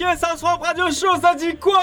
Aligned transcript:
Ok, 0.00 0.06
ça 0.16 0.32
se 0.34 0.38
frappe 0.38 0.62
radio 0.62 0.84
show, 0.92 1.20
ça 1.20 1.34
dit 1.34 1.56
quoi 1.56 1.80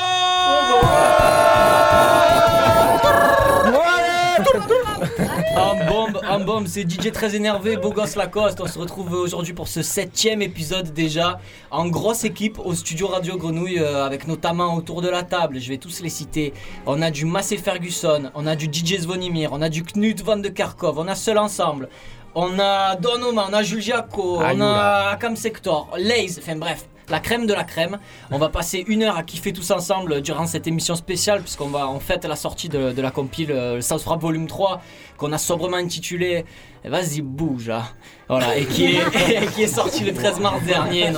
En 5.57 5.86
bombe, 5.86 6.21
en 6.30 6.39
bombe, 6.39 6.67
c'est 6.67 6.89
DJ 6.89 7.12
très 7.12 7.36
énervé, 7.36 7.75
beau 7.75 7.91
gosse 7.91 8.16
Lacoste. 8.16 8.62
On 8.62 8.67
se 8.67 8.80
retrouve 8.80 9.12
aujourd'hui 9.12 9.52
pour 9.52 9.67
ce 9.67 9.81
septième 9.81 10.41
épisode 10.41 10.93
déjà, 10.93 11.40
en 11.71 11.88
grosse 11.88 12.23
équipe 12.23 12.57
au 12.59 12.73
studio 12.73 13.07
Radio 13.07 13.38
Grenouille, 13.38 13.80
euh, 13.80 14.05
avec 14.05 14.27
notamment 14.27 14.76
autour 14.76 15.02
de 15.02 15.09
la 15.09 15.23
table, 15.23 15.59
je 15.59 15.68
vais 15.68 15.77
tous 15.77 16.02
les 16.02 16.09
citer. 16.09 16.54
On 16.85 17.02
a 17.02 17.12
du 17.12 17.26
Massé 17.26 17.57
Ferguson, 17.57 18.32
on 18.34 18.48
a 18.48 18.55
du 18.55 18.68
DJ 18.68 19.02
Zvonimir, 19.02 19.52
on 19.52 19.62
a 19.62 19.68
du 19.68 19.84
Knut 19.84 20.21
Van 20.23 20.38
de 20.38 20.49
Karkov, 20.49 20.99
on 20.99 21.07
a 21.09 21.16
Seul 21.16 21.38
Ensemble, 21.38 21.90
on 22.34 22.59
a 22.59 22.95
Don 22.95 23.21
Oma, 23.21 23.48
on 23.49 23.54
a 23.54 23.63
Jules 23.63 23.82
Giaco, 23.82 24.38
on 24.40 24.62
a 24.62 25.09
Akam 25.12 25.35
Sector, 25.35 25.90
Laze, 25.98 26.40
enfin 26.41 26.55
bref. 26.55 26.88
La 27.09 27.20
crème 27.20 27.45
de 27.45 27.54
la 27.54 27.64
crème. 27.64 28.00
On 28.32 28.38
va 28.38 28.50
passer 28.50 28.84
une 28.88 29.04
heure 29.04 29.18
à 29.18 29.23
kiffer 29.23 29.54
tous 29.54 29.70
ensemble 29.72 30.22
durant 30.22 30.48
cette 30.48 30.68
émission 30.68 30.96
spéciale, 30.96 31.41
puisqu'on 31.41 31.68
va 31.68 31.88
en 31.88 32.00
fait 32.00 32.26
la 32.26 32.36
sortie 32.36 32.70
de, 32.70 33.00
la 33.00 33.12
compile 33.12 33.52
euh, 33.52 33.82
Volume 34.20 34.48
3, 34.48 34.82
qu'on 35.18 35.32
a 35.32 35.38
sobrement 35.38 35.77
intitulé 35.77 36.46
eh, 36.84 36.90
Vas-y, 36.90 37.22
bouge 37.22 37.68
là. 37.68 37.84
Voilà, 38.27 38.58
et 38.58 38.66
qui 38.66 38.86
est, 38.86 38.98
et 39.44 39.48
qui 39.48 39.63
est 39.63 39.68
sorti 39.68 40.04
le 40.04 40.13
13 40.13 40.40
mars 40.40 40.63
dernier, 40.63 41.12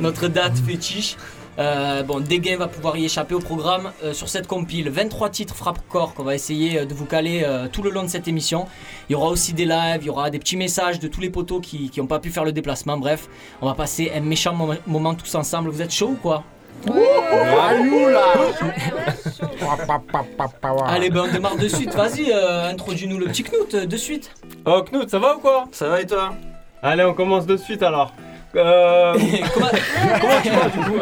notre 0.00 0.28
date 0.28 0.56
fétiche. 0.58 1.16
Euh, 1.58 2.02
bon, 2.04 2.20
Dégain 2.20 2.56
va 2.56 2.68
pouvoir 2.68 2.96
y 2.96 3.04
échapper 3.04 3.34
au 3.34 3.40
programme 3.40 3.90
euh, 4.04 4.12
sur 4.12 4.28
cette 4.28 4.46
compile. 4.46 4.90
23 4.90 5.28
titres 5.30 5.56
frappe 5.56 5.80
corps 5.88 6.14
qu'on 6.14 6.22
va 6.22 6.34
essayer 6.36 6.78
euh, 6.78 6.84
de 6.84 6.94
vous 6.94 7.04
caler 7.04 7.42
euh, 7.44 7.66
tout 7.66 7.82
le 7.82 7.90
long 7.90 8.02
de 8.04 8.08
cette 8.08 8.28
émission. 8.28 8.66
Il 9.08 9.12
y 9.12 9.16
aura 9.16 9.28
aussi 9.28 9.54
des 9.54 9.64
lives, 9.64 9.98
il 10.02 10.06
y 10.06 10.10
aura 10.10 10.30
des 10.30 10.38
petits 10.38 10.56
messages 10.56 11.00
de 11.00 11.08
tous 11.08 11.20
les 11.20 11.30
potos 11.30 11.60
qui 11.60 11.90
n'ont 11.98 12.06
pas 12.06 12.20
pu 12.20 12.30
faire 12.30 12.44
le 12.44 12.52
déplacement. 12.52 12.96
Bref, 12.96 13.28
on 13.60 13.66
va 13.66 13.74
passer 13.74 14.12
un 14.14 14.20
méchant 14.20 14.54
mo- 14.54 14.74
moment 14.86 15.14
tous 15.14 15.34
ensemble. 15.34 15.70
Vous 15.70 15.82
êtes 15.82 15.92
chaud 15.92 16.10
ou 16.10 16.14
quoi? 16.22 16.44
Allez, 20.86 21.10
ben 21.10 21.24
on 21.28 21.32
démarre 21.32 21.56
de 21.56 21.66
suite. 21.66 21.92
Vas-y, 21.94 22.30
euh, 22.32 22.70
introduis-nous 22.70 23.18
le 23.18 23.26
petit 23.26 23.42
Knut 23.42 23.74
de 23.74 23.96
suite. 23.96 24.32
Oh 24.64 24.82
Knut, 24.88 25.10
ça 25.10 25.18
va 25.18 25.34
ou 25.36 25.40
quoi? 25.40 25.64
Ça 25.72 25.88
va 25.88 26.00
et 26.00 26.06
toi? 26.06 26.34
Allez, 26.82 27.02
on 27.04 27.14
commence 27.14 27.46
de 27.46 27.56
suite 27.56 27.82
alors. 27.82 28.12
Euh, 28.56 29.14
Comment- 29.54 29.68
comment 30.20 30.40
tu 30.42 30.50
vas 30.50 30.68
du 30.68 30.78
coup 30.78 30.98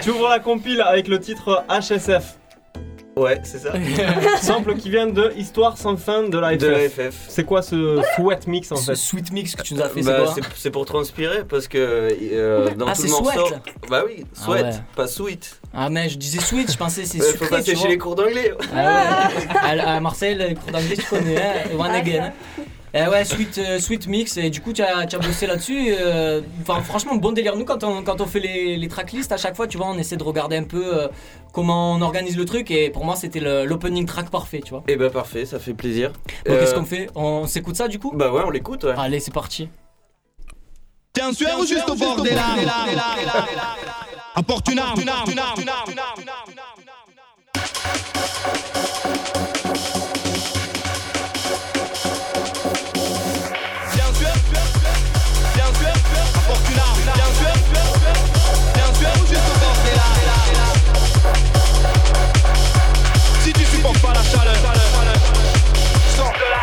Tu 0.00 0.10
ouvres 0.10 0.28
la 0.28 0.38
compile 0.40 0.80
avec 0.80 1.06
le 1.08 1.20
titre 1.20 1.64
HSF, 1.68 2.36
Ouais, 3.14 3.38
c'est 3.44 3.58
ça. 3.58 3.72
sample 4.40 4.74
qui 4.76 4.88
vient 4.88 5.06
de 5.06 5.34
Histoire 5.36 5.76
sans 5.76 5.98
fin 5.98 6.22
de 6.30 6.38
la 6.38 6.52
FF. 6.52 6.58
De 6.58 6.66
la 6.68 6.88
FF. 6.88 7.14
C'est 7.28 7.44
quoi 7.44 7.60
ce 7.60 8.00
sweat 8.16 8.46
mix 8.46 8.72
en 8.72 8.76
Ce 8.76 8.92
fait 8.92 8.96
sweet 8.96 9.30
mix 9.32 9.54
que 9.54 9.60
tu 9.60 9.74
nous 9.74 9.82
as 9.82 9.90
fait, 9.90 10.00
Bah, 10.00 10.24
c'est 10.34 10.40
quoi 10.40 10.50
c'est 10.56 10.70
pour 10.70 10.86
transpirer 10.86 11.44
parce 11.46 11.68
que 11.68 11.76
euh, 11.78 12.70
dans 12.74 12.86
Ah, 12.86 12.94
tout 12.94 13.02
c'est 13.02 13.08
le 13.08 13.12
morceau. 13.12 13.46
sweat. 13.48 13.60
Bah 13.90 14.02
oui, 14.06 14.24
sweat, 14.32 14.64
Ah 14.66 14.68
ouais. 14.70 14.80
pas 14.96 15.06
sweet. 15.06 15.60
Ah, 15.74 15.90
mais 15.90 16.08
je 16.08 16.16
disais 16.16 16.40
sweet, 16.40 16.72
je 16.72 16.78
pensais 16.78 17.04
c'est 17.04 17.18
faut 17.18 17.32
sucré. 17.32 17.48
pas 17.48 17.58
tu 17.58 17.64
sécher 17.66 17.76
vois. 17.80 17.88
les 17.88 17.98
cours 17.98 18.14
d'anglais. 18.14 18.54
Ah 18.74 19.28
ouais. 19.74 19.80
à, 19.82 19.96
à 19.96 20.00
Marseille, 20.00 20.34
les 20.34 20.54
cours 20.54 20.72
d'anglais, 20.72 20.96
tu 20.96 21.02
connais, 21.04 21.36
hein, 21.36 21.52
one 21.78 21.90
again. 21.90 22.32
Eh 22.94 23.06
ouais, 23.06 23.24
sweet, 23.24 23.56
euh, 23.56 23.78
sweet 23.78 24.06
mix, 24.06 24.36
et 24.36 24.50
du 24.50 24.60
coup, 24.60 24.74
tu 24.74 24.82
as, 24.82 25.06
tu 25.06 25.16
as 25.16 25.18
bossé 25.18 25.46
là-dessus. 25.46 25.94
euh, 25.98 26.42
Enfin, 26.60 26.82
franchement, 26.82 27.14
bon 27.14 27.32
délire. 27.32 27.56
Nous, 27.56 27.64
quand 27.64 27.82
on, 27.84 28.02
quand 28.02 28.20
on 28.20 28.26
fait 28.26 28.40
les, 28.40 28.76
les 28.76 28.88
tracklists, 28.88 29.32
à 29.32 29.38
chaque 29.38 29.56
fois, 29.56 29.66
tu 29.66 29.78
vois, 29.78 29.86
on 29.86 29.96
essaie 29.96 30.16
de 30.16 30.22
regarder 30.22 30.56
un 30.56 30.64
peu 30.64 30.98
euh, 30.98 31.08
comment 31.54 31.94
on 31.94 32.02
organise 32.02 32.36
le 32.36 32.44
truc, 32.44 32.70
et 32.70 32.90
pour 32.90 33.06
moi, 33.06 33.16
c'était 33.16 33.40
l'opening 33.64 34.04
track 34.04 34.28
parfait, 34.30 34.60
tu 34.62 34.70
vois. 34.72 34.84
Et 34.88 34.96
bah 34.96 35.08
parfait, 35.08 35.46
ça 35.46 35.58
fait 35.58 35.72
plaisir. 35.72 36.12
Euh, 36.48 36.60
qu'est-ce 36.60 36.74
qu'on 36.74 36.84
fait? 36.84 37.08
On 37.14 37.46
s'écoute 37.46 37.76
ça, 37.76 37.88
du 37.88 37.98
coup? 37.98 38.12
Bah 38.14 38.30
ouais, 38.30 38.42
on 38.44 38.50
l'écoute. 38.50 38.84
Ouais. 38.84 38.94
Allez, 38.98 39.20
c'est 39.20 39.32
parti. 39.32 39.70
T'es 41.14 41.22
un 41.22 41.32
sueur 41.32 41.58
ou 41.60 41.66
juste 41.66 41.88
au 41.88 41.94
bord 41.94 42.20
des 42.22 42.34
larmes 42.34 42.60
Apporte 44.34 44.68
une 44.70 44.78
arme. 44.78 44.98
T'es 44.98 45.04
Supportes 63.82 64.00
pas 64.00 64.12
la 64.14 64.22
sors 64.22 64.44
de 64.44 64.46
là. 64.46 64.52
Sors 66.14 66.32
de 66.32 66.46
là. 66.52 66.60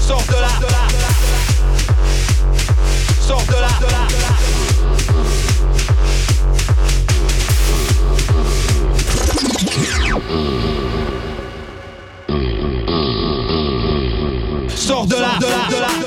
Sors 0.00 0.24
de 0.24 0.32
là. 0.32 0.78
Sors 14.74 15.06
de 15.06 15.16
là. 15.16 15.28
De 15.38 15.80
là. 15.80 15.88
T'es 16.00 16.05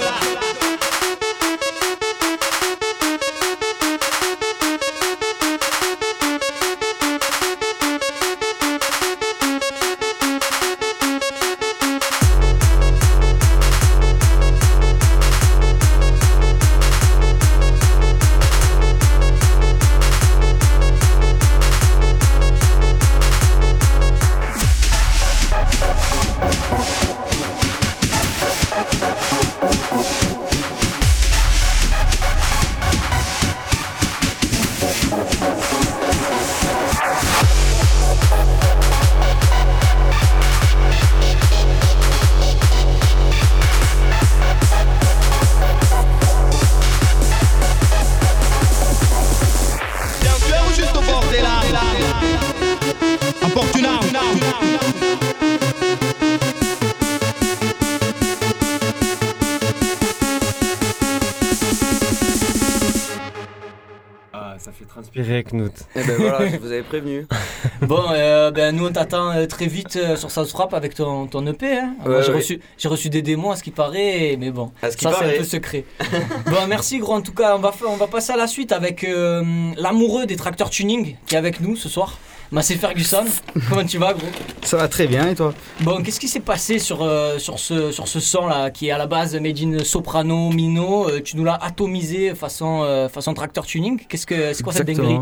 prévenu. 66.90 67.26
Bon, 67.82 68.04
euh, 68.12 68.52
ben, 68.52 68.76
nous, 68.76 68.88
on 68.88 68.92
t'attend 68.92 69.32
euh, 69.32 69.46
très 69.46 69.68
vite 69.68 69.96
euh, 69.96 70.16
sur 70.16 70.32
South 70.32 70.52
Rap 70.54 70.74
avec 70.74 70.96
ton, 70.96 71.28
ton 71.28 71.46
EP. 71.48 71.78
Hein. 71.78 71.94
Ouais, 72.06 72.22
j'ai 72.24 72.30
ouais. 72.30 72.38
reçu, 72.38 72.60
j'ai 72.78 72.88
reçu 72.90 73.10
des 73.10 73.22
démos 73.22 73.54
à 73.54 73.56
ce 73.58 73.64
qui 73.64 73.72
paraît, 73.72 74.36
mais 74.38 74.52
bon. 74.52 74.72
À 74.82 74.92
ce 74.92 74.98
Ça, 74.98 75.12
c'est 75.18 75.26
un 75.26 75.38
peu 75.38 75.44
secret. 75.44 75.86
bon, 76.46 76.68
merci, 76.68 77.00
gros. 77.00 77.14
En 77.14 77.22
tout 77.22 77.34
cas, 77.34 77.56
on 77.56 77.60
va, 77.60 77.74
on 77.88 77.96
va 77.96 78.08
passer 78.08 78.34
à 78.34 78.38
la 78.38 78.48
suite 78.48 78.72
avec 78.74 79.04
euh, 79.04 79.44
l'amoureux 79.78 80.26
des 80.26 80.36
tracteurs 80.36 80.70
tuning 80.70 81.16
qui 81.26 81.36
est 81.36 81.38
avec 81.38 81.62
nous 81.62 81.76
ce 81.76 81.88
soir. 81.90 82.18
Massé 82.52 82.76
Ferguson. 82.76 83.26
Comment 83.70 83.86
tu 83.86 83.98
vas, 84.00 84.14
gros? 84.14 84.28
Ça 84.64 84.78
va 84.78 84.88
très 84.88 85.06
bien 85.06 85.30
et 85.30 85.36
toi? 85.36 85.54
Bon, 85.82 86.02
qu'est-ce 86.02 86.20
qui 86.20 86.28
s'est 86.28 86.40
passé 86.40 86.80
sur, 86.80 87.04
euh, 87.04 87.38
sur 87.38 87.60
ce, 87.60 87.92
sur 87.92 88.08
ce 88.08 88.20
son 88.20 88.48
là 88.48 88.72
qui 88.72 88.88
est 88.88 88.92
à 88.92 88.98
la 88.98 89.06
base 89.06 89.36
made 89.36 89.60
in 89.60 89.84
soprano, 89.84 90.50
mino? 90.50 91.08
Euh, 91.08 91.22
Tu 91.24 91.38
nous 91.38 91.44
l'as 91.44 91.60
atomisé 91.62 92.34
façon, 92.34 92.82
euh, 92.84 93.08
façon 93.08 93.34
tracteur 93.36 93.66
tuning? 93.66 94.02
Qu'est-ce 94.08 94.26
que 94.26 94.54
c'est 94.54 94.64
quoi 94.64 94.74
cette 94.74 94.88
dinguerie? 94.88 95.20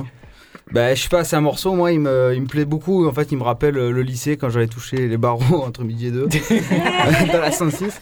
Bah 0.71 0.93
je 0.93 1.01
sais 1.01 1.09
pas, 1.09 1.23
c'est 1.23 1.37
un 1.37 1.41
morceau, 1.41 1.73
moi 1.73 1.93
il 1.93 1.99
me, 2.01 2.33
il 2.35 2.41
me 2.41 2.47
plaît 2.47 2.65
beaucoup. 2.65 3.07
En 3.07 3.13
fait 3.13 3.31
il 3.31 3.37
me 3.37 3.43
rappelle 3.43 3.77
euh, 3.77 3.91
le 3.91 4.01
lycée 4.01 4.35
quand 4.35 4.49
j'avais 4.49 4.67
touché 4.67 5.07
les 5.07 5.17
barreaux 5.17 5.63
entre 5.63 5.83
midi 5.83 6.07
et 6.07 6.11
deux 6.11 6.27
dans 7.31 7.39
la 7.39 7.51
106. 7.51 8.01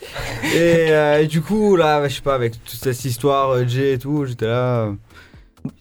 Et, 0.56 0.88
euh, 0.90 1.22
et 1.22 1.28
du 1.28 1.42
coup 1.42 1.76
là, 1.76 2.08
je 2.08 2.16
sais 2.16 2.22
pas, 2.22 2.34
avec 2.34 2.54
toute 2.64 2.80
cette 2.80 3.06
histoire 3.06 3.52
euh, 3.52 3.68
J 3.68 3.84
et 3.84 4.00
tout, 4.00 4.26
j'étais 4.26 4.48
là. 4.48 4.92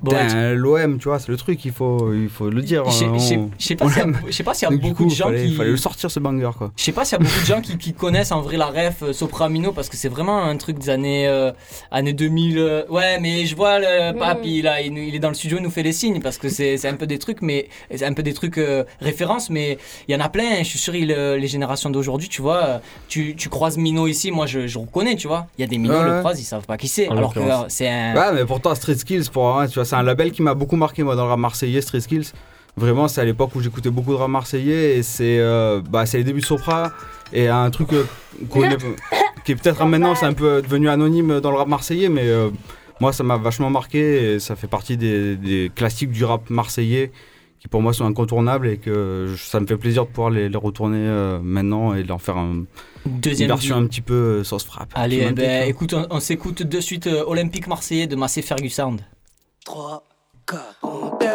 Bon, 0.02 0.12
ouais, 0.12 0.54
L'OM, 0.54 0.98
tu 0.98 1.08
vois, 1.08 1.18
c'est 1.18 1.30
le 1.30 1.36
truc, 1.36 1.64
il 1.64 1.72
faut, 1.72 2.12
il 2.12 2.28
faut 2.28 2.50
le 2.50 2.62
dire. 2.62 2.84
je 2.86 2.90
sais- 2.92 3.04
on- 3.06 3.18
je 3.18 3.64
sais- 3.64 3.76
pas 3.76 3.88
s'il 3.88 3.98
y 3.98 4.00
a- 4.00 4.04
l'aime. 4.06 4.18
je 4.26 4.32
sais 4.32 4.42
pas 4.42 4.54
s'il 4.54 4.66
y 4.66 4.68
a 4.68 4.70
Donc, 4.70 4.80
du 4.80 4.88
beaucoup 4.90 5.04
coup, 5.04 5.10
de 5.10 5.14
gens 5.14 5.26
fallait, 5.26 5.46
qui. 5.46 5.54
fallait 5.54 5.70
le 5.70 5.76
sortir 5.76 6.10
ce 6.10 6.20
banger 6.20 6.50
quoi. 6.56 6.72
Je 6.76 6.82
sais 6.84 6.92
pas 6.92 7.04
s'il 7.04 7.18
y 7.18 7.20
a 7.20 7.24
beaucoup 7.24 7.40
de 7.40 7.46
gens 7.46 7.60
qui, 7.60 7.78
qui 7.78 7.92
connaissent 7.92 8.32
en 8.32 8.40
vrai 8.42 8.56
la 8.56 8.66
ref 8.66 9.02
euh, 9.02 9.12
Sopramino 9.12 9.72
parce 9.72 9.88
que 9.88 9.96
c'est 9.96 10.08
vraiment 10.08 10.42
un 10.42 10.56
truc 10.56 10.78
des 10.78 10.90
années, 10.90 11.26
euh, 11.28 11.52
années 11.90 12.12
2000. 12.12 12.58
euh, 12.58 12.82
ouais, 12.88 13.18
mais 13.20 13.46
je 13.46 13.56
vois 13.56 13.78
le 13.78 14.12
Mm. 14.14 14.18
papy 14.18 14.62
là, 14.62 14.80
il, 14.80 14.96
il 14.98 15.14
est 15.14 15.18
dans 15.18 15.28
le 15.28 15.34
studio, 15.34 15.58
il 15.58 15.62
nous 15.62 15.70
fait 15.70 15.82
les 15.82 15.92
signes 15.92 16.20
parce 16.20 16.38
que 16.38 16.48
c'est 16.48 16.76
c'est 16.76 16.88
un 16.88 16.94
peu 16.96 17.06
des 17.06 17.18
trucs, 17.18 17.42
mais 17.42 17.68
c'est 17.94 18.04
un 18.04 18.12
peu 18.14 18.22
des 18.22 18.32
trucs 18.34 18.58
euh, 18.58 18.84
références, 19.00 19.50
mais 19.50 19.78
il 20.08 20.14
y 20.14 20.16
en 20.16 20.20
a 20.20 20.28
plein. 20.28 20.58
Je 20.58 20.64
suis 20.64 20.78
sûr, 20.78 20.94
il, 20.94 21.12
euh, 21.12 21.36
les 21.36 21.46
générations 21.48 21.90
d'aujourd'hui, 21.90 22.28
tu 22.28 22.42
vois, 22.42 22.80
tu, 23.08 23.34
tu 23.36 23.48
croises 23.48 23.76
Mino 23.78 24.06
ici, 24.06 24.30
moi 24.30 24.46
je, 24.46 24.66
je 24.66 24.78
reconnais, 24.78 25.16
tu 25.16 25.26
vois. 25.28 25.46
Il 25.58 25.62
y 25.62 25.64
a 25.64 25.66
des 25.66 25.78
Mino, 25.78 25.94
Ouais, 25.94 26.04
le 26.04 26.18
croisent, 26.20 26.40
ils 26.40 26.44
savent 26.44 26.66
pas 26.66 26.76
qui 26.76 26.88
c'est. 26.88 27.08
En 27.08 27.16
Alors 27.16 27.32
que 27.34 27.40
c'est 27.68 27.88
un. 27.88 28.14
Ouais, 28.14 28.32
mais 28.34 28.44
pourtant, 28.44 28.74
Street 28.74 28.94
Skills, 28.96 29.28
pour, 29.32 29.56
ouais, 29.56 29.68
tu 29.74 29.80
vois, 29.80 29.84
c'est 29.84 29.96
un 29.96 30.04
label 30.04 30.30
qui 30.30 30.40
m'a 30.40 30.54
beaucoup 30.54 30.76
marqué, 30.76 31.02
moi, 31.02 31.16
dans 31.16 31.24
le 31.24 31.30
rap 31.30 31.38
marseillais, 31.40 31.80
Street 31.80 31.98
Skills. 31.98 32.28
Vraiment, 32.76 33.08
c'est 33.08 33.20
à 33.20 33.24
l'époque 33.24 33.50
où 33.56 33.60
j'écoutais 33.60 33.90
beaucoup 33.90 34.12
de 34.12 34.16
rap 34.16 34.28
marseillais 34.28 34.96
et 34.98 35.02
c'est 35.02 35.38
euh, 35.40 35.80
bah, 35.90 36.04
les 36.12 36.22
débuts 36.22 36.40
de 36.40 36.44
Sopra 36.46 36.92
et 37.32 37.48
un 37.48 37.68
truc 37.70 37.92
euh, 37.92 38.04
est- 38.40 38.76
qui 39.44 39.50
est 39.52 39.56
peut-être 39.56 39.84
maintenant, 39.84 40.14
c'est 40.14 40.26
un 40.26 40.32
peu 40.32 40.62
devenu 40.62 40.88
anonyme 40.88 41.40
dans 41.40 41.50
le 41.50 41.56
rap 41.56 41.66
marseillais, 41.66 42.08
mais 42.08 42.28
euh, 42.28 42.50
moi, 43.00 43.12
ça 43.12 43.24
m'a 43.24 43.36
vachement 43.36 43.68
marqué 43.70 44.34
et 44.34 44.38
ça 44.38 44.54
fait 44.54 44.68
partie 44.68 44.96
des, 44.96 45.34
des 45.34 45.72
classiques 45.74 46.12
du 46.12 46.24
rap 46.24 46.50
marseillais 46.50 47.10
qui, 47.60 47.66
pour 47.68 47.82
moi, 47.82 47.92
sont 47.92 48.06
incontournables 48.06 48.68
et 48.68 48.76
que 48.78 49.26
je- 49.34 49.42
ça 49.42 49.58
me 49.58 49.66
fait 49.66 49.76
plaisir 49.76 50.04
de 50.04 50.10
pouvoir 50.10 50.30
les, 50.30 50.48
les 50.48 50.56
retourner 50.56 50.98
euh, 51.00 51.40
maintenant 51.42 51.94
et 51.94 52.02
de 52.04 52.08
leur 52.08 52.22
faire 52.22 52.36
un- 52.36 52.64
une 53.42 53.48
version 53.48 53.76
un 53.76 53.86
petit 53.86 54.00
peu 54.00 54.14
euh, 54.14 54.44
sauce 54.44 54.64
frappe. 54.64 54.90
Allez, 54.96 55.18
dit, 55.32 55.42
écoute, 55.68 55.94
on, 55.94 56.06
on 56.10 56.20
s'écoute 56.20 56.62
de 56.62 56.80
suite 56.80 57.06
Olympique 57.26 57.66
Marseillais 57.66 58.06
de 58.06 58.16
Massé 58.16 58.40
Ferguson. 58.42 58.96
3, 59.64 60.02
4. 60.46 61.33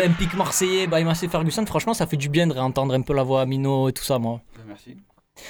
l'Olympique 0.00 0.34
Marseillais 0.34 0.86
by 0.86 1.04
Massé 1.04 1.28
Ferguson, 1.28 1.66
franchement, 1.66 1.92
ça 1.92 2.06
fait 2.06 2.16
du 2.16 2.30
bien 2.30 2.46
de 2.46 2.54
réentendre 2.54 2.94
un 2.94 3.02
peu 3.02 3.12
la 3.12 3.22
voix 3.22 3.42
à 3.42 3.46
Mino 3.46 3.88
et 3.90 3.92
tout 3.92 4.02
ça, 4.02 4.18
moi. 4.18 4.40
Merci. 4.66 4.96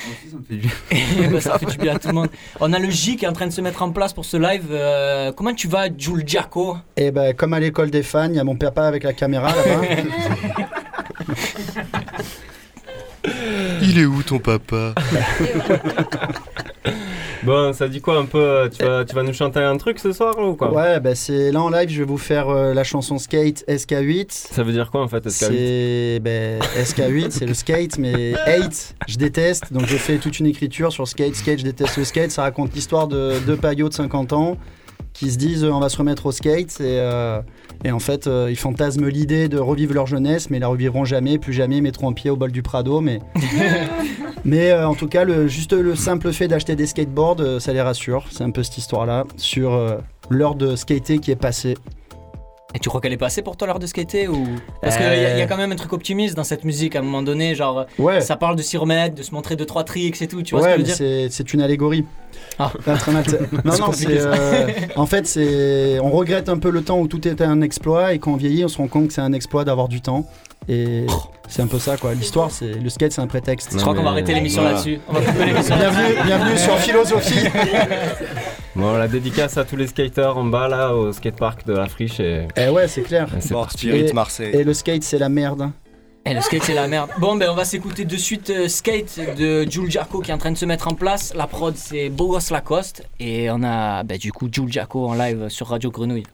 Moi 0.06 0.17
aussi, 0.17 0.31
ça 0.31 0.37
me 0.38 0.43
fait 0.43 0.55
du 0.55 0.61
bien. 0.61 0.70
Eh 1.25 1.29
ben, 1.29 1.41
ça 1.41 1.58
fait 1.58 1.67
du 1.67 1.79
bien 1.79 1.94
à 1.94 1.99
tout 2.00 2.08
le 2.08 2.14
monde. 2.14 2.29
On 2.58 2.73
a 2.73 2.79
le 2.81 2.91
J 2.91 3.17
qui 3.17 3.25
est 3.25 3.29
en 3.29 3.32
train 3.32 3.47
de 3.47 3.52
se 3.52 3.61
mettre 3.61 3.82
en 3.82 3.93
place 3.93 4.12
pour 4.12 4.25
ce 4.25 4.37
live. 4.37 4.67
Euh, 4.70 5.31
comment 5.32 5.55
tu 5.55 5.69
vas, 5.69 5.87
Jules 5.97 6.26
Giaco 6.26 6.76
Et 6.97 7.12
ben, 7.12 7.32
comme 7.35 7.52
à 7.52 7.61
l'école 7.61 7.91
des 7.91 8.02
fans, 8.02 8.29
il 8.29 8.35
y 8.35 8.41
a 8.41 8.44
mon 8.44 8.56
papa 8.56 8.85
avec 8.87 9.05
la 9.05 9.12
caméra 9.12 9.55
là-bas. 9.55 9.87
Il 13.82 13.99
est 13.99 14.05
où 14.05 14.23
ton 14.23 14.38
papa? 14.38 14.94
Bon, 17.42 17.72
ça 17.72 17.88
dit 17.88 18.00
quoi 18.00 18.19
un 18.19 18.26
peu 18.26 18.69
tu 18.70 18.84
vas, 18.84 19.04
tu 19.04 19.14
vas 19.14 19.22
nous 19.22 19.32
chanter 19.32 19.60
un 19.60 19.76
truc 19.78 19.98
ce 19.98 20.12
soir 20.12 20.38
ou 20.38 20.54
quoi 20.54 20.72
ouais, 20.72 21.00
ben 21.00 21.14
c'est 21.14 21.50
là 21.50 21.62
en 21.62 21.70
live, 21.70 21.88
je 21.88 22.00
vais 22.00 22.04
vous 22.04 22.19
faire 22.19 22.48
euh, 22.48 22.75
la 22.75 22.84
chanson 22.84 23.19
Skate 23.19 23.64
SK8. 23.66 24.26
Ça 24.31 24.62
veut 24.62 24.72
dire 24.72 24.90
quoi 24.90 25.02
en 25.02 25.08
fait 25.08 25.25
SK8 25.26 25.31
C'est 25.31 26.20
ben, 26.20 26.60
SK8, 26.60 27.31
c'est 27.31 27.46
le 27.46 27.54
skate, 27.54 27.98
mais 27.98 28.34
8, 28.46 28.96
je 29.08 29.16
déteste. 29.16 29.72
Donc 29.72 29.87
j'ai 29.87 29.98
fait 29.98 30.19
toute 30.19 30.38
une 30.38 30.46
écriture 30.46 30.92
sur 30.92 31.08
skate, 31.08 31.34
skate, 31.34 31.60
je 31.60 31.64
déteste 31.64 31.96
le 31.96 32.04
skate. 32.04 32.31
Ça 32.31 32.42
raconte 32.42 32.75
l'histoire 32.75 33.08
de 33.08 33.34
deux 33.46 33.56
paillots 33.56 33.88
de 33.88 33.94
50 33.94 34.32
ans 34.32 34.58
qui 35.12 35.30
se 35.30 35.38
disent 35.38 35.64
euh, 35.64 35.70
on 35.70 35.80
va 35.80 35.88
se 35.88 35.96
remettre 35.96 36.26
au 36.26 36.32
skate 36.32 36.80
et, 36.80 36.98
euh, 37.00 37.40
et 37.84 37.90
en 37.90 37.98
fait 37.98 38.26
euh, 38.26 38.48
ils 38.50 38.56
fantasment 38.56 39.06
l'idée 39.06 39.48
de 39.48 39.58
revivre 39.58 39.94
leur 39.94 40.06
jeunesse 40.06 40.50
mais 40.50 40.58
ils 40.58 40.60
la 40.60 40.69
revivront 40.69 41.04
jamais, 41.04 41.38
plus 41.38 41.52
jamais 41.52 41.78
ils 41.78 41.82
mettront 41.82 42.10
un 42.10 42.12
pied 42.12 42.30
au 42.30 42.36
bol 42.36 42.52
du 42.52 42.62
Prado 42.62 43.00
mais 43.00 43.20
mais 44.44 44.70
euh, 44.70 44.88
en 44.88 44.94
tout 44.94 45.08
cas 45.08 45.24
le, 45.24 45.48
juste 45.48 45.72
le 45.72 45.94
simple 45.94 46.32
fait 46.32 46.48
d'acheter 46.48 46.76
des 46.76 46.86
skateboards 46.86 47.60
ça 47.60 47.72
les 47.72 47.80
rassure, 47.80 48.26
c'est 48.30 48.44
un 48.44 48.50
peu 48.50 48.62
cette 48.62 48.78
histoire 48.78 49.06
là 49.06 49.24
sur 49.36 49.78
l'heure 50.28 50.54
de 50.54 50.76
skater 50.76 51.19
qui 51.19 51.30
est 51.30 51.36
passée. 51.36 51.76
Et 52.74 52.79
tu 52.79 52.89
crois 52.89 53.00
qu'elle 53.00 53.12
est 53.12 53.17
passée 53.17 53.43
pour 53.43 53.56
toi 53.56 53.67
l'heure 53.67 53.79
de 53.81 53.86
skater 53.86 54.29
ou? 54.29 54.46
Parce 54.81 54.96
qu'il 54.96 55.05
Euh. 55.06 55.15
y, 55.17 55.24
a- 55.27 55.39
y 55.39 55.43
a 55.43 55.46
quand 55.46 55.56
même 55.56 55.72
un 55.72 55.77
truc 55.77 55.93
optimiste 55.93 56.36
dans 56.36 56.44
cette 56.44 56.65
musique 56.65 56.94
à 56.94 57.00
un 57.00 57.03
moment 57.03 57.22
donné, 57.22 57.55
genre 57.56 57.86
Ouais. 57.98 58.20
ça 58.20 58.36
parle 58.36 58.55
de 58.56 58.62
s'y 58.62 58.77
remettre, 58.77 59.17
de 59.17 59.22
se 59.22 59.32
montrer 59.34 59.56
deux 59.56 59.67
trois 59.67 59.82
tricks 59.84 60.22
et 60.22 60.29
tout, 60.29 60.43
tu 60.43 60.55
vois 60.55 60.62
ouais, 60.65 60.70
ce 60.72 60.77
que 60.77 60.84
je 60.84 60.91
veux 61.03 61.19
dire? 61.22 61.29
c'est 61.32 61.53
une 61.53 61.62
allégorie. 61.62 62.05
Ah. 62.58 62.70
Non, 63.65 63.72
non, 63.79 63.91
euh, 64.08 64.67
en 64.96 65.06
fait, 65.06 65.27
c'est. 65.27 65.98
On 66.00 66.10
regrette 66.10 66.48
un 66.48 66.58
peu 66.58 66.70
le 66.70 66.82
temps 66.82 67.00
où 67.00 67.08
tout 67.08 67.27
était 67.27 67.44
un 67.44 67.60
exploit 67.60 68.12
et 68.15 68.19
quand 68.19 68.32
on 68.32 68.36
vieillit, 68.36 68.65
on 68.65 68.69
se 68.69 68.79
rend 68.79 68.86
compte 68.89 69.08
que 69.08 69.12
c'est 69.12 69.20
un 69.20 69.32
exploit 69.32 69.65
d'avoir 69.65 69.89
du 69.89 70.00
temps. 70.00 70.27
Et 70.69 71.06
c'est 71.48 71.62
un 71.62 71.67
peu 71.67 71.79
ça, 71.81 71.96
quoi. 71.96 72.15
L'histoire, 72.15 72.50
c'est. 72.50 72.74
Le 72.74 72.89
skate, 72.89 73.12
c'est 73.12 73.20
un 73.20 73.27
prétexte. 73.27 73.70
Je 73.72 73.79
crois 73.79 73.94
qu'on 73.94 74.03
va 74.05 74.10
arrêter 74.10 74.34
l'émission 74.34 74.62
voilà. 74.62 74.77
là-dessus. 74.77 75.00
On 75.08 75.12
va 75.15 75.20
couper 75.22 75.46
l'émission. 75.46 75.74
Bienvenue, 75.77 76.15
bienvenue 76.24 76.58
sur 76.58 76.77
Philosophie. 76.79 77.46
Bon, 78.77 78.96
la 78.96 79.08
dédicace 79.08 79.56
à 79.58 79.65
tous 79.65 79.77
les 79.77 79.89
skaters 79.89 80.36
en 80.36 80.44
bas 80.44 80.69
là 80.69 80.94
au 80.94 81.12
skatepark 81.12 81.67
de 81.67 81.72
la 81.72 81.86
friche 81.86 82.20
et, 82.20 82.46
Eh 82.56 82.69
ouais, 82.69 82.86
c'est 82.86 83.03
clair. 83.03 83.29
et 83.34 83.48
Bon. 83.53 83.67
Spirit 83.69 84.06
Et- 84.08 84.12
Marseille. 84.12 84.55
Et 84.55 84.62
le 84.65 84.72
skate, 84.74 85.03
c'est 85.03 85.19
la 85.19 85.29
merde. 85.29 85.70
Eh, 86.27 86.34
le 86.34 86.41
skate 86.43 86.62
c'est 86.65 86.74
la 86.74 86.86
merde. 86.86 87.08
Bon 87.19 87.34
ben 87.36 87.48
on 87.50 87.55
va 87.55 87.65
s'écouter 87.65 88.05
de 88.05 88.17
suite 88.17 88.50
euh, 88.50 88.69
Skate 88.69 89.19
de 89.39 89.62
Jules 89.69 89.91
Jaco 89.91 90.20
qui 90.20 90.31
est 90.31 90.34
en 90.34 90.39
train 90.39 90.53
de 90.53 90.56
se 90.58 90.67
mettre 90.67 90.86
en 90.86 90.94
place. 90.94 91.32
La 91.34 91.46
prod 91.46 91.74
c'est 91.77 92.10
Bogos 92.10 92.50
Lacoste 92.50 93.05
et 93.19 93.50
on 93.50 93.62
a 93.62 94.03
ben, 94.05 94.19
du 94.19 94.31
coup 94.31 94.46
Jules 94.53 94.70
Jaco 94.70 95.06
en 95.08 95.15
live 95.15 95.48
sur 95.48 95.69
Radio 95.69 95.91
Grenouille. 95.91 96.27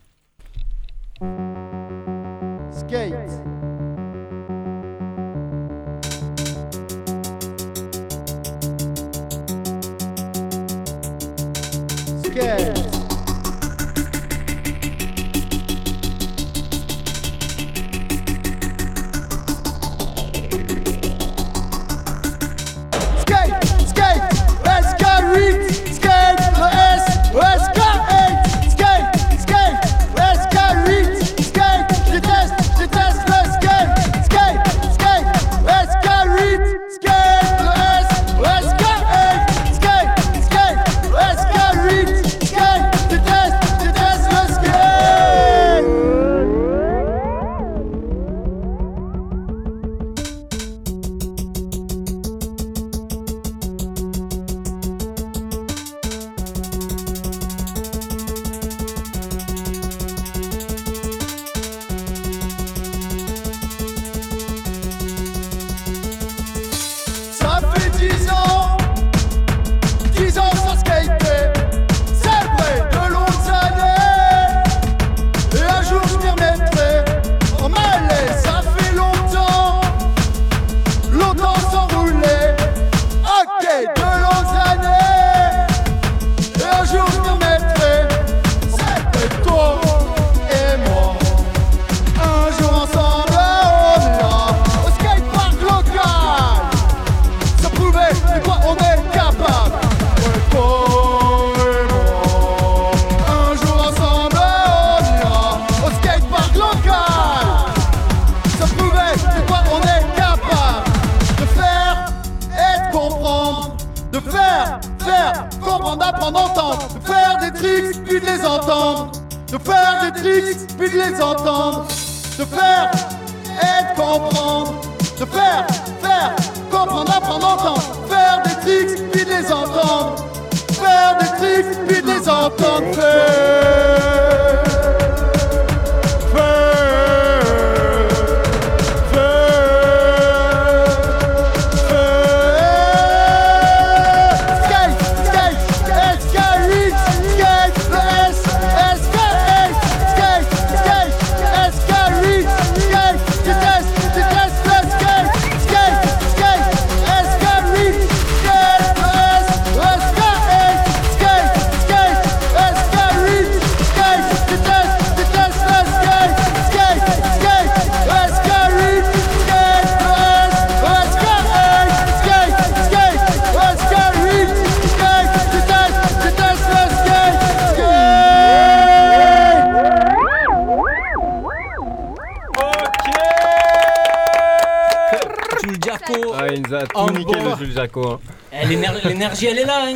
Skate. 2.71 3.36
Skate. 12.37 12.76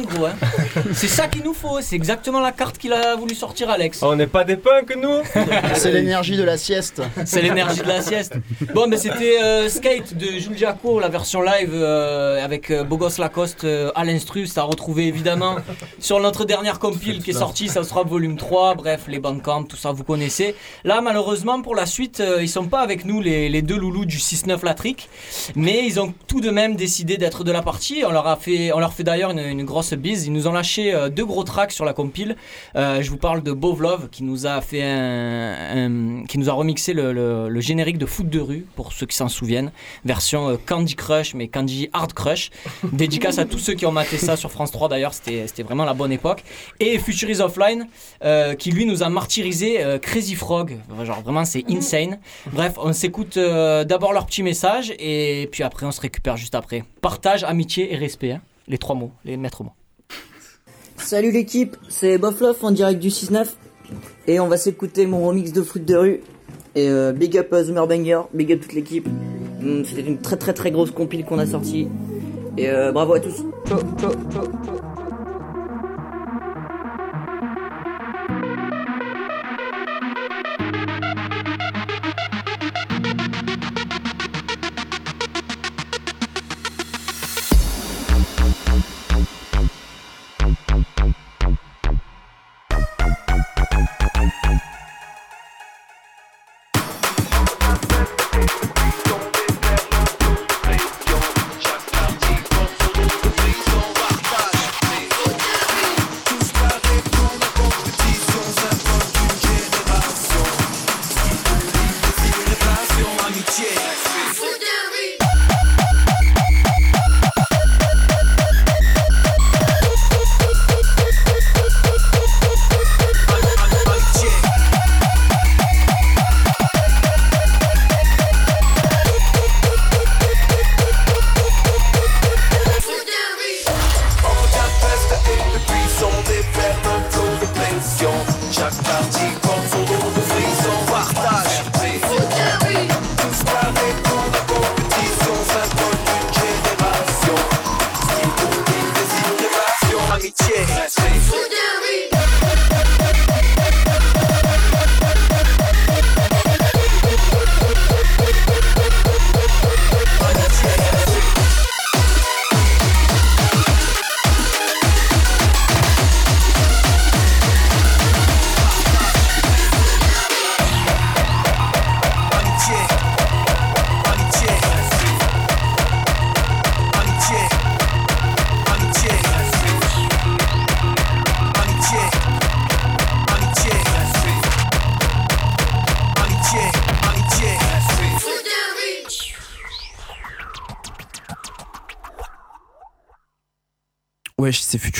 Hein, 0.00 0.06
gros. 0.14 0.26
hein. 0.26 0.34
C'est 0.92 1.08
ça 1.08 1.28
qu'il 1.28 1.42
nous 1.42 1.54
faut. 1.54 1.80
C'est 1.80 1.96
exactement 1.96 2.40
la 2.40 2.52
carte 2.52 2.78
qu'il 2.78 2.92
a 2.92 3.16
voulu 3.16 3.34
sortir, 3.34 3.70
Alex. 3.70 4.02
On 4.02 4.16
n'est 4.16 4.26
pas 4.26 4.44
des 4.44 4.56
punks, 4.56 4.94
nous 4.96 5.20
C'est 5.74 5.92
l'énergie 5.92 6.36
de 6.36 6.42
la 6.44 6.56
sieste. 6.56 7.02
C'est 7.24 7.42
l'énergie 7.42 7.80
de 7.80 7.88
la 7.88 8.02
sieste. 8.02 8.34
Bon, 8.74 8.86
mais 8.86 8.96
c'était 8.96 9.42
euh, 9.42 9.68
Skate 9.68 10.14
de 10.16 10.26
Jules 10.38 10.56
Jacco, 10.58 11.00
la 11.00 11.08
version 11.08 11.42
live 11.42 11.70
euh, 11.72 12.44
avec 12.44 12.70
euh, 12.70 12.84
Bogos 12.84 13.18
Lacoste 13.18 13.64
euh, 13.64 13.90
à 13.94 14.04
l'instru. 14.04 14.46
C'est 14.46 14.60
à 14.60 14.64
retrouver 14.64 15.06
évidemment 15.06 15.56
sur 16.00 16.18
notre 16.20 16.44
dernière 16.44 16.78
compile 16.78 17.22
qui 17.22 17.30
est 17.30 17.34
sortie. 17.34 17.68
Ça 17.68 17.84
sera 17.84 18.02
volume 18.02 18.36
3. 18.36 18.74
Bref, 18.74 19.04
les 19.08 19.18
bandcamp, 19.18 19.64
tout 19.64 19.76
ça, 19.76 19.92
vous 19.92 20.04
connaissez. 20.04 20.54
Là, 20.84 21.00
malheureusement, 21.00 21.62
pour 21.62 21.74
la 21.74 21.86
suite, 21.86 22.20
euh, 22.20 22.42
ils 22.42 22.48
sont 22.48 22.66
pas 22.66 22.80
avec 22.80 23.04
nous, 23.04 23.20
les, 23.20 23.48
les 23.48 23.62
deux 23.62 23.76
loulous 23.76 24.04
du 24.06 24.16
6-9 24.18 24.64
Latric. 24.64 25.08
Mais 25.56 25.84
ils 25.86 26.00
ont 26.00 26.12
tout 26.26 26.40
de 26.40 26.50
même 26.50 26.76
décidé 26.76 27.16
d'être 27.16 27.44
de 27.44 27.52
la 27.52 27.62
partie. 27.62 28.02
On 28.06 28.10
leur, 28.10 28.26
a 28.26 28.36
fait, 28.36 28.72
on 28.72 28.78
leur 28.80 28.92
fait 28.92 29.04
d'ailleurs 29.04 29.30
une, 29.30 29.38
une 29.38 29.64
grosse 29.64 29.92
bise. 29.94 30.26
Ils 30.26 30.32
nous 30.32 30.46
ont 30.48 30.52
lâché 30.52 30.92
euh, 30.94 31.08
deux 31.08 31.24
gros 31.26 31.44
tracks 31.44 31.72
sur 31.72 31.84
la 31.84 31.92
compile. 31.92 32.36
Euh, 32.76 33.02
je 33.02 33.10
vous 33.10 33.16
parle 33.18 33.42
de 33.42 33.52
Bovlov 33.52 34.08
qui 34.10 34.22
nous 34.24 34.46
a 34.46 34.60
fait 34.60 34.82
un, 34.82 36.20
un- 36.22 36.24
qui 36.26 36.38
nous 36.38 36.48
a 36.48 36.52
remixé 36.52 36.92
le, 36.92 37.12
le- 37.12 37.48
le 37.48 37.60
générique 37.60 37.98
de 37.98 38.06
foot 38.06 38.28
de 38.28 38.40
rue 38.40 38.66
pour 38.76 38.92
ceux 38.92 39.06
qui 39.06 39.16
s'en 39.16 39.28
souviennent, 39.28 39.70
version 40.04 40.48
euh, 40.50 40.56
Candy 40.66 40.94
Crush 40.96 41.34
mais 41.34 41.48
Candy 41.48 41.88
Hard 41.92 42.12
Crush. 42.12 42.50
Dédicace 42.92 43.38
à 43.38 43.44
tous 43.44 43.58
ceux 43.58 43.74
qui 43.74 43.86
ont 43.86 43.92
maté 43.92 44.16
ça 44.18 44.36
sur 44.36 44.50
France 44.50 44.70
3 44.70 44.88
d'ailleurs, 44.88 45.14
c'était 45.14 45.46
c'était 45.46 45.62
vraiment 45.62 45.84
la 45.90 45.94
bonne 45.94 46.12
époque. 46.12 46.42
Et 46.78 46.98
Future 46.98 47.30
is 47.30 47.40
Offline 47.40 47.86
euh, 48.24 48.54
qui 48.54 48.70
lui 48.70 48.86
nous 48.86 49.02
a 49.02 49.08
martyrisé 49.08 49.82
euh, 49.82 49.98
Crazy 49.98 50.34
Frog, 50.34 50.76
genre 51.04 51.20
vraiment 51.22 51.44
c'est 51.44 51.64
insane. 51.68 52.18
Bref, 52.52 52.74
on 52.78 52.92
s'écoute 52.92 53.36
euh, 53.36 53.84
d'abord 53.84 54.12
leur 54.12 54.26
petit 54.26 54.42
message 54.42 54.94
et 54.98 55.48
puis 55.52 55.62
après 55.62 55.86
on 55.86 55.92
se 55.92 56.00
récupère 56.00 56.36
juste 56.36 56.54
après. 56.54 56.84
Partage, 57.00 57.44
amitié 57.44 57.92
et 57.92 57.96
respect, 57.96 58.32
hein. 58.32 58.40
les 58.68 58.78
trois 58.78 58.94
mots, 58.94 59.12
les 59.24 59.36
maîtres 59.36 59.64
mots. 59.64 59.72
Salut 60.96 61.32
l'équipe, 61.32 61.76
c'est 61.88 62.18
Boflof 62.18 62.62
en 62.62 62.70
direct 62.70 63.00
du 63.00 63.08
6-9 63.08 63.46
et 64.28 64.38
on 64.38 64.48
va 64.48 64.56
s'écouter 64.56 65.06
mon 65.06 65.26
remix 65.26 65.52
de 65.52 65.62
foot 65.62 65.84
de 65.84 65.96
rue 65.96 66.20
et 66.74 66.88
euh, 66.88 67.12
big 67.12 67.36
up 67.36 67.52
à 67.52 67.64
Zoomer 67.64 67.86
Banger, 67.86 68.22
big 68.32 68.52
up 68.52 68.60
toute 68.60 68.74
l'équipe. 68.74 69.08
Hum, 69.62 69.84
C'était 69.84 70.02
une 70.02 70.18
très 70.18 70.36
très 70.36 70.52
très 70.52 70.70
grosse 70.70 70.90
compile 70.90 71.24
qu'on 71.24 71.38
a 71.38 71.46
sortie 71.46 71.88
et 72.56 72.68
euh, 72.68 72.92
bravo 72.92 73.14
à 73.14 73.20
tous. 73.20 73.44
Ciao, 73.66 73.80
ciao, 73.98 74.12
ciao, 74.32 74.44
ciao. 74.64 74.89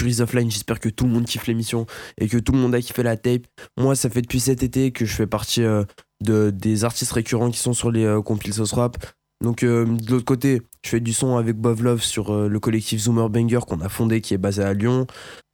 Futurise 0.01 0.23
Offline, 0.23 0.51
j'espère 0.51 0.81
que 0.81 0.89
tout 0.89 1.05
le 1.05 1.11
monde 1.11 1.27
kiffe 1.27 1.47
l'émission 1.47 1.85
et 2.17 2.27
que 2.27 2.39
tout 2.39 2.53
le 2.53 2.59
monde 2.59 2.75
a 2.75 2.81
kiffé 2.81 3.03
la 3.03 3.19
tape. 3.19 3.43
Moi, 3.77 3.95
ça 3.95 4.09
fait 4.09 4.23
depuis 4.23 4.41
cet 4.41 4.63
été 4.63 4.93
que 4.93 5.05
je 5.05 5.15
fais 5.15 5.27
partie 5.27 5.63
euh, 5.63 5.85
de, 6.25 6.49
des 6.49 6.85
artistes 6.87 7.13
récurrents 7.13 7.51
qui 7.51 7.59
sont 7.59 7.75
sur 7.75 7.91
les 7.91 8.07
euh, 8.07 8.23
Sauce 8.51 8.73
Rap. 8.73 8.97
Donc, 9.45 9.63
euh, 9.63 9.85
de 9.85 10.11
l'autre 10.11 10.25
côté, 10.25 10.63
je 10.83 10.89
fais 10.89 11.01
du 11.01 11.13
son 11.13 11.37
avec 11.37 11.57
Bob 11.57 11.83
Love 11.83 12.01
sur 12.03 12.33
euh, 12.33 12.49
le 12.49 12.59
collectif 12.59 12.99
Zoomer 12.99 13.29
Banger 13.29 13.61
qu'on 13.69 13.83
a 13.83 13.91
fondé 13.91 14.23
qui 14.23 14.33
est 14.33 14.39
basé 14.39 14.63
à 14.63 14.73
Lyon. 14.73 15.07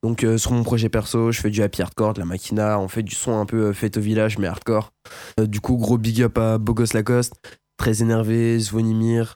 Donc, 0.05 0.25
sur 0.37 0.53
mon 0.53 0.63
projet 0.63 0.91
perso, 0.91 1.33
je 1.33 1.41
fais 1.41 1.51
du 1.51 1.61
happy 1.61 1.83
hardcore, 1.83 2.15
de 2.15 2.21
la 2.21 2.27
machina, 2.27 2.79
on 2.79 2.87
fait 2.87 3.03
du 3.03 3.17
son 3.17 3.41
un 3.41 3.47
peu 3.47 3.73
fête 3.73 3.97
au 3.97 4.01
village 4.01 4.39
mais 4.39 4.47
hardcore. 4.47 4.93
Du 5.41 5.61
coup, 5.61 5.77
gros 5.77 5.99
big 5.99 6.23
up 6.23 6.39
à 6.39 6.59
Bogos 6.59 6.95
Lacoste, 6.95 7.35
très 7.79 8.03
énervé, 8.03 8.57
Zvonimir, 8.61 9.35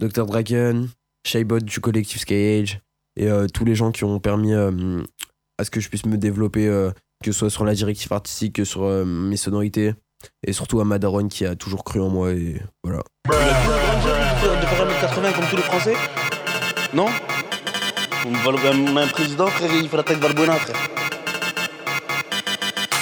Dr 0.00 0.24
Dragon, 0.24 0.88
Shaybot 1.26 1.60
du 1.60 1.80
collectif 1.80 2.22
Skyage 2.22 2.80
et 3.18 3.28
euh, 3.28 3.46
tous 3.52 3.64
les 3.64 3.74
gens 3.74 3.90
qui 3.90 4.04
ont 4.04 4.20
permis 4.20 4.54
euh, 4.54 5.02
à 5.58 5.64
ce 5.64 5.70
que 5.70 5.80
je 5.80 5.88
puisse 5.88 6.06
me 6.06 6.16
développer, 6.16 6.68
euh, 6.68 6.90
que 7.22 7.32
ce 7.32 7.40
soit 7.40 7.50
sur 7.50 7.64
la 7.64 7.74
directive 7.74 8.12
artistique, 8.12 8.54
que 8.54 8.64
sur 8.64 8.84
euh, 8.84 9.04
mes 9.04 9.36
sonorités, 9.36 9.92
et 10.46 10.52
surtout 10.52 10.80
à 10.80 10.84
Madaron 10.84 11.26
qui 11.26 11.44
a 11.44 11.56
toujours 11.56 11.82
cru 11.82 12.00
en 12.00 12.08
moi, 12.08 12.30
et 12.30 12.62
voilà. 12.84 13.02
De 13.26 13.32
faire 13.32 14.86
1m80 14.86 15.34
comme 15.34 15.44
tous 15.50 15.56
les 15.56 15.62
Français 15.62 15.94
Non 16.94 17.06
On 18.24 18.96
Un 18.96 19.06
président, 19.08 19.48
frère, 19.48 19.70
il 19.74 19.88
fait 19.88 19.96
la 19.96 20.02
tête 20.04 20.18
Valbuena, 20.18 20.54
frère. 20.54 20.76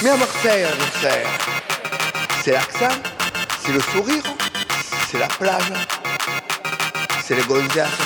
Mais 0.03 0.09
à 0.11 0.17
Marseille, 0.17 0.65
frère, 0.93 1.29
c'est 2.43 2.53
l'accent, 2.53 3.01
c'est 3.61 3.73
le 3.73 3.81
sourire, 3.81 4.23
c'est 5.09 5.19
la 5.19 5.29
plage, 5.29 5.73
c'est 7.23 7.37
les 7.37 7.43
gonzesses. 7.43 8.06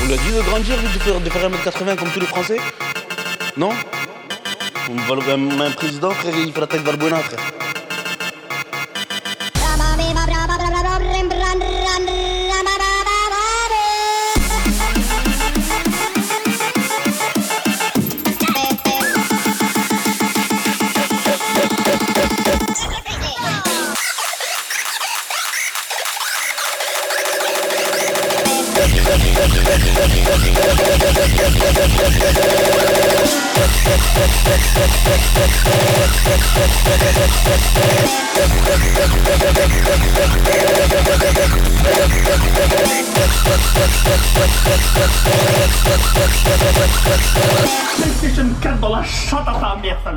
On 0.00 0.06
lui 0.06 0.14
a 0.14 0.16
dit 0.16 0.32
de 0.32 0.42
grandir, 0.42 0.76
de 0.76 0.88
faire, 0.98 1.20
de 1.20 1.30
faire 1.30 1.50
1m80 1.50 1.96
comme 1.96 2.08
tous 2.10 2.20
les 2.20 2.26
Français? 2.26 2.58
Non? 3.56 3.70
On 4.90 4.96
va 5.14 5.32
un, 5.32 5.70
président, 5.70 6.10
frère, 6.10 6.34
il 6.36 6.52
fait 6.52 6.60
la 6.60 6.66
tête 6.66 6.82
Valbuena, 6.82 7.18
frère. 7.18 7.61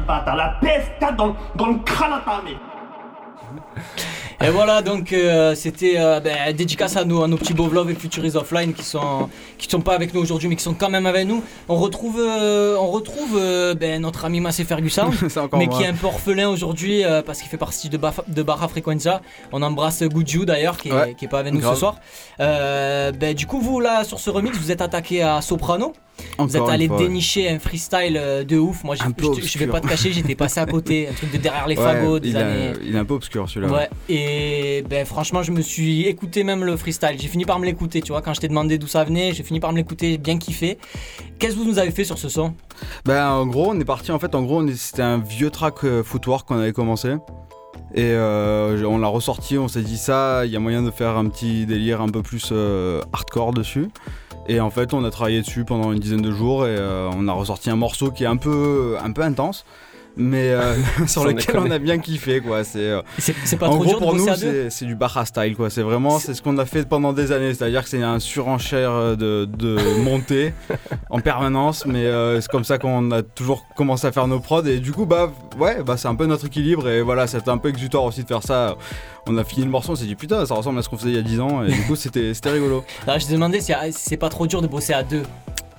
La 0.08 0.60
PS4 0.62 1.16
dans, 1.16 1.36
dans 1.56 1.68
le 1.68 1.80
crâne 1.80 2.14
à 2.14 2.22
ta 2.26 2.42
mère. 2.42 2.60
Et 4.44 4.50
voilà, 4.50 4.82
donc 4.82 5.14
euh, 5.14 5.56
c'était 5.56 5.94
euh, 5.98 6.20
ben, 6.20 6.54
dédicace 6.54 6.98
à 6.98 7.06
nos, 7.06 7.24
à 7.24 7.28
nos 7.28 7.38
petits 7.38 7.54
Bovlov 7.54 7.90
et 7.90 7.96
Futuris 7.96 8.36
Offline 8.36 8.74
qui 8.74 8.84
sont 8.84 9.30
qui 9.58 9.70
sont 9.70 9.80
pas 9.80 9.96
avec 9.96 10.14
nous 10.14 10.22
aujourd'hui 10.22 10.50
mais 10.50 10.58
qui 10.58 10.64
sont 10.64 10.74
quand 10.74 10.90
même 10.90 11.06
avec 11.06 11.26
nous. 11.26 11.42
On 11.70 11.76
retrouve 11.78 12.20
euh, 12.20 12.76
on 12.78 12.88
retrouve 12.88 13.38
euh, 13.38 13.76
ben, 13.76 14.02
notre 14.02 14.26
ami 14.26 14.42
Massé 14.42 14.66
Ferguson, 14.66 15.10
mais 15.54 15.66
moi. 15.68 15.78
qui 15.78 15.84
est 15.84 15.88
un 15.88 15.94
peu 15.94 16.08
orphelin 16.08 16.50
aujourd'hui 16.50 17.06
euh, 17.06 17.22
parce 17.22 17.40
qu'il 17.40 17.50
fait 17.50 17.58
partie 17.58 17.88
de, 17.90 17.98
Barra 18.44 18.68
Frequenza. 18.68 19.22
On 19.54 19.62
embrasse 19.62 20.04
Goudjou 20.04 20.44
d'ailleurs 20.46 20.78
qui, 20.78 20.90
est- 20.90 20.94
Ouais, 20.94 21.14
qui 21.18 21.26
est 21.26 21.30
pas 21.30 21.40
avec 21.40 21.54
nous 21.54 21.62
grave. 21.62 21.76
ce 21.76 21.80
soir. 21.80 21.96
Euh, 22.42 23.12
ben, 23.14 23.34
du 23.34 23.48
coup 23.48 23.62
vous 23.62 23.80
là 23.80 24.04
sur 24.04 24.20
ce 24.20 24.30
remix 24.30 24.58
vous 24.58 24.72
êtes 24.72 24.82
attaqué 24.82 25.22
à 25.24 25.40
Soprano. 25.42 25.94
Vous 26.38 26.56
êtes 26.58 26.70
allé 26.70 26.88
ouais. 26.90 26.98
dénicher 26.98 27.50
un 27.50 27.60
freestyle 27.60 28.18
euh, 28.18 28.44
de 28.44 28.58
ouf. 28.58 28.84
Moi, 28.84 28.96
je, 28.96 29.04
je, 29.04 29.58
vais 29.60 29.68
pas 29.68 29.80
te 29.82 29.88
cacher, 29.88 30.12
j'étais 30.12 30.36
passé 30.36 30.60
à 30.60 30.66
côté. 30.66 31.08
Un 31.10 31.14
truc 31.14 31.32
de 31.32 31.38
derrière 31.38 31.68
les 31.68 31.78
Ouais, 31.78 31.84
fagots 31.84 32.20
des 32.20 32.30
il, 32.30 32.38
années. 32.38 32.68
a- 32.70 32.74
il 32.86 32.96
est 32.96 33.00
un 33.00 33.06
peu 33.06 33.14
obscur 33.14 33.50
celui-là. 33.50 33.72
Ouais, 33.74 33.90
et 34.10 34.84
ben 34.90 35.06
franchement, 35.06 35.44
je 35.44 35.52
me 35.52 35.62
suis 35.62 36.04
écouté 36.08 36.44
même 36.44 36.64
le 36.64 36.76
freestyle. 36.78 37.16
J'ai 37.20 37.28
fini 37.28 37.46
par 37.46 37.60
me 37.60 37.66
l'écouter, 37.66 38.02
tu 38.02 38.12
vois. 38.12 38.22
Quand 38.22 38.34
je 38.34 38.42
t'ai 38.42 38.48
demandé 38.48 38.78
d'où 38.78 38.88
ça 38.88 39.04
venait, 39.04 39.34
j'ai 39.34 39.44
fini 39.44 39.60
par 39.60 39.72
me 39.72 39.78
l'écouter, 39.78 40.18
bien 40.18 40.38
kiffé. 40.38 40.78
Qu'est-ce 41.40 41.54
que 41.56 41.60
vous 41.60 41.66
nous 41.66 41.80
avez 41.80 41.92
fait 41.92 42.04
sur 42.06 42.18
ce 42.18 42.30
son? 42.30 42.54
Ben, 43.06 43.28
en 43.30 43.46
gros, 43.48 43.72
on 43.72 43.80
est 43.80 43.86
parti. 43.86 44.12
En 44.12 44.20
fait, 44.20 44.36
en 44.36 44.44
gros, 44.44 44.66
c'était 44.76 45.02
un 45.04 45.18
vieux 45.20 45.50
track 45.50 45.76
euh, 45.84 46.04
footwork 46.04 46.48
qu'on 46.48 46.58
avait 46.60 46.74
commencé. 46.74 47.16
Et 47.94 48.04
euh, 48.04 48.84
on 48.86 48.98
l'a 48.98 49.08
ressorti. 49.08 49.58
On 49.58 49.68
s'est 49.68 49.82
dit 49.82 49.98
ça. 49.98 50.46
Il 50.46 50.52
y 50.52 50.56
a 50.56 50.60
moyen 50.60 50.82
de 50.82 50.92
faire 50.92 51.18
un 51.18 51.28
petit 51.28 51.66
délire 51.66 52.02
un 52.02 52.10
peu 52.10 52.22
plus 52.22 52.50
euh, 52.52 53.02
hardcore 53.14 53.54
dessus. 53.54 53.88
Et 54.48 54.60
en 54.60 54.70
fait, 54.70 54.94
on 54.94 55.04
a 55.04 55.12
travaillé 55.12 55.42
dessus 55.42 55.66
pendant 55.66 55.92
une 55.92 56.00
dizaine 56.00 56.22
de 56.22 56.32
jours 56.32 56.68
et 56.68 56.76
euh, 56.76 57.10
on 57.14 57.28
a 57.28 57.34
ressorti 57.34 57.70
un 57.70 57.76
morceau 57.76 58.12
qui 58.12 58.24
est 58.24 58.28
un 58.28 58.38
peu, 58.38 58.96
un 59.04 59.12
peu 59.12 59.24
intense. 59.24 59.66
Mais 60.18 60.50
euh, 60.50 60.76
sur 61.08 61.26
lequel 61.26 61.58
on 61.58 61.70
a 61.72 61.80
bien 61.80 61.98
kiffé 61.98 62.40
quoi. 62.40 62.64
C'est 62.64 62.80
euh, 62.80 63.02
C'est 63.20 63.58
pas 63.58 63.68
en 63.68 63.76
trop 63.76 63.84
gros 63.84 63.86
dur 63.86 64.00
de 64.00 64.04
pour 64.06 64.16
nous 64.16 64.70
c'est 64.70 64.86
du 64.86 64.96
Baja 64.96 65.26
style 65.26 65.56
quoi. 65.56 65.70
C'est 65.70 65.82
vraiment 65.82 66.20
c'est 66.20 66.34
ce 66.34 66.42
qu'on 66.42 66.58
a 66.58 66.66
fait 66.66 66.88
pendant 66.88 67.14
des 67.14 67.32
années. 67.32 67.54
C'est-à-dire 67.54 67.84
que 67.84 67.90
c'est 67.90 68.02
un 68.02 68.20
surenchère 68.20 68.92
euh, 68.92 69.16
de, 69.16 69.46
de 69.46 69.78
montée 70.02 70.54
en 71.10 71.20
permanence. 71.20 71.86
Mais 71.86 72.06
euh, 72.06 72.40
c'est 72.40 72.50
comme 72.50 72.64
ça 72.64 72.78
qu'on 72.78 73.12
a 73.12 73.24
toujours 73.24 73.66
commencé 73.76 74.08
à 74.08 74.12
faire 74.12 74.28
nos 74.28 74.40
prods. 74.40 74.66
Et 74.66 74.80
du 74.80 74.92
coup 74.92 75.06
bah 75.06 75.32
ouais 75.60 75.84
bah 75.84 75.98
c'est 75.98 76.08
un 76.08 76.16
peu 76.16 76.26
notre 76.26 76.46
équilibre. 76.46 76.88
Et 76.88 77.02
voilà 77.02 77.28
c'était 77.28 77.50
un 77.50 77.58
peu 77.58 77.70
exutoire 77.70 78.04
aussi 78.04 78.24
de 78.24 78.28
faire 78.28 78.44
ça. 78.44 78.76
On 79.28 79.38
a 79.38 79.44
fini 79.44 79.66
le 79.66 79.72
morceau, 79.72 79.94
on 79.94 79.96
s'est 79.96 80.06
dit 80.06 80.16
putain 80.16 80.46
ça 80.46 80.56
ressemble 80.56 80.80
à 80.80 80.82
ce 80.82 80.90
qu'on 80.90 80.98
faisait 80.98 81.10
il 81.10 81.16
y 81.16 81.20
a 81.20 81.24
10 81.24 81.40
ans. 81.42 81.64
Et 81.64 81.72
du 81.72 81.82
coup 81.84 81.96
c'était 81.96 82.34
c'était 82.34 82.52
rigolo. 82.52 82.84
Là, 83.06 83.18
je 83.18 83.26
te 83.26 83.32
demandais 83.32 83.60
si 83.60 83.74
si 83.92 83.92
c'est 83.92 84.18
pas 84.18 84.30
trop 84.30 84.48
dur 84.48 84.62
de 84.62 84.68
bosser 84.68 84.94
à 84.94 85.04
deux 85.04 85.24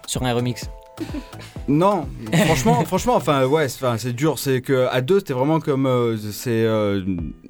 sur 0.07 0.23
un 0.23 0.33
remix. 0.33 0.69
Non, 1.69 2.07
franchement, 2.33 2.85
franchement, 2.85 3.17
enfin 3.17 3.45
ouais, 3.45 3.67
c'est- 3.69 4.13
dur. 4.13 4.39
C'est 4.39 4.61
que 4.61 4.87
à 4.89 5.01
deux, 5.01 5.19
c'était 5.19 5.33
vraiment 5.33 5.59
comme 5.59 5.87
euh, 5.87 6.17
c'est 6.17 6.51
euh, 6.65 7.03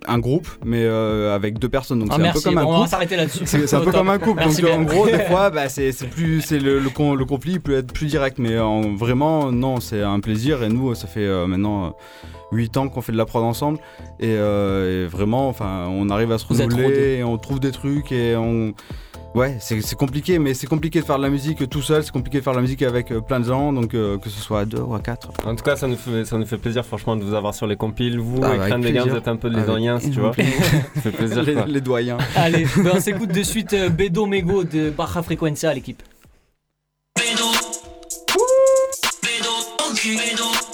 un 0.09 0.19
groupe, 0.19 0.49
mais 0.65 0.85
euh, 0.85 1.35
avec 1.35 1.59
deux 1.59 1.69
personnes. 1.69 1.99
Donc 1.99 2.09
Ah, 2.11 2.17
c'est 2.19 2.27
un 2.29 2.33
peu 2.33 2.41
comme 2.41 2.57
un 2.59 2.63
bon, 2.65 2.69
on 2.69 2.73
va 2.73 2.79
couple. 2.79 2.91
s'arrêter 2.91 3.17
là-dessus. 3.17 3.45
C'est 3.45 3.75
un 3.75 3.81
peu 3.81 3.93
comme 3.93 4.09
un 4.09 4.19
couple. 4.19 4.37
Merci 4.41 4.63
donc 4.63 4.71
en 4.73 4.83
gros, 4.85 5.05
des 5.07 5.19
fois, 5.29 5.51
bah, 5.51 5.69
c'est 5.69 5.93
plus, 6.09 6.41
c'est 6.41 6.59
le, 6.59 6.79
le, 6.79 6.89
con- 6.89 7.15
le 7.15 7.25
conflit 7.27 7.59
peut 7.59 7.77
être 7.77 7.93
plus 7.93 8.07
direct, 8.07 8.39
mais 8.39 8.59
en, 8.59 8.95
vraiment, 8.95 9.53
non, 9.53 9.81
c'est 9.81 10.01
un 10.03 10.21
plaisir. 10.21 10.63
Et 10.63 10.71
nous, 10.71 10.95
ça 10.95 11.07
fait 11.07 11.27
maintenant. 11.47 11.87
euh, 11.87 11.91
8 12.53 12.77
ans 12.77 12.89
qu'on 12.89 13.03
fait 13.03 13.11
de 13.11 13.17
la 13.17 13.25
prod 13.27 13.43
ensemble 13.43 13.79
et, 14.21 14.29
euh, 14.29 15.05
et 15.05 15.09
vraiment 15.09 15.49
enfin 15.49 15.87
on 15.91 16.09
arrive 16.11 16.31
à 16.31 16.39
se 16.39 16.47
renouveler 16.47 17.17
et 17.19 17.25
on 17.25 17.37
trouve 17.39 17.59
des 17.59 17.73
trucs 17.73 18.13
et 18.13 18.37
on 18.37 18.73
ouais 19.37 19.57
c'est 19.61 19.81
c'est 19.83 19.96
compliqué 19.96 20.38
mais 20.38 20.55
c'est 20.55 20.66
compliqué 20.66 21.01
de 21.01 21.05
faire 21.05 21.18
de 21.18 21.22
la 21.22 21.29
musique 21.31 21.68
tout 21.68 21.83
seul 21.83 22.03
c'est 22.03 22.11
compliqué 22.11 22.38
de 22.38 22.42
faire 22.42 22.53
de 22.55 22.59
la 22.59 22.62
musique 22.62 22.83
avec 22.83 23.11
euh, 23.12 23.20
plein 23.20 23.38
de 23.40 23.44
gens 23.44 23.72
donc 23.72 23.94
euh, 23.94 24.18
que 24.18 24.29
ce 24.31 24.40
soit 24.40 24.61
à 24.61 24.64
deux 24.64 24.81
ou 24.81 24.94
à 24.94 25.01
quatre 25.01 25.29
En 25.44 25.55
tout 25.55 25.62
cas, 25.64 25.77
ça 25.77 25.87
nous 25.87 25.96
fait, 25.96 26.25
ça 26.25 26.38
nous 26.38 26.46
fait 26.46 26.57
plaisir, 26.57 26.85
franchement, 26.85 27.16
de 27.16 27.22
vous 27.22 27.35
avoir 27.35 27.55
sur 27.55 27.66
les 27.66 27.77
compiles. 27.77 28.18
Vous, 28.18 28.40
Ah, 28.42 28.49
avec 28.49 28.61
Crâne 28.68 28.81
des 28.81 28.92
Gars, 28.92 29.05
vous 29.05 29.16
êtes 29.16 29.29
un 29.29 29.37
peu 29.37 29.49
les 29.49 29.59
Avec 29.59 29.68
oriens, 29.68 29.99
tu 29.99 30.11
vois. 30.20 30.33
ça 30.94 31.01
fait 31.01 31.11
plaisir. 31.12 31.42
les, 31.42 31.57
les 31.66 31.81
doyens 31.81 32.18
Allez, 32.37 32.66
ben, 32.77 32.92
on 32.94 33.01
s'écoute 33.01 33.31
de 33.33 33.42
suite 33.42 33.72
euh, 33.75 33.88
Bedo 33.88 34.27
Mego 34.27 34.64
de 34.64 34.90
Baja 34.90 35.22
Frequenza, 35.22 35.72
l'équipe. 35.75 36.03
Thank 40.07 40.65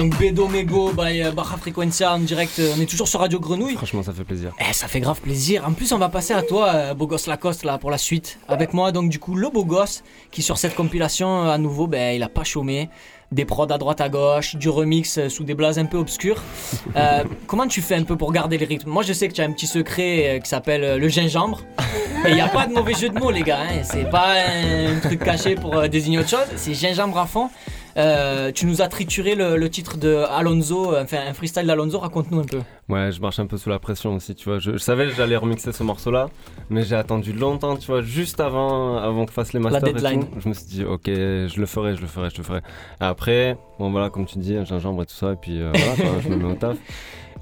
donc 0.00 0.18
Bedo 0.18 0.48
Mego, 0.48 0.92
by 0.92 1.24
Baja 1.36 1.56
Frequencia 1.60 2.14
en 2.14 2.20
direct. 2.20 2.58
euh, 2.58 2.72
On 2.74 2.80
est 2.80 2.86
toujours 2.86 3.06
sur 3.06 3.20
Radio 3.20 3.38
Grenouille. 3.38 3.74
Franchement, 3.74 4.02
ça 4.02 4.12
fait 4.14 4.24
plaisir. 4.24 4.50
Eh, 4.58 4.72
ça 4.72 4.86
fait 4.88 5.00
grave 5.00 5.20
plaisir. 5.20 5.62
En 5.68 5.72
plus, 5.72 5.92
on 5.92 5.98
va 5.98 6.08
passer 6.08 6.32
à 6.32 6.40
toi, 6.42 6.68
euh, 6.74 6.94
Beau 6.94 7.06
Gosse 7.06 7.26
Lacoste, 7.26 7.64
là, 7.64 7.76
pour 7.76 7.90
la 7.90 7.98
suite. 7.98 8.38
Avec 8.48 8.72
moi, 8.72 8.92
donc, 8.92 9.10
du 9.10 9.18
coup, 9.18 9.34
le 9.34 9.50
Beau 9.50 9.62
Gosse, 9.66 10.02
qui 10.30 10.40
sur 10.40 10.56
cette 10.56 10.74
compilation, 10.74 11.44
euh, 11.44 11.50
à 11.50 11.58
nouveau, 11.58 11.86
ben, 11.86 12.16
il 12.16 12.22
a 12.22 12.30
pas 12.30 12.44
chômé. 12.44 12.88
Des 13.30 13.44
prods 13.44 13.70
à 13.70 13.78
droite 13.78 14.00
à 14.00 14.08
gauche, 14.08 14.56
du 14.56 14.68
remix 14.70 15.28
sous 15.28 15.44
des 15.44 15.54
blazes 15.54 15.78
un 15.78 15.84
peu 15.84 15.98
obscurs. 15.98 16.40
Euh, 16.96 17.22
comment 17.46 17.68
tu 17.68 17.82
fais 17.82 17.94
un 17.94 18.02
peu 18.02 18.16
pour 18.16 18.32
garder 18.32 18.58
le 18.58 18.66
rythme? 18.66 18.90
Moi, 18.90 19.02
je 19.04 19.12
sais 19.12 19.28
que 19.28 19.32
tu 19.34 19.40
as 19.40 19.44
un 19.44 19.52
petit 19.52 19.68
secret 19.68 20.40
qui 20.42 20.48
s'appelle 20.48 20.98
le 20.98 21.08
gingembre. 21.08 21.60
Et 22.26 22.30
il 22.30 22.34
n'y 22.34 22.40
a 22.40 22.48
pas 22.48 22.66
de 22.66 22.72
mauvais 22.72 22.94
jeu 22.94 23.08
de 23.10 23.18
mots, 23.18 23.30
les 23.30 23.42
gars. 23.42 23.60
hein. 23.60 23.82
C'est 23.84 24.10
pas 24.10 24.32
un 24.32 24.98
truc 24.98 25.22
caché 25.22 25.54
pour 25.54 25.88
désigner 25.88 26.18
autre 26.18 26.28
chose. 26.30 26.46
C'est 26.56 26.74
gingembre 26.74 27.18
à 27.18 27.26
fond. 27.26 27.48
Euh, 27.96 28.52
tu 28.52 28.66
nous 28.66 28.82
as 28.82 28.88
trituré 28.88 29.34
le, 29.34 29.56
le 29.56 29.70
titre 29.70 29.96
de 29.98 30.24
Alonso, 30.30 30.96
enfin 30.96 31.18
un 31.28 31.32
freestyle 31.34 31.66
d'Alonso. 31.66 31.98
Raconte-nous 31.98 32.40
un 32.40 32.44
peu. 32.44 32.60
Ouais, 32.88 33.12
je 33.12 33.20
marche 33.20 33.38
un 33.38 33.46
peu 33.46 33.56
sous 33.56 33.68
la 33.70 33.78
pression 33.78 34.14
aussi, 34.14 34.34
tu 34.34 34.48
vois. 34.48 34.58
Je, 34.58 34.72
je 34.72 34.78
savais 34.78 35.06
que 35.06 35.14
j'allais 35.14 35.36
remixer 35.36 35.72
ce 35.72 35.82
morceau-là, 35.82 36.28
mais 36.70 36.82
j'ai 36.82 36.96
attendu 36.96 37.32
longtemps, 37.32 37.76
tu 37.76 37.86
vois, 37.86 38.02
juste 38.02 38.40
avant, 38.40 38.96
avant 38.98 39.26
que 39.26 39.32
fasse 39.32 39.52
les 39.52 39.60
masters. 39.60 39.88
et 39.88 39.92
deadline. 39.92 40.24
tout. 40.24 40.40
Je 40.40 40.48
me 40.48 40.54
suis 40.54 40.66
dit, 40.66 40.84
ok, 40.84 41.02
je 41.06 41.60
le 41.60 41.66
ferai, 41.66 41.94
je 41.96 42.00
le 42.00 42.06
ferai, 42.06 42.30
je 42.30 42.38
le 42.38 42.42
ferai. 42.42 42.58
Et 43.00 43.04
après, 43.04 43.56
bon 43.78 43.90
voilà, 43.90 44.10
comme 44.10 44.26
tu 44.26 44.38
dis, 44.38 44.56
un 44.56 44.64
gingembre 44.64 45.02
et 45.02 45.06
tout 45.06 45.14
ça, 45.14 45.32
et 45.32 45.36
puis 45.36 45.60
euh, 45.60 45.70
voilà, 45.74 45.94
quoi, 45.96 46.20
je 46.22 46.28
me 46.28 46.36
mets 46.36 46.52
au 46.52 46.54
taf. 46.54 46.76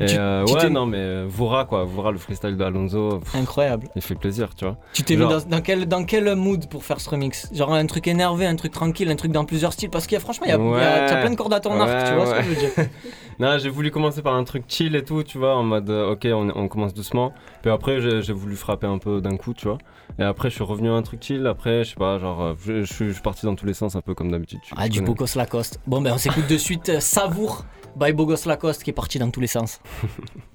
Et 0.00 0.06
Tu- 0.06 0.16
euh, 0.16 0.44
tu 0.44 0.54
ouais, 0.54 0.70
non, 0.70 0.87
mais 0.87 0.98
euh, 0.98 1.26
Voura, 1.28 1.64
quoi, 1.64 1.82
Voura, 1.84 2.12
le 2.12 2.18
freestyle 2.18 2.56
de 2.56 2.62
Alonso. 2.62 3.18
pff, 3.18 3.34
Incroyable. 3.34 3.88
Il 3.96 4.02
fait 4.02 4.14
plaisir, 4.14 4.54
tu 4.54 4.64
vois. 4.64 4.76
Tu 4.92 5.02
t'es 5.02 5.16
mis 5.16 5.26
dans, 5.26 5.40
dans 5.40 5.61
quel, 5.61 5.87
dans 5.87 6.04
quel 6.04 6.34
mood 6.37 6.68
pour 6.68 6.84
faire 6.84 7.00
ce 7.00 7.11
remix? 7.11 7.48
Genre 7.52 7.72
un 7.74 7.84
truc 7.87 8.06
énervé, 8.06 8.46
un 8.46 8.54
truc 8.54 8.72
tranquille, 8.72 9.11
un 9.11 9.16
truc 9.16 9.32
dans 9.32 9.44
plusieurs 9.44 9.72
styles? 9.72 9.90
Parce 9.90 10.06
qu'il 10.06 10.14
y 10.14 10.16
a 10.16 10.20
franchement, 10.20 10.46
il 10.46 10.50
y 10.50 10.52
a, 10.52 11.18
y 11.18 11.20
plein 11.20 11.30
de 11.30 11.37
cordes 11.37 11.52
à 11.52 11.61
ton 11.61 11.78
arc, 11.80 11.90
tu 12.04 12.11
Ouais, 12.11 12.14
vois 12.16 12.26
ce 12.26 12.34
que 12.34 12.42
je 12.42 12.48
veux 12.48 12.56
dire 12.56 12.70
non, 13.40 13.58
j'ai 13.58 13.70
voulu 13.70 13.90
commencer 13.90 14.22
par 14.22 14.34
un 14.34 14.44
truc 14.44 14.64
chill 14.68 14.94
et 14.94 15.02
tout, 15.04 15.22
tu 15.24 15.38
vois, 15.38 15.56
en 15.56 15.62
mode 15.64 15.90
euh, 15.90 16.12
ok, 16.12 16.26
on, 16.32 16.50
on 16.54 16.68
commence 16.68 16.94
doucement. 16.94 17.32
Puis 17.62 17.70
après, 17.70 18.00
j'ai 18.00 18.22
j'ai 18.22 18.32
voulu 18.32 18.54
frapper 18.56 18.87
un 18.87 18.98
peu 18.98 19.20
d'un 19.20 19.37
coup, 19.37 19.52
tu 19.54 19.66
vois. 19.66 19.78
Et 20.20 20.22
après, 20.22 20.48
je 20.50 20.54
suis 20.54 20.64
revenu 20.64 20.90
à 20.90 20.94
un 20.94 21.02
truc 21.02 21.22
chill. 21.22 21.46
Après, 21.46 21.82
je 21.84 21.90
sais 21.90 21.96
pas, 21.96 22.18
genre, 22.18 22.40
euh, 22.42 22.54
je, 22.64 22.82
je 22.84 22.92
suis 22.92 23.08
je 23.08 23.12
suis 23.14 23.22
parti 23.22 23.46
dans 23.46 23.54
tous 23.56 23.66
les 23.66 23.74
sens, 23.74 23.96
un 23.96 24.00
peu 24.00 24.14
comme 24.14 24.30
d'habitude. 24.30 24.61
tu 24.64 24.74
Ah, 24.76 24.88
du. 24.88 25.00
Bogos 25.02 25.26
Lacoste. 25.37 25.80
Bon, 25.87 26.00
ben 26.00 26.12
on 26.14 26.18
s'écoute 26.18 26.46
de 26.48 26.56
suite 26.56 26.88
euh, 26.88 27.00
Savour 27.00 27.64
by 27.98 28.12
Bogos 28.12 28.46
Lacoste 28.46 28.82
qui 28.82 28.90
est 28.90 28.94
parti 28.94 29.18
dans 29.18 29.30
tous 29.30 29.40
les 29.40 29.46
sens. 29.46 29.80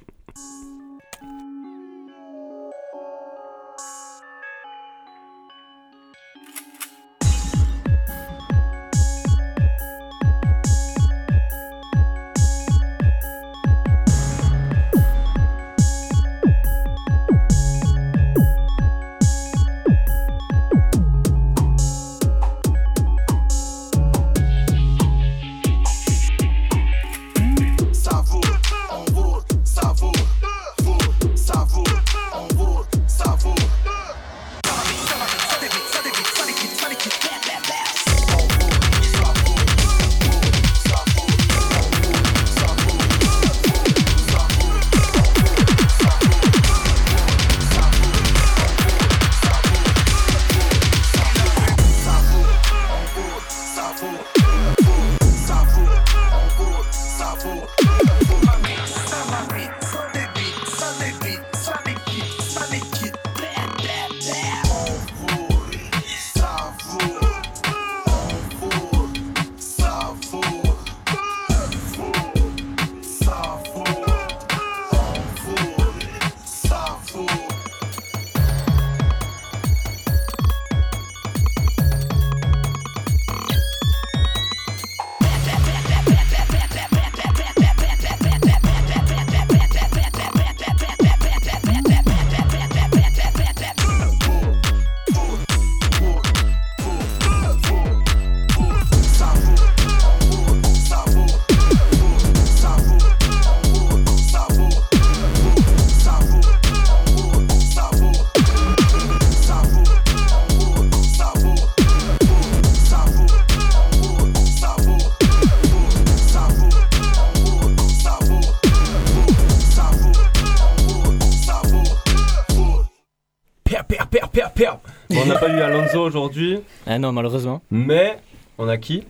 aujourd'hui. 126.14 126.60
Ah 126.86 127.00
non, 127.00 127.12
malheureusement. 127.12 127.62
Mais 127.72 128.18
on 128.58 128.68
a 128.68 128.78
qui? 128.78 129.04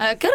Euh, 0.00 0.14
coucou. 0.14 0.28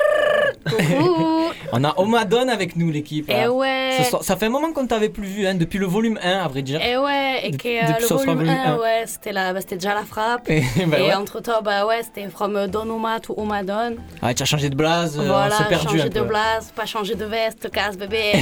On 1.74 1.84
a 1.84 1.94
Omadon 2.00 2.48
avec 2.48 2.76
nous, 2.78 2.90
l'équipe. 2.92 3.26
Eh 3.28 3.34
là. 3.34 3.52
ouais. 3.52 3.98
Ça 4.22 4.38
fait 4.38 4.46
un 4.46 4.50
moment 4.50 4.72
qu'on 4.72 4.88
t'avait 4.88 5.10
plus 5.10 5.28
vu, 5.28 5.46
hein, 5.46 5.56
depuis 5.56 5.80
le 5.80 5.86
volume 5.86 6.18
1, 6.24 6.40
à 6.40 6.48
vrai 6.48 6.62
dire. 6.62 6.82
Et 6.82 6.98
ouais, 6.98 7.42
et 7.44 7.52
que 7.52 7.68
euh, 7.68 7.88
depuis 7.88 8.04
le 8.10 8.16
volume 8.16 8.36
volume 8.36 8.50
1, 8.50 8.74
un. 8.74 8.78
ouais, 8.78 9.04
c'était 9.06 9.34
la- 9.34 9.54
bah, 9.54 9.60
c'était 9.62 9.76
déjà 9.76 9.94
la 9.94 10.04
frappe. 10.04 10.50
Et, 10.50 10.64
bah 10.86 10.98
ouais. 10.98 11.14
entre 11.14 11.42
temps, 11.42 11.62
bah 11.62 11.86
ouais, 11.86 12.02
c'était 12.04 12.30
from 12.30 12.56
euh, 12.56 12.68
Don 12.68 12.90
Oma 12.90 13.20
to 13.20 13.34
Omadon. 13.38 13.98
Ah, 14.22 14.34
tu 14.34 14.44
as 14.44 14.46
changé 14.46 14.70
de 14.70 14.76
blase, 14.76 15.20
euh, 15.20 15.24
voilà, 15.28 15.56
on 15.56 15.58
s'est 15.58 15.70
perdu 15.70 15.88
changer 15.88 16.02
un 16.04 16.10
de 16.10 16.22
blase, 16.22 16.72
pas 16.74 16.86
changer 16.86 17.16
de 17.16 17.26
veste, 17.26 17.70
casse 17.70 17.98
bébé. 17.98 18.34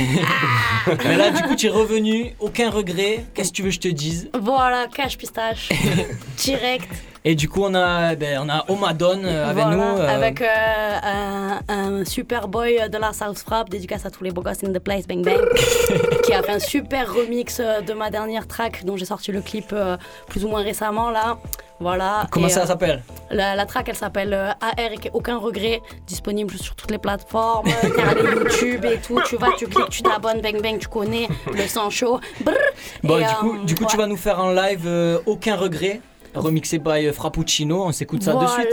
Mais 1.05 1.17
là, 1.17 1.31
du 1.31 1.41
coup, 1.43 1.55
tu 1.55 1.65
es 1.67 1.69
revenu, 1.71 2.33
aucun 2.39 2.69
regret. 2.69 3.25
Qu'est-ce 3.33 3.49
que 3.49 3.55
tu 3.55 3.61
veux 3.63 3.69
que 3.69 3.75
je 3.75 3.79
te 3.79 3.87
dise? 3.87 4.29
Voilà, 4.39 4.85
cache 4.93 5.17
pistache. 5.17 5.69
Direct. 6.37 6.89
Et 7.27 7.33
du 7.33 7.49
coup, 7.49 7.63
on 7.63 7.73
a, 7.73 8.13
ben, 8.15 8.39
on 8.43 8.49
a 8.49 8.63
Omadon 8.69 9.23
euh, 9.23 9.49
avec 9.49 9.63
Voilà, 9.65 9.75
nous. 9.77 9.99
euh, 9.99 10.07
Avec 10.15 10.41
euh, 10.41 10.45
un, 11.03 11.59
un 11.67 12.05
super 12.05 12.47
boy 12.47 12.79
de 12.87 12.97
la 12.99 13.13
South 13.13 13.39
Frappe, 13.39 13.69
dédicace 13.71 14.05
à 14.05 14.11
tous 14.11 14.23
les 14.23 14.29
beaux 14.29 14.43
gosses 14.43 14.63
in 14.63 14.71
the 14.71 14.77
place, 14.79 15.07
bang 15.07 15.23
bang, 15.25 15.39
qui 16.23 16.33
a 16.33 16.43
fait 16.43 16.51
un 16.51 16.59
super 16.59 17.11
remix 17.11 17.59
de 17.59 17.93
ma 17.93 18.11
dernière 18.11 18.47
track 18.47 18.85
dont 18.85 18.95
j'ai 18.95 19.05
sorti 19.05 19.31
le 19.31 19.41
clip 19.41 19.73
plus 20.27 20.45
ou 20.45 20.49
moins 20.49 20.61
récemment 20.61 21.09
là. 21.09 21.37
Voilà. 21.79 22.27
Comment 22.31 22.45
Et, 22.47 22.51
ça 22.51 22.65
s'appelle? 22.67 23.03
la, 23.31 23.55
la 23.55 23.65
track 23.65 23.89
elle 23.89 23.95
s'appelle 23.95 24.33
AR 24.33 24.73
et 24.77 25.09
aucun 25.13 25.37
regret, 25.37 25.81
disponible 26.05 26.53
sur 26.59 26.75
toutes 26.75 26.91
les 26.91 26.99
plateformes, 26.99 27.67
YouTube 27.67 28.85
et 28.85 28.97
tout, 28.99 29.19
tu 29.25 29.35
vas, 29.37 29.47
tu 29.57 29.65
cliques, 29.67 29.89
tu 29.89 30.03
t'abonnes, 30.03 30.41
bang 30.41 30.61
bang, 30.61 30.77
tu 30.77 30.87
connais 30.87 31.27
le 31.51 31.67
sang 31.67 31.89
chaud. 31.89 32.19
Brrr. 32.41 32.53
Bon, 33.03 33.17
Et, 33.17 33.23
du 33.23 33.33
coup, 33.39 33.57
du 33.65 33.75
coup 33.75 33.85
tu 33.85 33.97
vas 33.97 34.05
nous 34.05 34.15
faire 34.15 34.39
en 34.39 34.51
live 34.51 34.87
Aucun 35.25 35.55
regret, 35.55 36.01
remixé 36.39 36.77
by 36.79 37.07
euh, 37.07 37.13
Frappuccino. 37.13 37.85
On 37.85 37.91
s'écoute 37.91 38.23
ça 38.23 38.33
de 38.33 38.47
suite. 38.47 38.67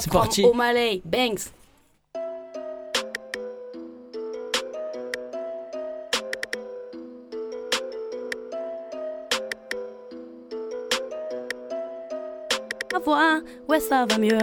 C'est 0.00 0.12
parti. 0.12 0.44
O'Malley, 0.44 1.02
Banks. 1.04 1.52
La 12.92 12.98
voix, 12.98 13.40
ouais 13.68 13.80
ça 13.80 14.06
va 14.06 14.18
mieux. 14.18 14.38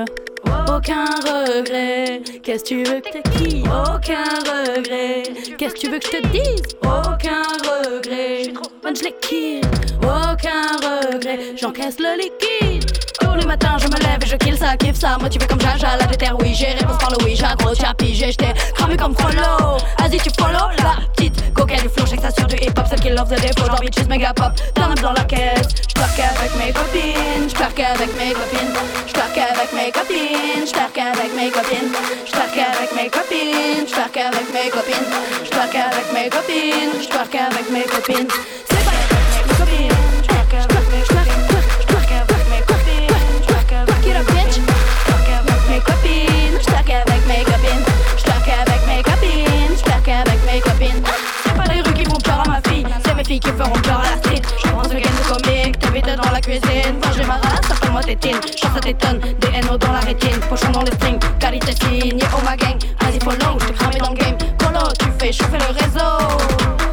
Aucun 0.48 1.06
regret. 1.24 2.22
Qu'est-ce 2.44 2.64
que 2.64 2.68
tu 2.68 2.84
veux 2.84 3.00
que 3.02 3.10
je 3.14 3.20
te 3.20 3.30
qui 3.38 3.64
Aucun 3.64 4.24
regret. 4.46 5.24
Qu'est-ce 5.58 5.74
que 5.74 5.80
tu 5.80 5.90
veux 5.90 6.00
que 6.00 6.06
je 6.06 6.18
te 6.18 6.28
dise? 6.28 6.76
Aucun 6.84 7.44
regret. 7.64 8.44
Je 8.46 8.52
trop 8.52 8.72
bonne, 8.84 8.96
je. 8.96 9.62
Aucun 10.02 10.78
regret. 10.82 11.56
J'encaisse 11.58 11.98
le 12.00 12.18
liquide. 12.18 12.92
Tous 13.36 13.42
les 13.42 13.48
matins, 13.48 13.76
je 13.78 13.88
me 13.88 13.98
lève 14.00 14.24
et 14.24 14.28
je 14.28 14.38
kill 14.38 14.58
ça, 14.58 14.78
kiffe 14.78 14.96
ça. 14.96 15.18
Motivé 15.20 15.46
comme 15.46 15.60
Jaja, 15.60 15.98
la 16.00 16.06
déterre, 16.06 16.38
oui, 16.40 16.54
j'ai 16.54 16.68
réponse 16.68 16.98
par 16.98 17.10
le 17.12 17.18
oui. 17.26 17.36
J'accroche, 17.36 17.80
j'appuie, 17.82 18.16
j'étais 18.16 18.54
cramé 18.74 18.96
comme 18.96 19.14
Frollo. 19.14 19.76
Vas-y, 20.00 20.20
tu 20.20 20.30
follow 20.40 20.72
la 20.78 21.04
petite 21.14 21.54
coquette 21.54 21.82
du 21.82 21.90
flow, 21.90 22.06
j'ai 22.10 22.16
que 22.16 22.22
ça 22.22 22.32
sur 22.32 22.48
du 22.48 22.56
hip 22.56 22.72
hop, 22.78 22.86
celle 22.90 23.02
qui 23.02 23.10
love 23.10 23.28
the 23.28 23.42
défaut. 23.42 23.66
Genre 23.66 23.82
bitches, 23.82 24.08
méga 24.08 24.32
pop, 24.34 24.54
t'en 24.74 24.94
dans 25.02 25.12
la 25.12 25.26
caisse. 25.26 25.68
J'perque 25.90 26.20
avec 26.20 26.56
mes 26.56 26.72
copines, 26.72 27.50
j'perque 27.50 27.80
avec 27.82 28.16
mes 28.16 28.32
copines. 28.32 28.74
J'perque 29.06 29.38
avec 29.38 29.74
mes 29.74 29.92
copines, 29.92 30.66
j'perque 30.66 30.98
avec 30.98 31.36
mes 31.36 31.52
copines. 31.52 31.92
J'perque 32.26 32.58
avec 32.58 32.96
mes 32.96 33.10
copines, 33.10 33.86
j'perque 33.86 34.18
avec 34.18 34.48
mes 34.54 34.70
copines. 34.72 35.08
J'perque 35.44 35.76
avec 35.76 36.08
mes 36.14 36.30
copines, 36.30 37.02
j'perque 37.04 37.36
avec 37.36 37.70
mes 37.70 37.84
copines. 37.84 38.30
Filles 53.36 53.40
qui 53.40 53.58
feront 53.58 53.80
peur 53.82 54.00
à 54.00 54.12
la 54.12 54.18
street. 54.18 54.42
Je 54.64 54.70
pense 54.70 54.94
le 54.94 55.00
game 55.00 55.14
de 55.14 55.28
comique. 55.28 55.80
T'invites 55.80 56.06
dans 56.06 56.32
la 56.32 56.42
cuisine. 56.42 56.96
Quand 57.02 57.12
j'ai 57.16 57.26
ma 57.26 57.36
race, 57.36 57.72
appelle-moi 57.72 58.02
tétine. 58.04 58.40
Chance 58.62 58.72
ça 58.74 58.80
t'étonne. 58.80 59.20
Des 59.20 59.68
NO 59.68 59.78
dans 59.78 59.92
la 59.92 60.00
rétine. 60.00 60.40
Pochon 60.50 60.72
dans 60.72 60.84
les 60.84 60.92
strings. 60.92 61.20
Qualité 61.40 61.74
signe. 61.74 62.20
Oh 62.34 62.42
ma 62.44 62.56
gang. 62.56 62.78
Vas-y, 63.02 63.20
follow. 63.20 63.60
J't'ai 63.60 63.74
cramé 63.74 63.98
dans 63.98 64.10
le 64.12 64.16
game. 64.16 64.38
Follow. 64.62 64.88
Tu 65.00 65.08
fais 65.20 65.32
chauffer 65.32 65.58
le 65.58 65.74
réseau. 65.74 66.85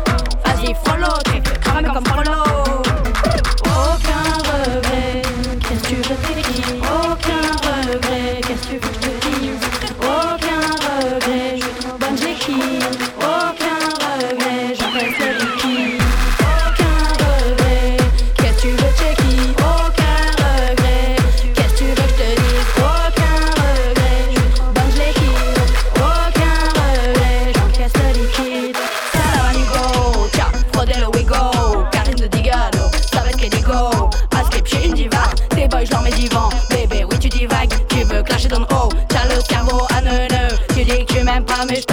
damit 41.62 41.91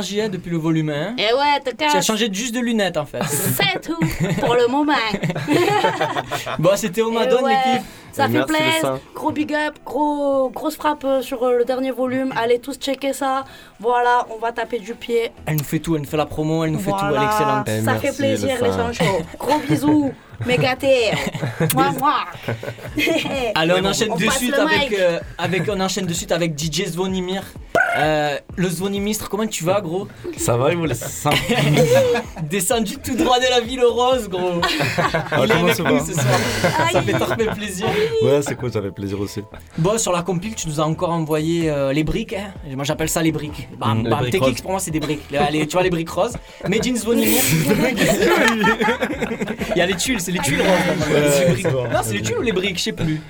énergie 0.00 0.30
depuis 0.30 0.50
le 0.50 0.58
volume 0.58 0.90
1. 0.90 1.16
Et 1.16 1.32
ouais, 1.32 1.60
te 1.64 1.70
Tu 1.74 1.84
as 1.84 2.00
changé 2.02 2.28
de- 2.28 2.34
juste 2.34 2.54
de 2.54 2.60
lunettes 2.60 2.96
en 2.96 3.06
fait. 3.06 3.22
C'est 3.24 3.80
tout 3.80 3.98
pour 4.40 4.54
le 4.54 4.66
moment. 4.66 4.92
bon, 6.58 6.70
c'était 6.76 7.00
Et 7.00 7.04
Omadon 7.04 7.42
ouais, 7.42 7.54
l'équipe. 7.54 7.86
Ça 8.12 8.26
Et 8.26 8.32
fait 8.32 8.44
plaisir. 8.44 8.98
Gros 9.14 9.30
big 9.30 9.54
up, 9.54 9.76
gros, 9.84 10.50
grosse 10.50 10.76
frappe 10.76 11.04
euh, 11.04 11.22
sur 11.22 11.42
euh, 11.44 11.58
le 11.58 11.64
dernier 11.64 11.92
volume. 11.92 12.32
Allez 12.36 12.58
tous 12.58 12.76
checker 12.76 13.12
ça. 13.12 13.44
Voilà, 13.78 14.26
on 14.34 14.38
va 14.38 14.50
taper 14.52 14.80
du 14.80 14.94
pied. 14.94 15.30
Elle 15.46 15.56
nous 15.56 15.64
fait 15.64 15.78
tout, 15.78 15.94
elle 15.94 16.02
nous 16.02 16.08
fait 16.08 16.16
la 16.16 16.26
promo, 16.26 16.64
elle 16.64 16.72
nous 16.72 16.80
fait 16.80 16.90
tout, 16.90 16.96
elle 17.08 17.22
est 17.22 17.24
excellente. 17.24 17.68
Ça 17.84 17.94
fait 17.96 18.16
plaisir 18.16 18.56
les 18.62 18.94
chauds. 18.94 19.22
Gros 19.38 19.58
bisous. 19.68 20.12
Méga. 20.46 20.74
Moi, 21.74 21.90
moi. 21.98 22.14
Allez, 23.54 23.74
on 23.78 23.84
enchaîne 23.84 24.16
de 24.16 24.30
suite 24.30 24.54
avec, 24.54 24.98
euh, 24.98 25.20
avec, 25.36 25.68
on 25.68 25.78
enchaîne 25.78 26.06
de 26.06 26.14
suite 26.14 26.32
avec 26.32 26.58
DJ 26.58 26.86
Zvonimir. 26.86 27.42
Euh, 27.96 28.36
le 28.56 28.68
Zvonimistre, 28.68 29.28
comment 29.28 29.46
tu 29.46 29.64
vas, 29.64 29.80
gros 29.80 30.06
Ça 30.36 30.56
va, 30.56 30.74
vous 30.74 30.84
les 30.84 30.94
seins 30.94 31.30
Descendu 32.48 32.96
tout 32.98 33.16
droit 33.16 33.38
de 33.38 33.46
la 33.50 33.60
ville 33.60 33.84
rose, 33.84 34.28
gros. 34.28 34.60
Ah, 35.32 35.40
Il 35.44 35.44
est 35.44 35.48
comment 35.48 35.62
avec 35.64 35.74
ça 35.74 35.82
nous 35.82 35.98
va 35.98 36.04
ce 36.04 36.12
soir. 36.12 36.24
Ça 36.92 37.02
fait 37.02 37.12
trop 37.12 37.34
plaisir. 37.54 37.86
Ouais, 38.22 38.40
c'est 38.42 38.54
cool, 38.54 38.72
ça 38.72 38.80
fait 38.82 38.90
plaisir 38.92 39.18
aussi. 39.20 39.42
Bon, 39.78 39.98
sur 39.98 40.12
la 40.12 40.22
compile, 40.22 40.54
tu 40.54 40.68
nous 40.68 40.80
as 40.80 40.84
encore 40.84 41.10
envoyé 41.10 41.68
euh, 41.70 41.92
les 41.92 42.04
briques. 42.04 42.32
hein. 42.34 42.52
Moi, 42.74 42.84
j'appelle 42.84 43.08
ça 43.08 43.22
les 43.22 43.32
briques. 43.32 43.68
Bam, 43.78 44.00
Mm, 44.00 44.04
les 44.04 44.10
bam. 44.10 44.20
briques 44.40 44.62
pour 44.62 44.70
moi, 44.72 44.80
c'est 44.80 44.90
des 44.92 45.00
briques. 45.00 45.22
Les- 45.30 45.38
les- 45.50 45.66
tu 45.66 45.72
vois 45.72 45.82
les 45.82 45.90
briques 45.90 46.10
roses. 46.10 46.36
Made 46.68 46.86
in 46.86 46.94
Zvonimir. 46.96 47.40
Il 49.74 49.78
y 49.78 49.80
a 49.80 49.86
les 49.86 49.96
tuiles, 49.96 50.20
c'est 50.20 50.32
les 50.32 50.38
tuiles 50.40 50.60
roses. 50.62 51.08
Ouais, 51.12 51.54
les 51.56 51.62
bon. 51.70 51.84
Non, 51.88 52.00
c'est 52.02 52.14
les 52.14 52.22
tuiles 52.22 52.38
ou 52.38 52.42
les 52.42 52.52
briques, 52.52 52.78
je 52.78 52.82
sais 52.84 52.92
plus. 52.92 53.20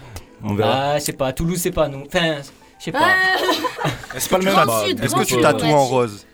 On 0.42 0.54
verra. 0.54 0.92
Ah, 0.92 0.98
je 0.98 1.04
sais 1.04 1.12
pas. 1.12 1.32
Toulouse, 1.32 1.60
c'est 1.62 1.70
pas 1.70 1.88
nous. 1.88 2.04
Enfin, 2.06 2.36
je 2.78 2.84
sais 2.84 2.92
pas. 2.92 2.98
C'est 4.18 4.30
pas 4.30 4.38
le 4.38 4.44
même. 4.44 4.56
Est-ce 5.02 5.14
que 5.14 5.24
tu 5.24 5.40
tatoues 5.40 5.66
en 5.66 5.84
rose 5.86 6.26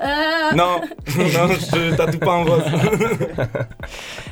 Euh, 0.00 0.06
Non, 0.54 0.80
non, 1.16 1.48
je 1.48 1.94
tatoue 1.96 2.18
pas 2.18 2.32
en 2.32 2.44
rose. 2.44 2.62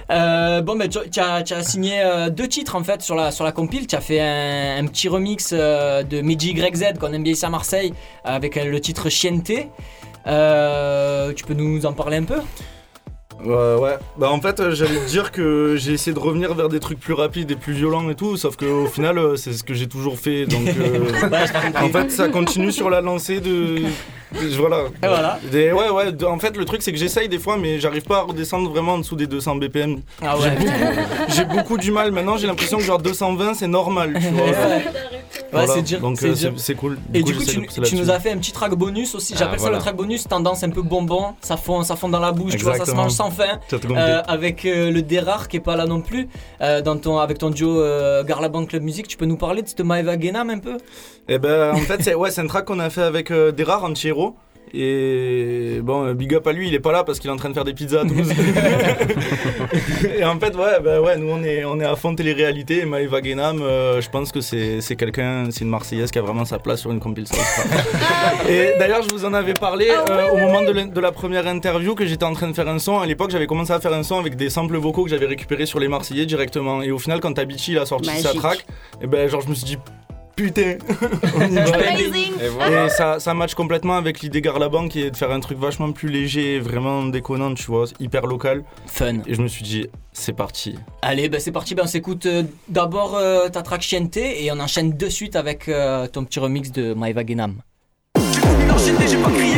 Euh, 0.09 0.63
bon, 0.63 0.77
mais 0.77 0.89
tu, 0.89 0.99
tu 1.11 1.19
as, 1.19 1.63
signé 1.65 2.01
euh, 2.01 2.31
deux 2.31 2.47
titres 2.47 2.77
en 2.77 2.85
fait 2.85 3.03
sur 3.03 3.17
la, 3.17 3.33
sur 3.33 3.45
la 3.45 3.51
compile. 3.51 3.89
Tu 3.89 3.97
as 3.97 4.01
fait 4.01 4.21
un, 4.21 4.79
un 4.79 4.87
petit 4.87 5.09
remix 5.09 5.51
euh, 5.53 6.05
de 6.05 6.21
Meiji 6.21 6.53
YZ 6.53 6.97
qu'on 7.01 7.13
aime 7.13 7.25
bien 7.25 7.33
ici 7.33 7.45
à 7.45 7.51
Marseille 7.51 7.93
avec 8.23 8.57
euh, 8.57 8.67
le 8.67 8.81
titre 8.81 9.09
Chiente. 9.09 9.51
Euh, 10.29 11.33
tu 11.33 11.45
peux 11.45 11.55
nous 11.55 11.87
en 11.87 11.93
parler 11.93 12.19
un 12.19 12.23
peu? 12.23 12.41
Ouais, 13.45 13.75
ouais. 13.81 13.97
Bah, 14.17 14.31
en 14.31 14.41
fait, 14.41 14.59
euh, 14.61 14.71
j'allais 14.75 14.99
te 14.99 15.09
dire 15.09 15.31
que 15.31 15.77
j'ai 15.77 15.93
essayé 15.93 16.15
de 16.15 16.19
revenir 16.19 16.55
vers 16.55 16.69
des 16.69 16.81
trucs 16.81 16.99
plus 16.99 17.13
rapides 17.13 17.51
et 17.51 17.57
plus 17.57 17.75
violents 17.75 18.09
et 18.11 18.15
tout, 18.15 18.37
sauf 18.37 18.57
qu'au 18.57 18.87
final, 18.87 19.19
euh, 19.19 19.37
c'est 19.37 19.53
ce 19.53 19.63
que 19.63 19.75
j'ai 19.75 19.87
toujours 19.87 20.19
fait. 20.19 20.47
Donc, 20.47 20.67
euh, 20.69 21.11
en 21.81 21.89
fait, 21.91 22.11
ça 22.11 22.29
continue 22.29 22.73
sur 22.73 22.89
la 22.91 23.01
lancée 23.01 23.41
de. 23.41 23.83
Voilà. 24.59 24.85
Et 25.03 25.07
voilà. 25.07 25.39
Des- 25.53 25.71
ouais, 25.73 25.89
ouais. 25.91 26.13
de- 26.13 26.25
en 26.25 26.39
fait, 26.39 26.57
le 26.57 26.65
truc, 26.65 26.83
c'est 26.83 26.93
que 26.93 26.99
j'essaye 26.99 27.29
des 27.29 27.39
fois, 27.39 27.57
mais 27.57 27.79
j'arrive 27.79 28.03
pas 28.03 28.19
à 28.19 28.23
redescendre 28.23 28.71
vraiment 28.71 28.95
en 28.95 28.99
dessous 28.99 29.17
des 29.17 29.27
200 29.27 29.57
BPM. 29.57 30.01
Ah 30.23 30.35
J'ai 30.41 30.49
ouais. 30.49 30.57
beaucoup, 30.57 31.03
j'ai 31.29 31.45
beaucoup 31.45 31.79
du 31.79 31.91
mal. 31.93 32.11
Maintenant, 32.13 32.37
j'ai 32.37 32.47
l'impression 32.47 32.79
que 32.79 32.85
genre 32.85 32.99
220, 32.99 33.55
c'est 33.55 33.69
normal. 33.69 34.15
Tu 34.21 34.29
vois. 34.35 34.47
Voilà, 35.53 35.69
c'est 35.69 35.83
dur. 35.83 36.01
donc 36.01 36.19
c'est 36.19 36.73
euh, 36.73 36.75
cool. 36.77 36.99
Et 37.15 37.23
coup, 37.23 37.33
du 37.33 37.37
coup, 37.37 37.45
tu, 37.85 37.97
nous 37.97 38.11
as 38.11 38.21
fait 38.21 38.31
un 38.31 38.39
petit 38.39 38.53
track 38.53 38.75
bonus 38.75 39.15
aussi. 39.15 39.33
Ah, 39.35 39.41
J'appelle 39.41 39.59
ça 39.59 39.65
voilà. 39.65 39.79
le 39.79 39.83
track 39.83 39.97
bonus, 39.97 40.25
tendance 40.25 40.63
un 40.63 40.71
peu 40.71 40.83
bonbon. 40.83 41.35
Ça 41.41 41.57
fond, 41.57 41.83
ça 41.83 41.97
fond 41.97 42.09
dans 42.09 42.21
la 42.21 42.33
bouche, 42.33 42.57
tu 42.57 42.65
vois, 42.65 42.77
ça 42.77 42.87
se 42.87 42.93
mange 42.93 43.13
sans 43.13 43.31
fin. 43.31 43.61
Euh, 43.73 44.23
avec 44.27 44.65
euh, 44.65 44.91
le 44.91 45.03
Derar 45.03 45.49
qui 45.49 45.59
est 45.59 45.61
pas 45.61 45.77
là 45.77 45.87
non 45.87 46.01
plus. 46.01 46.29
Euh, 46.61 46.81
dans 46.83 46.97
ton, 46.97 47.19
avec 47.19 47.39
ton 47.39 47.51
duo 47.51 47.83
Garlaban 48.25 48.67
Club 48.67 48.83
Music, 48.83 49.09
tu 49.09 49.17
peux 49.17 49.27
nous 49.27 49.37
parler 49.37 49.63
de 49.63 49.69
cette 49.69 49.81
Maeva 49.81 50.19
Genam 50.19 50.51
un 50.51 50.59
peu? 50.59 50.79
Eh 51.29 51.39
ben, 51.39 51.73
en 51.73 51.79
fait, 51.79 52.03
c'est 52.03 52.15
ouais, 52.15 52.39
un 52.39 52.47
track 52.47 52.67
qu'on 52.67 52.79
a 52.79 52.91
fait 52.91 53.03
avec 53.03 53.31
rares 53.31 53.85
anti-héros. 53.85 54.37
Et 54.75 55.81
bon, 55.83 56.05
euh, 56.07 56.15
big 56.15 56.35
up 56.35 56.47
à 56.47 56.53
lui, 56.53 56.69
il 56.69 56.75
est 56.75 56.81
pas 56.81 56.93
là 56.93 57.05
parce 57.05 57.19
qu'il 57.19 57.31
est 57.31 57.33
en 57.33 57.37
train 57.37 57.49
de 57.49 57.55
faire 57.55 57.65
des 57.65 57.73
pizzas 57.73 58.01
à 58.01 58.05
Toulouse. 58.05 58.31
et 60.19 60.25
en 60.25 60.39
fait, 60.39 60.55
ouais, 60.57 60.81
bah 60.83 61.01
ouais, 61.01 61.17
nous 61.17 61.31
on 61.31 61.43
est, 61.43 61.65
on 61.65 61.79
est 61.81 61.85
à 61.85 61.97
fond 61.97 62.15
télé-réalité. 62.15 62.81
Et 62.81 62.85
Maëva 62.85 63.21
Guénam, 63.21 63.61
euh, 63.63 64.01
je 64.01 64.09
pense 64.11 64.33
que 64.33 64.41
c'est 64.41 64.81
c'est 64.81 64.97
quelqu'un, 64.97 65.45
c'est 65.51 65.61
une 65.63 65.71
Marseillaise 65.71 66.11
qui 66.11 66.19
a 66.19 66.23
vraiment 66.23 66.45
sa 66.45 66.59
place 66.59 66.81
sur 66.81 66.91
une 66.91 67.01
compilation. 67.01 67.37
et 68.49 68.73
d'ailleurs, 68.79 69.03
je 69.03 69.09
vous 69.15 69.25
en 69.25 69.35
avais 69.35 69.55
parlé 69.55 69.89
euh, 69.91 70.29
au 70.33 70.37
moment 70.39 70.63
de, 70.63 70.73
la- 70.73 70.85
de 70.85 71.01
la 71.01 71.13
première 71.13 71.47
interview 71.47 71.95
que 71.95 72.05
j'étais 72.07 72.25
en 72.25 72.33
train 72.35 72.49
de 72.49 72.55
faire 72.55 72.69
un 72.69 72.79
son. 72.79 72.99
À 72.99 73.07
l'époque, 73.07 73.31
j'avais 73.31 73.47
commencé 73.47 73.73
à 73.73 73.81
faire 73.81 73.93
un 73.93 74.03
son 74.03 74.19
avec 74.19 74.37
des 74.37 74.51
samples 74.51 74.77
vocaux 74.77 75.05
que 75.05 75.11
j'avais 75.11 75.27
récupérés 75.27 75.67
sur 75.67 75.79
les 75.79 75.89
Marseillais 75.89 76.27
directement. 76.27 76.83
Et 76.83 76.91
au 76.91 76.99
final, 76.99 77.21
quand 77.21 77.39
Avicii 77.39 77.73
il 77.75 77.79
a 77.79 77.87
sorti 77.87 78.09
sa 78.11 78.29
Magique. 78.29 78.41
track, 78.41 78.67
et 79.03 79.07
ben 79.07 79.29
genre 79.29 79.41
je 79.43 79.49
me 79.49 79.55
suis 79.55 79.65
dit 79.65 79.79
putain, 80.37 80.77
on 81.37 81.51
y 81.51 81.55
va. 81.55 81.63
Amazing. 81.63 82.33
Et 82.41 82.49
voilà. 82.49 82.87
Et 82.87 82.89
ça, 82.91 83.19
ça 83.19 83.35
match 83.35 83.55
complètement 83.55 83.97
avec 83.97 84.21
l'idée 84.21 84.41
Garlaban 84.41 84.89
qui 84.89 85.03
est 85.03 85.11
de 85.11 85.17
faire 85.17 85.31
un 85.31 85.41
truc 85.41 85.59
vachement 85.59 85.91
plus 85.93 86.09
léger, 86.09 86.61
vraiment 86.61 87.05
déconnant, 87.05 87.55
tu 87.55 87.65
vois, 87.65 87.87
hyper 87.99 88.27
local. 88.27 88.63
Fun. 88.87 89.23
Et 89.27 89.35
je 89.35 89.43
me 89.43 89.49
suis 89.49 89.65
dit, 89.65 89.89
c'est 90.13 90.35
parti. 90.35 90.77
Allez, 91.03 91.29
ben 91.29 91.41
c'est 91.41 91.53
parti, 91.53 91.75
ben 91.75 91.85
on 91.85 91.89
s'écoute 91.89 92.27
euh, 92.27 92.43
d'abord 92.69 93.17
euh, 93.17 93.49
ta 93.49 93.63
track 93.63 93.83
Chiente 93.83 94.19
et 94.19 94.51
on 94.53 94.61
enchaîne 94.61 94.97
de 94.97 95.09
suite 95.09 95.37
avec 95.37 95.69
euh, 95.69 96.07
ton 96.07 96.25
petit 96.25 96.39
remix 96.39 96.71
de 96.71 96.95
Maeva 96.95 97.25
Genam. 97.27 97.57
J'ai 98.79 99.17
pas 99.17 99.31
crié 99.31 99.55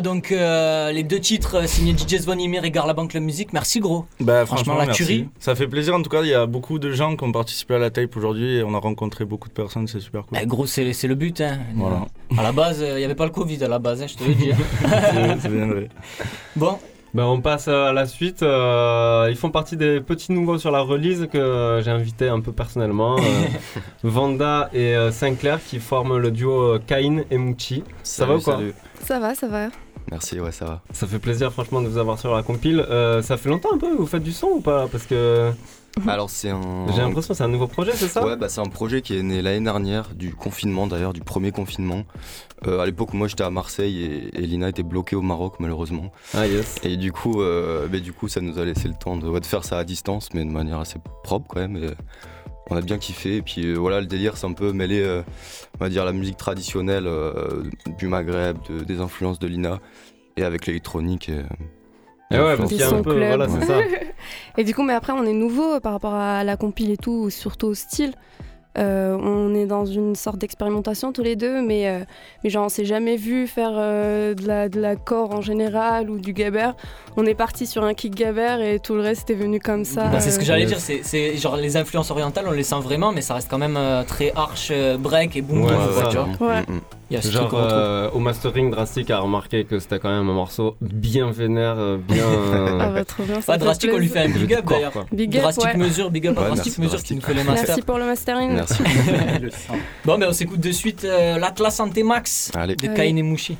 Voilà 0.00 0.14
donc 0.14 0.32
euh, 0.32 0.92
les 0.92 1.02
deux 1.02 1.20
titres 1.20 1.56
euh, 1.56 1.66
signés 1.66 1.92
DJ 1.96 2.16
Zvonimir 2.22 2.64
et 2.64 2.70
Garlaban 2.70 3.06
Club 3.06 3.22
Music. 3.22 3.52
Merci 3.52 3.80
gros. 3.80 4.06
Bah, 4.18 4.46
Franchement, 4.46 4.74
franchement, 4.74 4.78
la 4.78 4.86
merci. 4.86 5.04
tuerie. 5.04 5.28
Ça 5.38 5.54
fait 5.54 5.66
plaisir 5.68 5.94
en 5.94 6.00
tout 6.02 6.08
cas. 6.10 6.22
Il 6.22 6.28
y 6.28 6.34
a 6.34 6.46
beaucoup 6.46 6.78
de 6.78 6.90
gens 6.90 7.16
qui 7.16 7.24
ont 7.24 7.32
participé 7.32 7.74
à 7.74 7.78
la 7.78 7.90
tape 7.90 8.16
aujourd'hui 8.16 8.56
et 8.56 8.62
on 8.62 8.74
a 8.74 8.78
rencontré 8.78 9.24
beaucoup 9.26 9.48
de 9.48 9.54
personnes. 9.54 9.86
C'est 9.88 10.00
super 10.00 10.24
cool. 10.26 10.38
Eh, 10.40 10.46
gros, 10.46 10.66
c'est 10.66 10.92
c'est 10.94 11.08
le 11.08 11.14
but. 11.14 11.40
Hein. 11.42 11.58
Voilà. 11.74 12.06
À 12.38 12.42
la 12.42 12.52
base, 12.52 12.82
il 12.86 12.96
n'y 12.96 13.04
avait 13.04 13.14
pas 13.14 13.26
le 13.26 13.30
Covid 13.30 13.62
à 13.62 13.68
la 13.68 13.78
base, 13.78 14.02
hein, 14.02 14.06
je 14.08 14.16
te 14.16 14.24
le 14.24 14.34
dis. 14.34 14.50
hein. 14.52 14.56
C'est- 15.12 15.40
c'est 15.42 15.48
bien 15.50 15.66
vrai. 15.66 15.88
Bon, 16.56 16.78
Bah, 17.12 17.26
on 17.26 17.40
passe 17.40 17.68
à 17.68 17.92
la 17.92 18.06
suite. 18.06 18.42
Euh, 18.42 19.26
ils 19.30 19.36
font 19.36 19.50
partie 19.50 19.76
des 19.76 20.00
petits 20.00 20.32
nouveaux 20.32 20.58
sur 20.58 20.70
la 20.70 20.80
release 20.80 21.26
que 21.30 21.80
j'ai 21.84 21.90
invité 21.90 22.28
un 22.28 22.40
peu 22.40 22.52
personnellement. 22.52 23.16
Euh, 23.18 23.22
Vanda 24.04 24.70
et 24.72 24.94
euh, 24.96 25.10
Sinclair 25.10 25.58
qui 25.62 25.78
forment 25.78 26.16
le 26.18 26.30
duo 26.30 26.74
euh, 26.74 26.78
Cain 26.86 27.22
et 27.30 27.36
Mucci. 27.38 27.82
Ça 28.02 28.24
va 28.26 28.36
ou 28.36 28.40
quoi 28.40 28.60
Ça 29.04 29.18
va, 29.20 29.34
ça 29.34 29.46
va. 29.48 29.68
Merci, 30.10 30.40
ouais, 30.40 30.52
ça 30.52 30.64
va. 30.64 30.82
Ça 30.92 31.06
fait 31.06 31.18
plaisir 31.18 31.52
franchement 31.52 31.82
de 31.82 31.88
vous 31.88 31.98
avoir 31.98 32.18
sur 32.18 32.34
la 32.34 32.42
compile. 32.42 32.84
Euh, 32.90 33.22
ça 33.22 33.36
fait 33.36 33.48
longtemps 33.48 33.70
un 33.74 33.78
peu, 33.78 33.94
vous 33.94 34.06
faites 34.06 34.22
du 34.22 34.32
son 34.32 34.48
ou 34.48 34.60
pas? 34.60 34.88
Parce 34.88 35.04
que 35.04 35.52
Alors, 36.06 36.30
c'est 36.30 36.50
un. 36.50 36.86
j'ai 36.94 37.00
l'impression 37.00 37.34
que 37.34 37.38
c'est 37.38 37.44
un 37.44 37.48
nouveau 37.48 37.66
projet, 37.66 37.92
c'est 37.94 38.08
ça? 38.08 38.24
Ouais, 38.24 38.36
bah, 38.36 38.48
c'est 38.48 38.60
un 38.60 38.68
projet 38.68 39.02
qui 39.02 39.16
est 39.16 39.22
né 39.22 39.42
l'année 39.42 39.64
dernière, 39.64 40.14
du 40.14 40.34
confinement 40.34 40.86
d'ailleurs, 40.86 41.12
du 41.12 41.20
premier 41.20 41.50
confinement. 41.50 42.04
Euh, 42.66 42.80
à 42.80 42.86
l'époque, 42.86 43.12
moi 43.14 43.26
j'étais 43.26 43.44
à 43.44 43.50
Marseille 43.50 44.02
et, 44.02 44.38
et 44.38 44.46
Lina 44.46 44.68
était 44.68 44.82
bloquée 44.82 45.16
au 45.16 45.22
Maroc, 45.22 45.54
malheureusement. 45.58 46.12
Ah, 46.34 46.46
yes. 46.46 46.76
Et 46.82 46.96
du 46.96 47.12
coup, 47.12 47.42
euh, 47.42 47.88
du 47.88 48.12
coup, 48.12 48.28
ça 48.28 48.40
nous 48.40 48.58
a 48.58 48.64
laissé 48.64 48.88
le 48.88 48.94
temps 48.94 49.16
de, 49.16 49.28
ouais, 49.28 49.40
de 49.40 49.46
faire 49.46 49.64
ça 49.64 49.78
à 49.78 49.84
distance, 49.84 50.28
mais 50.34 50.44
de 50.44 50.50
manière 50.50 50.78
assez 50.78 50.98
propre 51.24 51.46
quand 51.48 51.60
même. 51.60 51.76
Et, 51.76 51.90
on 52.70 52.76
a 52.76 52.80
bien 52.80 52.98
kiffé. 52.98 53.36
Et 53.36 53.42
puis 53.42 53.66
euh, 53.66 53.74
voilà, 53.76 54.00
le 54.00 54.06
délire, 54.06 54.36
c'est 54.36 54.46
un 54.46 54.52
peu 54.52 54.72
mêler, 54.72 55.00
euh, 55.02 55.22
on 55.78 55.84
va 55.84 55.88
dire, 55.90 56.04
la 56.04 56.12
musique 56.12 56.36
traditionnelle 56.36 57.06
euh, 57.06 57.62
du 57.98 58.06
Maghreb, 58.08 58.56
de- 58.68 58.84
des 58.84 59.00
influences 59.00 59.38
de 59.38 59.46
Lina, 59.46 59.80
et 60.36 60.44
avec 60.44 60.66
l'électronique. 60.66 61.28
Et, 61.28 61.42
Et 62.34 62.38
ouais, 62.38 62.56
parce 62.56 62.68
qu'il 62.68 62.78
y 62.78 62.82
a 62.82 62.86
un 62.86 62.90
Son 62.90 63.02
peu, 63.02 63.14
club. 63.14 63.26
voilà, 63.26 63.48
c'est 63.48 63.66
ça. 63.66 63.78
et 64.56 64.64
du 64.64 64.74
coup, 64.74 64.82
mais 64.82 64.92
après, 64.94 65.12
on 65.12 65.24
est 65.24 65.32
nouveau 65.32 65.80
par 65.80 65.92
rapport 65.92 66.14
à 66.14 66.44
la 66.44 66.56
compile 66.56 66.90
et 66.92 66.96
tout, 66.96 67.28
surtout 67.30 67.66
au 67.68 67.74
style. 67.74 68.14
Euh, 68.78 69.16
on 69.20 69.52
est 69.54 69.66
dans 69.66 69.84
une 69.84 70.14
sorte 70.14 70.38
d'expérimentation 70.38 71.12
tous 71.12 71.22
les 71.24 71.34
deux, 71.34 71.60
mais, 71.60 71.88
euh, 71.88 72.04
mais 72.44 72.50
genre 72.50 72.66
on 72.66 72.68
s'est 72.68 72.84
jamais 72.84 73.16
vu 73.16 73.48
faire 73.48 73.72
euh, 73.74 74.32
de, 74.34 74.46
la, 74.46 74.68
de 74.68 74.80
la 74.80 74.94
core 74.94 75.34
en 75.34 75.40
général 75.40 76.08
ou 76.08 76.18
du 76.18 76.32
gabber. 76.32 76.70
On 77.16 77.26
est 77.26 77.34
parti 77.34 77.66
sur 77.66 77.82
un 77.82 77.94
kick 77.94 78.14
gabber 78.14 78.58
et 78.62 78.78
tout 78.78 78.94
le 78.94 79.00
reste 79.00 79.28
est 79.30 79.34
venu 79.34 79.58
comme 79.58 79.84
ça. 79.84 80.06
Bah, 80.06 80.20
c'est 80.20 80.30
ce 80.30 80.36
que 80.38 80.42
euh, 80.42 80.46
j'allais 80.46 80.66
dire, 80.66 80.78
c'est- 80.78 81.36
genre 81.36 81.56
les 81.56 81.76
influences 81.76 82.12
orientales, 82.12 82.44
on 82.46 82.52
les 82.52 82.62
sent 82.62 82.78
vraiment, 82.80 83.10
mais 83.10 83.22
ça 83.22 83.34
reste 83.34 83.50
quand 83.50 83.58
même 83.58 83.76
euh, 83.76 84.04
très 84.04 84.32
arch, 84.36 84.68
euh, 84.70 84.96
break 84.96 85.36
et 85.36 85.42
boom 85.42 85.64
Ouais, 85.64 85.70
Genre 87.20 87.50
euh, 87.54 88.08
au 88.12 88.20
mastering, 88.20 88.70
Drastic 88.70 89.10
a 89.10 89.18
remarqué 89.18 89.64
que 89.64 89.80
c'était 89.80 89.98
quand 89.98 90.10
même 90.10 90.28
un 90.28 90.32
morceau 90.32 90.76
bien 90.80 91.30
vénère, 91.32 91.74
euh, 91.76 91.96
bien. 91.96 92.24
Ah 92.80 92.90
bah, 92.90 93.04
trop 93.04 93.24
bien, 93.24 93.40
ça 93.40 93.56
on 93.92 93.96
lui 93.96 94.08
fait 94.08 94.20
un 94.20 94.28
big 94.28 94.54
up 94.54 94.64
Corps, 94.64 94.76
d'ailleurs. 94.78 95.06
Big 95.12 95.36
up, 95.36 95.42
Drastic 95.42 95.64
ouais. 95.64 95.76
Mesure, 95.76 96.10
big 96.10 96.28
up 96.28 96.38
à 96.38 96.42
Ouais, 96.42 96.46
Drastic 96.48 96.78
merci, 96.78 96.80
Mesure 96.80 97.02
qui 97.02 97.14
nous 97.16 97.20
fait 97.20 97.34
les 97.34 97.42
masters. 97.42 97.64
Merci 97.68 97.82
pour 97.82 97.98
le 97.98 98.04
mastering. 98.04 98.59
Merci. 98.60 98.82
Bon, 100.04 100.18
mais 100.18 100.26
on 100.26 100.32
s'écoute 100.32 100.60
de 100.60 100.72
suite 100.72 101.04
euh, 101.04 101.38
l'Atlas 101.38 101.74
Santé 101.76 102.02
Max 102.02 102.50
Allez. 102.54 102.74
de 102.76 102.86
Allez. 102.88 102.96
Kain 102.96 103.16
et 103.16 103.22
Mouchi. 103.22 103.56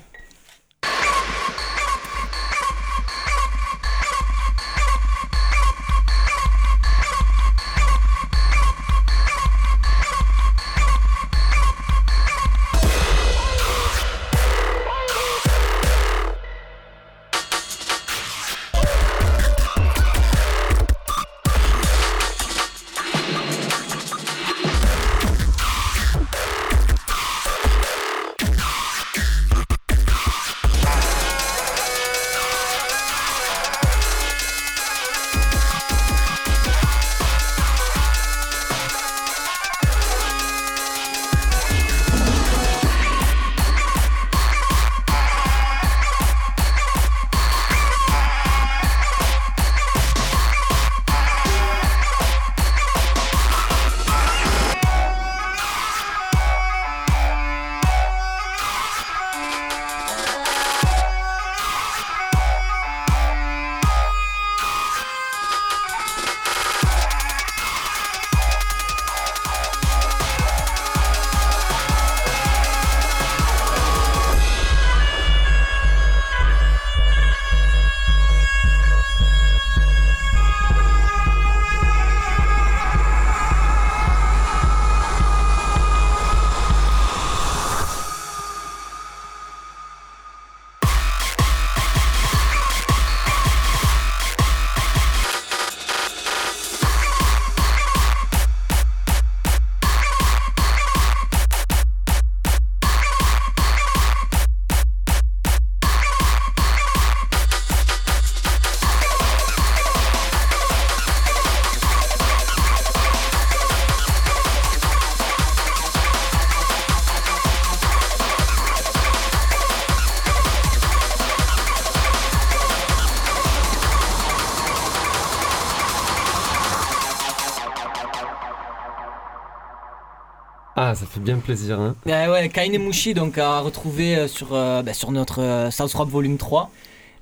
Fait 131.11 131.21
bien 131.21 131.37
plaisir, 131.37 131.79
hein. 131.81 131.95
Ouais, 132.07 132.29
ouais, 132.29 132.49
Kain 132.49 132.73
et 132.73 132.79
Mouchi, 132.79 133.15
donc 133.15 133.37
à 133.39 133.61
retrouver 133.61 134.17
euh, 134.17 134.29
sur, 134.29 134.49
euh, 134.53 134.83
bah, 134.83 134.95
sur 134.95 135.11
notre 135.13 135.41
euh, 135.43 135.71
South 135.71 135.93
Rap 135.95 136.09
Volume 136.09 136.39
3. 136.39 136.71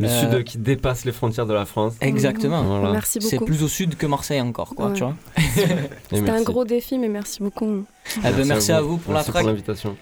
Le 0.00 0.06
Euh, 0.08 0.20
sud 0.20 0.44
qui 0.44 0.58
dépasse 0.58 1.04
les 1.04 1.10
frontières 1.10 1.46
de 1.46 1.54
la 1.54 1.64
France. 1.66 1.94
Exactement. 2.00 2.62
Voilà. 2.62 2.92
Merci 2.92 3.18
C'est 3.20 3.36
beaucoup. 3.38 3.46
plus 3.46 3.62
au 3.64 3.68
sud 3.68 3.96
que 3.96 4.06
Marseille 4.06 4.40
encore, 4.40 4.74
quoi, 4.76 4.86
Ouais. 4.88 4.92
tu 4.94 5.02
vois. 5.02 5.14
Et 6.12 6.16
C'était 6.16 6.30
un 6.30 6.42
gros 6.42 6.64
défi, 6.64 6.98
mais 6.98 7.08
merci 7.08 7.42
beaucoup. 7.42 7.84
Ah 8.22 8.30
ben, 8.30 8.46
merci 8.46 8.70
à 8.70 8.80
vous 8.80 8.98
pour 8.98 9.12
la 9.12 9.18
Merci 9.18 9.30
track. 9.32 9.42
pour 9.42 9.50
l'invitation. 9.50 9.96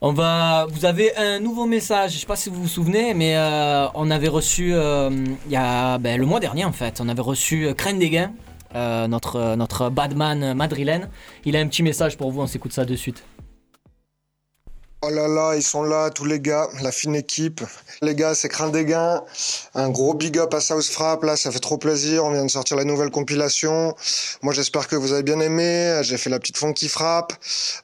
On 0.00 0.12
va, 0.12 0.66
vous 0.70 0.84
avez 0.84 1.16
un 1.16 1.40
nouveau 1.40 1.66
message. 1.66 2.12
Je 2.12 2.18
sais 2.18 2.26
pas 2.26 2.36
si 2.36 2.48
vous 2.50 2.62
vous 2.62 2.68
souvenez, 2.68 3.14
mais 3.14 3.36
euh, 3.36 3.86
on 3.94 4.10
avait 4.10 4.28
reçu 4.28 4.72
euh, 4.74 5.10
il 5.46 5.52
y 5.52 5.56
a 5.56 5.98
ben, 5.98 6.20
le 6.20 6.26
mois 6.26 6.38
dernier 6.40 6.64
en 6.64 6.72
fait, 6.72 7.00
on 7.00 7.08
avait 7.08 7.22
reçu 7.22 7.66
euh, 7.66 7.74
Crène 7.74 7.98
des 7.98 8.10
Gains, 8.10 8.30
notre 8.74 9.56
notre 9.56 9.90
badman 9.90 10.54
madrilène. 10.54 11.08
Il 11.44 11.56
a 11.56 11.60
un 11.60 11.66
petit 11.66 11.82
message 11.82 12.16
pour 12.16 12.30
vous. 12.30 12.40
On 12.40 12.46
s'écoute 12.46 12.72
ça 12.72 12.84
de 12.84 12.96
suite. 12.96 13.24
Oh 15.06 15.10
là 15.10 15.28
là, 15.28 15.54
ils 15.54 15.62
sont 15.62 15.82
là, 15.82 16.08
tous 16.08 16.24
les 16.24 16.40
gars, 16.40 16.66
la 16.80 16.90
fine 16.90 17.14
équipe. 17.14 17.60
Les 18.00 18.14
gars, 18.14 18.34
c'est 18.34 18.48
Crin 18.48 18.70
des 18.70 18.86
Gains. 18.86 19.22
Un 19.74 19.90
gros 19.90 20.14
big 20.14 20.38
up 20.38 20.54
à 20.54 20.60
South 20.60 20.86
Frapp, 20.86 21.22
là, 21.24 21.36
ça 21.36 21.50
fait 21.50 21.58
trop 21.58 21.76
plaisir. 21.76 22.24
On 22.24 22.32
vient 22.32 22.46
de 22.46 22.50
sortir 22.50 22.78
la 22.78 22.84
nouvelle 22.84 23.10
compilation. 23.10 23.94
Moi, 24.40 24.54
j'espère 24.54 24.88
que 24.88 24.96
vous 24.96 25.12
avez 25.12 25.22
bien 25.22 25.40
aimé. 25.40 26.00
J'ai 26.04 26.16
fait 26.16 26.30
la 26.30 26.38
petite 26.38 26.56
funky 26.56 26.88
frappe. 26.88 27.34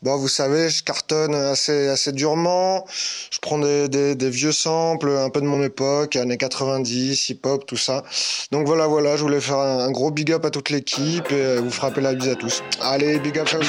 Bon, 0.00 0.16
vous 0.16 0.28
savez, 0.28 0.70
je 0.70 0.82
cartonne 0.82 1.34
assez, 1.34 1.88
assez 1.88 2.12
durement. 2.12 2.86
Je 3.30 3.38
prends 3.40 3.58
des, 3.58 4.14
vieux 4.30 4.52
samples, 4.52 5.10
un 5.10 5.28
peu 5.28 5.42
de 5.42 5.46
mon 5.46 5.62
époque, 5.62 6.16
années 6.16 6.38
90, 6.38 7.28
hip-hop, 7.28 7.66
tout 7.66 7.76
ça. 7.76 8.02
Donc 8.50 8.66
voilà, 8.66 8.86
voilà, 8.86 9.16
je 9.16 9.22
voulais 9.22 9.42
faire 9.42 9.58
un, 9.58 9.90
gros 9.90 10.10
big 10.10 10.32
up 10.32 10.46
à 10.46 10.50
toute 10.50 10.70
l'équipe 10.70 11.30
et 11.30 11.34
euh, 11.34 11.60
vous 11.60 11.70
frapper 11.70 12.00
la 12.00 12.14
bise 12.14 12.30
à 12.30 12.34
tous. 12.36 12.62
Allez, 12.80 13.18
big 13.18 13.38
up, 13.38 13.46
South 13.46 13.66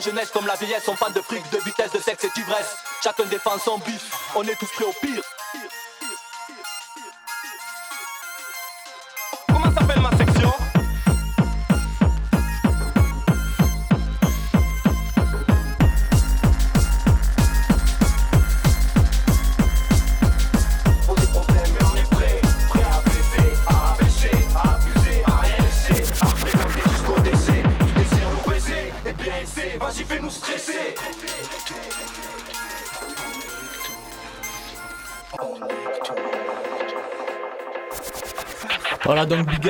jeunesse 0.00 0.30
comme 0.30 0.46
la 0.46 0.54
vieillesse 0.54 0.84
sont 0.84 0.96
fans 0.96 1.10
de 1.10 1.20
fric, 1.20 1.42
de 1.50 1.58
vitesse, 1.58 1.92
de 1.92 1.98
sexe 1.98 2.24
et 2.24 2.30
d'ivresse. 2.34 2.76
Chacun 3.02 3.24
défend 3.24 3.58
son 3.58 3.78
bif, 3.78 4.10
on 4.34 4.42
est 4.44 4.58
tous 4.58 4.70
prêts 4.72 4.84
au 4.84 4.92
pire. 5.00 5.09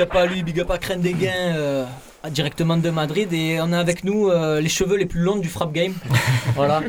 Up 0.01 0.15
à 0.15 0.25
lui, 0.25 0.43
big 0.43 0.59
up 0.59 0.71
à 0.71 0.77
Gains, 0.77 1.55
euh, 1.55 1.85
directement 2.29 2.77
de 2.77 2.89
Madrid. 2.89 3.31
Et 3.31 3.59
on 3.61 3.71
a 3.71 3.79
avec 3.79 4.03
nous 4.03 4.29
euh, 4.29 4.59
les 4.59 4.69
cheveux 4.69 4.97
les 4.97 5.05
plus 5.05 5.21
longs 5.21 5.37
du 5.37 5.47
Frap 5.47 5.71
Game. 5.71 5.93
voilà. 6.55 6.81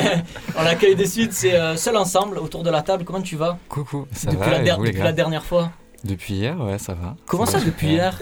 on 0.58 0.62
l'accueille 0.62 0.94
de 0.94 1.04
suite, 1.04 1.32
c'est 1.32 1.54
euh, 1.54 1.76
seul 1.76 1.96
ensemble 1.96 2.38
autour 2.38 2.62
de 2.62 2.70
la 2.70 2.82
table. 2.82 3.04
Comment 3.04 3.20
tu 3.20 3.36
vas? 3.36 3.58
Coucou, 3.68 4.06
ça 4.12 4.30
depuis 4.30 4.50
va 4.50 4.58
la, 4.58 4.58
der- 4.60 4.78
vous, 4.78 4.86
depuis 4.86 5.02
la 5.02 5.12
dernière 5.12 5.44
fois 5.44 5.70
Depuis 6.04 6.34
hier, 6.34 6.60
ouais, 6.60 6.78
ça 6.78 6.94
va. 6.94 7.16
Comment 7.26 7.46
ça, 7.46 7.58
va 7.58 7.64
depuis 7.64 7.88
hier? 7.88 8.18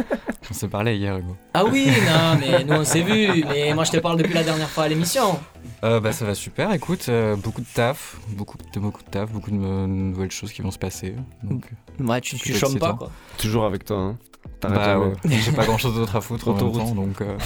On 0.50 0.54
s'est 0.54 0.68
parlé 0.68 0.96
hier, 0.96 1.16
Hugo. 1.16 1.36
Ah 1.54 1.64
oui, 1.64 1.86
non, 1.86 2.38
mais 2.40 2.64
nous 2.64 2.80
on 2.80 2.84
s'est 2.84 3.02
vu. 3.02 3.44
Mais 3.48 3.72
moi 3.74 3.84
je 3.84 3.92
te 3.92 3.98
parle 3.98 4.16
depuis 4.16 4.34
la 4.34 4.42
dernière 4.42 4.68
fois 4.68 4.84
à 4.84 4.88
l'émission. 4.88 5.38
Euh, 5.82 5.98
bah, 6.00 6.12
ça 6.12 6.24
va 6.26 6.34
super, 6.34 6.72
écoute, 6.72 7.06
euh, 7.08 7.36
beaucoup 7.36 7.62
de 7.62 7.66
taf, 7.72 8.16
beaucoup 8.30 8.58
de, 8.58 8.80
beaucoup 8.80 9.02
de 9.02 9.08
taf, 9.08 9.30
beaucoup 9.30 9.50
de 9.50 9.56
euh, 9.56 9.86
nouvelles 9.86 10.30
choses 10.30 10.52
qui 10.52 10.60
vont 10.62 10.70
se 10.70 10.78
passer. 10.78 11.14
Donc, 11.42 11.64
euh, 12.00 12.04
Ouais, 12.04 12.20
tu, 12.20 12.36
tu 12.36 12.54
chômes 12.54 12.78
pas 12.78 12.94
quoi. 12.94 13.10
Toujours 13.38 13.64
avec 13.64 13.84
toi, 13.84 13.96
hein. 13.98 14.16
Bah, 14.62 14.98
ouais, 14.98 15.12
j'ai 15.24 15.52
pas 15.52 15.64
grand 15.64 15.78
chose 15.78 15.94
d'autre 15.94 16.16
à 16.16 16.20
foutre 16.20 16.48
en 16.48 16.52
même 16.54 16.72
temps, 16.72 16.94
donc 16.94 17.20
euh, 17.22 17.36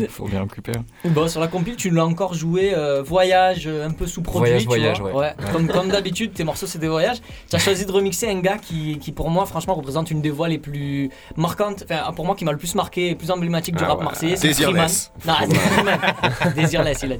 il 0.00 0.08
faut 0.08 0.26
bien 0.26 0.42
occuper. 0.42 0.72
Bon, 1.04 1.28
sur 1.28 1.40
la 1.40 1.46
compile, 1.46 1.76
tu 1.76 1.90
l'as 1.90 2.04
encore 2.04 2.34
joué 2.34 2.72
euh, 2.74 3.02
voyage, 3.02 3.68
un 3.68 3.90
peu 3.92 4.06
sous-produit. 4.08 4.40
Voyage, 4.40 4.62
tu 4.62 4.66
voyage, 4.66 5.00
vois. 5.00 5.12
ouais. 5.12 5.34
Ouais. 5.38 5.52
Comme, 5.52 5.68
comme 5.68 5.88
d'habitude, 5.90 6.32
tes 6.34 6.42
morceaux 6.42 6.66
c'est 6.66 6.78
des 6.80 6.88
voyages. 6.88 7.18
Tu 7.48 7.54
as 7.54 7.60
choisi 7.60 7.86
de 7.86 7.92
remixer 7.92 8.28
un 8.28 8.40
gars 8.40 8.58
qui, 8.58 8.98
qui, 8.98 9.12
pour 9.12 9.30
moi, 9.30 9.46
franchement, 9.46 9.74
représente 9.74 10.10
une 10.10 10.20
des 10.22 10.30
voix 10.30 10.48
les 10.48 10.58
plus 10.58 11.08
marquantes, 11.36 11.84
enfin, 11.88 12.12
pour 12.12 12.26
moi, 12.26 12.34
qui 12.34 12.44
m'a 12.44 12.52
le 12.52 12.58
plus 12.58 12.74
marqué 12.74 13.10
et 13.10 13.14
plus 13.14 13.30
emblématique 13.30 13.76
du 13.76 13.84
Ah 13.84 13.88
rap 13.88 13.98
ouais. 13.98 14.04
marseillais. 14.04 14.36
C'est 14.36 14.52
Freeman. 14.52 14.86
Désirless. 14.86 15.12
Non. 15.24 16.50
Désirless, 16.56 17.02
il 17.04 17.08
dit. 17.10 17.18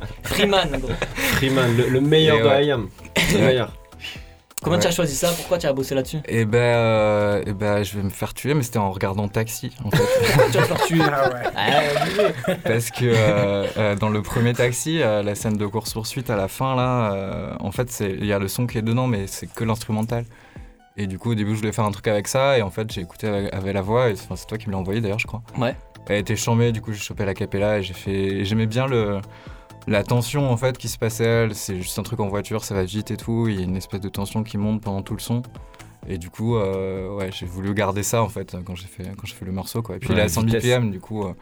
Freeman, 0.60 0.80
gros. 0.80 0.92
Freeman, 1.16 1.76
le, 1.76 1.88
le 1.88 2.00
meilleur 2.00 2.36
Et 2.38 2.42
de 2.42 2.46
ouais. 2.48 2.66
IAM. 2.66 2.88
Le 3.32 3.38
meilleur. 3.38 3.72
Comment 4.62 4.78
tu 4.78 4.86
as 4.86 4.88
Ouais. 4.90 4.94
choisi 4.96 5.14
ça? 5.14 5.28
Pourquoi 5.36 5.58
tu 5.58 5.66
as 5.66 5.72
bossé 5.72 5.94
là-dessus? 5.94 6.18
Et 6.26 6.44
ben, 6.44 6.58
euh, 6.58 7.42
eh 7.46 7.52
ben, 7.52 7.82
je 7.84 7.96
vais 7.96 8.02
me 8.02 8.08
faire 8.10 8.32
tuer, 8.34 8.54
mais 8.54 8.62
c'était 8.62 8.78
en 8.78 8.90
regardant 8.90 9.28
Taxi, 9.28 9.70
en 9.84 9.90
fait. 9.90 10.02
Pourquoi 10.32 10.44
tu 10.50 10.58
vas 10.58 10.62
te 10.62 10.66
faire 10.74 10.86
tuer? 10.86 11.00
Ah, 11.54 11.80
obligé. 12.02 12.56
Parce 12.64 12.90
que 12.90 13.04
euh, 13.04 13.66
euh, 13.76 13.94
dans 13.96 14.08
le 14.08 14.22
premier 14.22 14.54
taxi, 14.54 15.02
euh, 15.02 15.22
la 15.22 15.34
scène 15.34 15.56
de 15.56 15.66
course-poursuite 15.66 16.30
à 16.30 16.36
la 16.36 16.48
fin, 16.48 16.74
là, 16.74 17.12
euh, 17.12 17.54
en 17.60 17.70
fait, 17.70 17.90
c'est- 17.90 18.16
il 18.18 18.26
y 18.26 18.32
a 18.32 18.38
le 18.38 18.48
son 18.48 18.66
qui 18.66 18.78
est 18.78 18.82
dedans, 18.82 19.06
mais 19.06 19.26
c'est 19.26 19.46
que 19.46 19.62
l'instrumental. 19.62 20.24
Et 20.96 21.06
du 21.06 21.18
coup, 21.18 21.32
au 21.32 21.34
début, 21.34 21.52
je 21.52 21.58
voulais 21.60 21.72
faire 21.72 21.84
un 21.84 21.92
truc 21.92 22.08
avec 22.08 22.26
ça, 22.26 22.56
et 22.58 22.62
en 22.62 22.70
fait, 22.70 22.90
j'ai 22.90 23.02
écouté 23.02 23.28
avec, 23.28 23.54
avec 23.54 23.74
la 23.74 23.82
voix, 23.82 24.08
et 24.08 24.16
c'est 24.16 24.24
enfin, 24.24 24.36
c'est 24.36 24.46
toi 24.46 24.56
qui 24.58 24.66
me 24.68 24.72
l'as 24.72 24.78
envoyé 24.78 25.00
d'ailleurs, 25.02 25.18
je 25.18 25.26
crois. 25.26 25.42
Ouais. 25.58 25.76
Elle 26.08 26.16
était 26.20 26.34
chambée, 26.36 26.72
du 26.72 26.80
coup, 26.80 26.92
j'ai 26.92 26.98
chopé 26.98 27.24
la 27.26 27.34
capella, 27.34 27.78
et 27.78 27.82
j'ai 27.82 27.92
fait. 27.94 28.10
et 28.12 28.44
J'aimais 28.46 28.66
bien 28.66 28.86
le. 28.86 29.20
La 29.86 30.02
tension 30.02 30.50
en 30.50 30.56
fait 30.56 30.78
qui 30.78 30.88
se 30.88 30.98
passait, 30.98 31.48
c'est 31.52 31.76
juste 31.76 31.98
un 31.98 32.02
truc 32.02 32.20
en 32.20 32.28
voiture, 32.28 32.64
ça 32.64 32.74
va 32.74 32.84
vite 32.84 33.10
et 33.10 33.16
tout, 33.16 33.46
il 33.48 33.56
y 33.56 33.60
a 33.60 33.62
une 33.62 33.76
espèce 33.76 34.00
de 34.00 34.08
tension 34.08 34.42
qui 34.42 34.58
monte 34.58 34.82
pendant 34.82 35.02
tout 35.02 35.14
le 35.14 35.20
son. 35.20 35.42
Et 36.08 36.18
du 36.18 36.30
coup, 36.30 36.56
euh, 36.56 37.12
ouais, 37.16 37.30
j'ai 37.32 37.46
voulu 37.46 37.74
garder 37.74 38.02
ça 38.02 38.22
en 38.22 38.28
fait 38.28 38.56
quand 38.64 38.76
j'ai 38.76 38.86
fait, 38.86 39.04
quand 39.16 39.26
j'ai 39.26 39.34
fait 39.34 39.44
le 39.44 39.52
morceau 39.52 39.82
quoi. 39.82 39.96
Et 39.96 39.98
puis 39.98 40.08
Ouais, 40.08 40.14
il 40.16 40.18
est 40.18 40.22
à 40.22 40.28
100 40.28 40.42
vitesse. 40.42 40.64
BPM, 40.64 40.90
du 40.90 41.00
coup, 41.00 41.24
euh, 41.24 41.34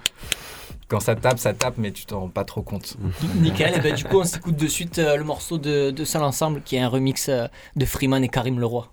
quand 0.88 1.00
ça 1.00 1.14
tape, 1.14 1.38
ça 1.38 1.52
tape, 1.52 1.74
mais 1.78 1.90
tu 1.92 2.06
t'en 2.06 2.20
rends 2.20 2.28
pas 2.28 2.44
trop 2.44 2.62
compte. 2.62 2.96
Nickel, 3.36 3.74
et 3.76 3.80
ben, 3.80 3.94
du 3.94 4.04
coup 4.04 4.20
on 4.20 4.24
s'écoute 4.24 4.56
de 4.56 4.66
suite 4.66 4.98
euh, 4.98 5.16
le 5.16 5.24
morceau 5.24 5.58
de, 5.58 5.90
de 5.90 6.04
Seul 6.04 6.22
Ensemble 6.22 6.62
qui 6.62 6.76
est 6.76 6.80
un 6.80 6.88
remix 6.88 7.28
euh, 7.28 7.46
de 7.76 7.84
Freeman 7.84 8.22
et 8.24 8.28
Karim 8.28 8.58
Leroy. 8.58 8.88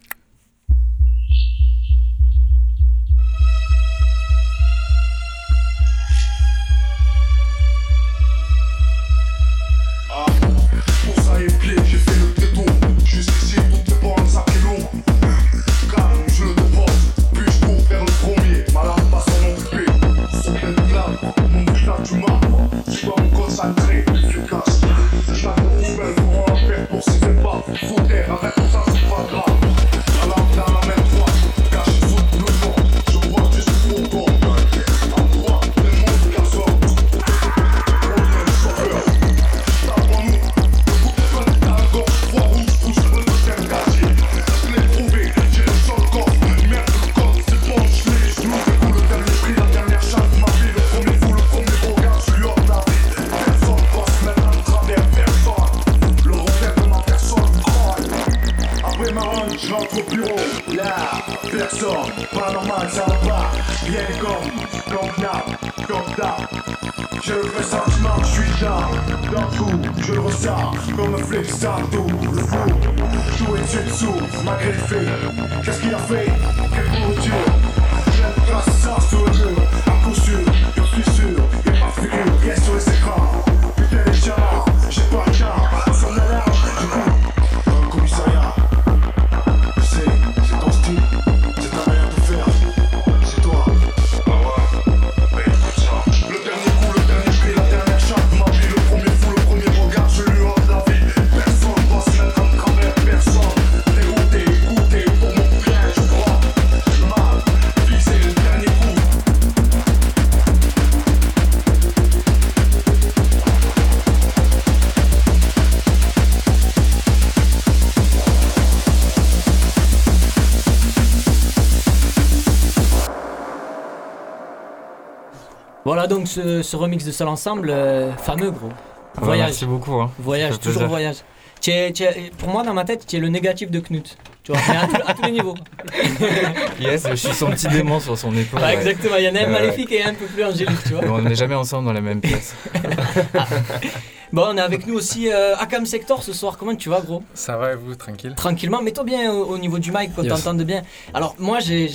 Donc 126.21 126.27
ce, 126.27 126.61
ce 126.61 126.75
remix 126.75 127.03
de 127.03 127.11
Seul 127.11 127.27
Ensemble, 127.27 127.69
euh, 127.71 128.11
fameux 128.13 128.51
gros. 128.51 128.67
Ouais, 128.67 129.23
Voyage. 129.25 129.47
merci 129.47 129.65
beaucoup, 129.65 129.93
hein. 129.95 130.11
Voyage, 130.19 130.59
toujours 130.59 130.73
plaisir. 130.73 130.87
voyage. 130.87 131.15
Tu 131.59 131.71
es- 131.71 131.91
tu 131.91 132.03
es- 132.03 132.31
pour 132.37 132.49
moi, 132.49 132.63
dans 132.63 132.73
ma 132.73 132.83
tête, 132.85 133.05
tu 133.07 133.15
es 133.15 133.19
le 133.19 133.27
négatif 133.29 133.69
de 133.71 133.79
Knut. 133.79 134.17
Tu 134.43 134.51
vois, 134.51 134.61
mais 134.69 134.75
à, 134.77 134.87
tous- 134.87 135.09
à 135.09 135.13
tous 135.13 135.21
les 135.23 135.31
niveaux. 135.31 135.55
Yes, 136.79 137.05
je 137.09 137.15
suis 137.15 137.33
son 137.33 137.47
petit 137.51 137.67
démon 137.67 137.99
sur 137.99 138.17
son 138.17 138.35
épaule. 138.35 138.61
Ouais. 138.61 138.73
exactement, 138.75 139.15
il 139.17 139.25
y 139.25 139.29
en 139.29 139.35
a 139.35 139.41
un 139.45 139.47
maléfique 139.47 139.91
et 139.91 140.03
un 140.03 140.13
peu 140.13 140.25
plus 140.25 140.43
angélique, 140.43 140.83
tu 140.87 140.93
vois. 140.93 141.03
On 141.07 141.21
n'est 141.21 141.35
jamais 141.35 141.53
ensemble 141.55 141.85
dans 141.85 141.93
la 141.93 142.01
même 142.01 142.21
pièce. 142.21 142.55
Bon, 144.33 144.45
on 144.47 144.55
est 144.57 144.61
avec 144.61 144.87
nous 144.87 144.93
aussi 144.93 145.29
euh, 145.29 145.57
Akam 145.57 145.85
Sector 145.85 146.23
ce 146.23 146.31
soir. 146.31 146.57
Comment 146.57 146.73
tu 146.73 146.87
vas, 146.87 147.01
gros? 147.01 147.21
Ça 147.33 147.57
va 147.57 147.73
et 147.73 147.75
vous, 147.75 147.95
tranquille? 147.95 148.33
Tranquillement, 148.35 148.81
mets-toi 148.81 149.03
bien 149.03 149.29
au, 149.33 149.43
au 149.45 149.57
niveau 149.57 149.77
du 149.77 149.91
mic, 149.91 150.15
qu'on 150.15 150.23
Yes. 150.23 150.31
t'entende 150.31 150.63
bien. 150.63 150.83
Alors, 151.13 151.35
moi, 151.37 151.59
j'ai, 151.59 151.89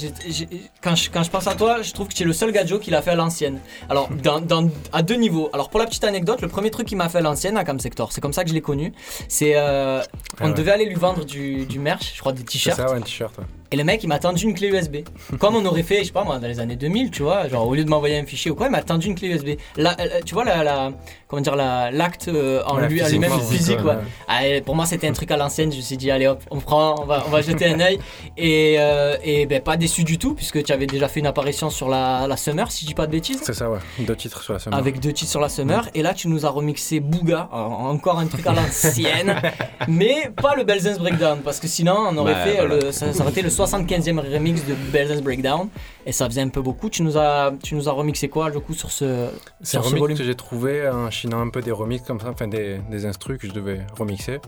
quand, 0.82 0.94
je, 0.94 1.08
quand 1.10 1.22
je 1.22 1.30
pense 1.30 1.46
à 1.46 1.54
toi, 1.54 1.80
je 1.80 1.92
trouve 1.94 2.08
que 2.08 2.12
tu 2.14 2.24
es 2.24 2.26
le 2.26 2.34
seul 2.34 2.52
gadjo 2.52 2.78
qui 2.78 2.90
l'a 2.90 3.00
fait 3.00 3.12
à 3.12 3.14
l'ancienne. 3.14 3.58
Alors, 3.88 4.10
dans, 4.22 4.40
dans- 4.40 4.68
à 4.92 5.00
deux 5.02 5.14
niveaux. 5.14 5.48
Alors, 5.54 5.70
pour 5.70 5.80
la 5.80 5.86
petite 5.86 6.04
anecdote, 6.04 6.42
le 6.42 6.48
premier 6.48 6.70
truc 6.70 6.86
qu'il 6.88 6.98
m'a 6.98 7.08
fait 7.08 7.18
à 7.18 7.22
l'ancienne, 7.22 7.56
Akam 7.56 7.80
Sector, 7.80 8.12
c'est 8.12 8.20
comme 8.20 8.34
ça 8.34 8.42
que 8.44 8.50
je 8.50 8.54
l'ai 8.54 8.60
connu. 8.60 8.92
C'est. 9.28 9.52
euh, 9.56 10.02
on 10.40 10.44
Ah 10.44 10.46
ouais. 10.48 10.52
devait 10.52 10.72
aller 10.72 10.84
lui 10.84 10.94
vendre 10.94 11.24
du, 11.24 11.64
du 11.64 11.78
merch, 11.78 12.12
je 12.16 12.20
crois, 12.20 12.32
des 12.32 12.40
C'est 12.40 12.44
t-shirts. 12.46 12.76
ça, 12.76 12.90
ouais, 12.90 12.98
un 12.98 13.00
t-shirt. 13.00 13.36
ouais. 13.38 13.44
Et 13.72 13.76
le 13.76 13.84
mec, 13.84 14.02
il 14.02 14.06
m'a 14.08 14.18
tendu 14.18 14.44
une 14.44 14.54
clé 14.54 14.68
USB. 14.68 14.96
Comme 15.38 15.56
on 15.56 15.64
aurait 15.64 15.82
fait, 15.82 15.98
je 16.00 16.04
sais 16.04 16.12
pas 16.12 16.24
moi, 16.24 16.38
dans 16.38 16.46
les 16.46 16.60
années 16.60 16.76
2000, 16.76 17.10
tu 17.10 17.22
vois, 17.22 17.48
genre 17.48 17.66
au 17.66 17.74
lieu 17.74 17.84
de 17.84 17.90
m'envoyer 17.90 18.18
un 18.18 18.24
fichier 18.24 18.50
ou 18.50 18.54
quoi, 18.54 18.66
il 18.66 18.72
m'a 18.72 18.82
tendu 18.82 19.08
une 19.08 19.14
clé 19.14 19.28
USB. 19.28 19.48
Euh, 19.78 19.84
tu 20.24 20.34
vois, 20.34 20.44
la, 20.44 20.62
la- 20.62 20.92
comment 21.28 21.42
dire, 21.42 21.56
la- 21.56 21.90
l'acte 21.90 22.28
euh, 22.28 22.62
en 22.66 22.76
lui, 22.88 23.00
à 23.00 23.08
lui-même 23.08 23.30
physiquement, 23.32 23.56
physique, 23.58 23.84
ouais, 23.84 23.94
Ah, 24.38 24.60
pour 24.64 24.74
moi, 24.76 24.86
c'était 24.86 25.08
un 25.08 25.12
truc 25.12 25.30
à 25.30 25.36
l'ancienne. 25.36 25.72
Je 25.72 25.76
me 25.76 25.82
suis 25.82 25.96
dit, 25.96 26.10
allez 26.10 26.26
hop, 26.26 26.42
on 26.50 26.60
prend, 26.60 27.00
on 27.00 27.04
va, 27.04 27.24
on 27.26 27.30
va 27.30 27.40
jeter 27.42 27.66
un 27.66 27.80
œil. 27.80 27.98
Et, 28.36 28.76
euh, 28.78 29.16
et 29.22 29.46
ben, 29.46 29.60
pas 29.60 29.76
déçu 29.76 30.04
du 30.04 30.18
tout, 30.18 30.34
puisque 30.34 30.62
tu 30.62 30.72
avais 30.72 30.86
déjà 30.86 31.08
fait 31.08 31.20
une 31.20 31.26
apparition 31.26 31.70
sur 31.70 31.88
la, 31.88 32.26
la 32.26 32.36
Summer, 32.36 32.70
si 32.70 32.82
je 32.82 32.86
dis 32.88 32.94
pas 32.94 33.06
de 33.06 33.12
bêtises. 33.12 33.40
C'est 33.42 33.54
ça, 33.54 33.70
ouais. 33.70 33.78
Deux 34.00 34.16
titres 34.16 34.42
sur 34.42 34.52
la 34.52 34.58
semaine. 34.58 34.78
Avec 34.78 35.00
deux 35.00 35.12
titres 35.12 35.30
sur 35.30 35.40
la 35.40 35.48
Summer, 35.48 35.88
et 35.94 36.02
là 36.02 36.14
tu 36.14 36.28
nous 36.28 36.44
as 36.46 36.50
remixé 36.50 37.00
Booga, 37.00 37.48
Alors, 37.52 37.80
encore 37.80 38.18
un 38.18 38.26
truc 38.26 38.46
à 38.46 38.52
l'ancienne, 38.52 39.40
mais 39.88 40.30
pas 40.40 40.54
le 40.54 40.64
Belzens 40.64 40.98
Breakdown, 40.98 41.40
parce 41.42 41.60
que 41.60 41.68
sinon 41.68 41.96
on 42.10 42.16
aurait 42.16 42.34
fait 42.44 42.56
voilà. 42.56 42.76
le, 42.76 42.92
ça, 42.92 43.12
ça 43.12 43.22
aurait 43.22 43.32
été 43.32 43.42
le 43.42 43.48
75e 43.48 44.18
remix 44.18 44.64
de 44.64 44.74
Belzens 44.92 45.22
Breakdown, 45.22 45.68
et 46.06 46.12
ça 46.12 46.26
faisait 46.26 46.40
un 46.40 46.48
peu 46.48 46.62
beaucoup. 46.62 46.88
Tu 46.88 47.02
nous 47.02 47.18
as, 47.18 47.52
tu 47.62 47.74
nous 47.74 47.88
as 47.88 47.92
remixé 47.92 48.28
quoi 48.28 48.50
du 48.50 48.58
coup 48.60 48.72
sur 48.74 48.90
ce, 48.90 49.26
C'est 49.60 49.76
un 49.76 49.82
sur 49.82 49.84
ce 49.84 49.88
remix 49.88 50.00
volume 50.00 50.16
que 50.18 50.24
j'ai 50.24 50.34
trouvé 50.36 50.88
en 50.88 51.10
chinant 51.10 51.40
un 51.40 51.50
peu 51.50 51.60
des 51.60 51.72
remix 51.72 52.02
comme 52.06 52.20
ça, 52.20 52.30
enfin 52.30 52.46
des, 52.48 52.78
des 52.90 53.04
instrus 53.06 53.38
que 53.38 53.46
je 53.48 53.52
devais 53.52 53.80
remixer. 53.98 54.40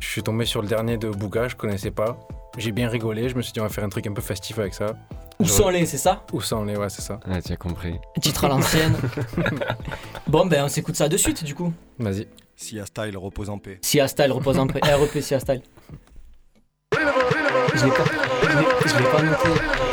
Je 0.00 0.06
suis 0.08 0.22
tombé 0.22 0.44
sur 0.44 0.62
le 0.62 0.68
dernier 0.68 0.96
de 0.96 1.08
Bouga, 1.10 1.48
je 1.48 1.56
connaissais 1.56 1.90
pas. 1.90 2.18
J'ai 2.56 2.72
bien 2.72 2.88
rigolé, 2.88 3.28
je 3.28 3.34
me 3.36 3.42
suis 3.42 3.52
dit 3.52 3.60
on 3.60 3.64
va 3.64 3.68
faire 3.68 3.84
un 3.84 3.88
truc 3.88 4.06
un 4.06 4.12
peu 4.12 4.22
festif 4.22 4.58
avec 4.58 4.72
ça. 4.74 4.96
Où 5.40 5.44
sont 5.44 5.68
les, 5.68 5.86
c'est 5.86 5.98
ça? 5.98 6.24
Où 6.32 6.40
sont 6.40 6.64
les, 6.64 6.76
ouais, 6.76 6.88
c'est 6.88 7.02
ça. 7.02 7.20
Ah, 7.30 7.40
tu 7.42 7.52
as 7.52 7.56
compris. 7.56 7.94
Titre 8.20 8.44
à 8.46 8.48
l'ancienne. 8.48 8.96
bon 10.26 10.46
ben 10.46 10.64
on 10.64 10.68
s'écoute 10.68 10.96
ça 10.96 11.08
de 11.08 11.16
suite 11.16 11.44
du 11.44 11.54
coup. 11.54 11.72
Vas-y. 11.98 12.26
Sia 12.56 12.86
Style 12.86 13.16
repose 13.16 13.50
en 13.50 13.58
paix. 13.58 13.78
Sia 13.82 14.08
Style 14.08 14.32
repose 14.32 14.58
en 14.58 14.66
paix. 14.66 14.80
REP 14.82 15.20
Sia 15.22 15.38
Style. 15.38 15.62
Je 16.92 17.84
l'ai 17.84 17.90
pas, 17.92 18.04
je 18.42 18.46
l'ai- 18.48 18.88
je 18.88 18.98
l'ai 18.98 19.04
pas 19.10 19.22
noté. 19.22 19.87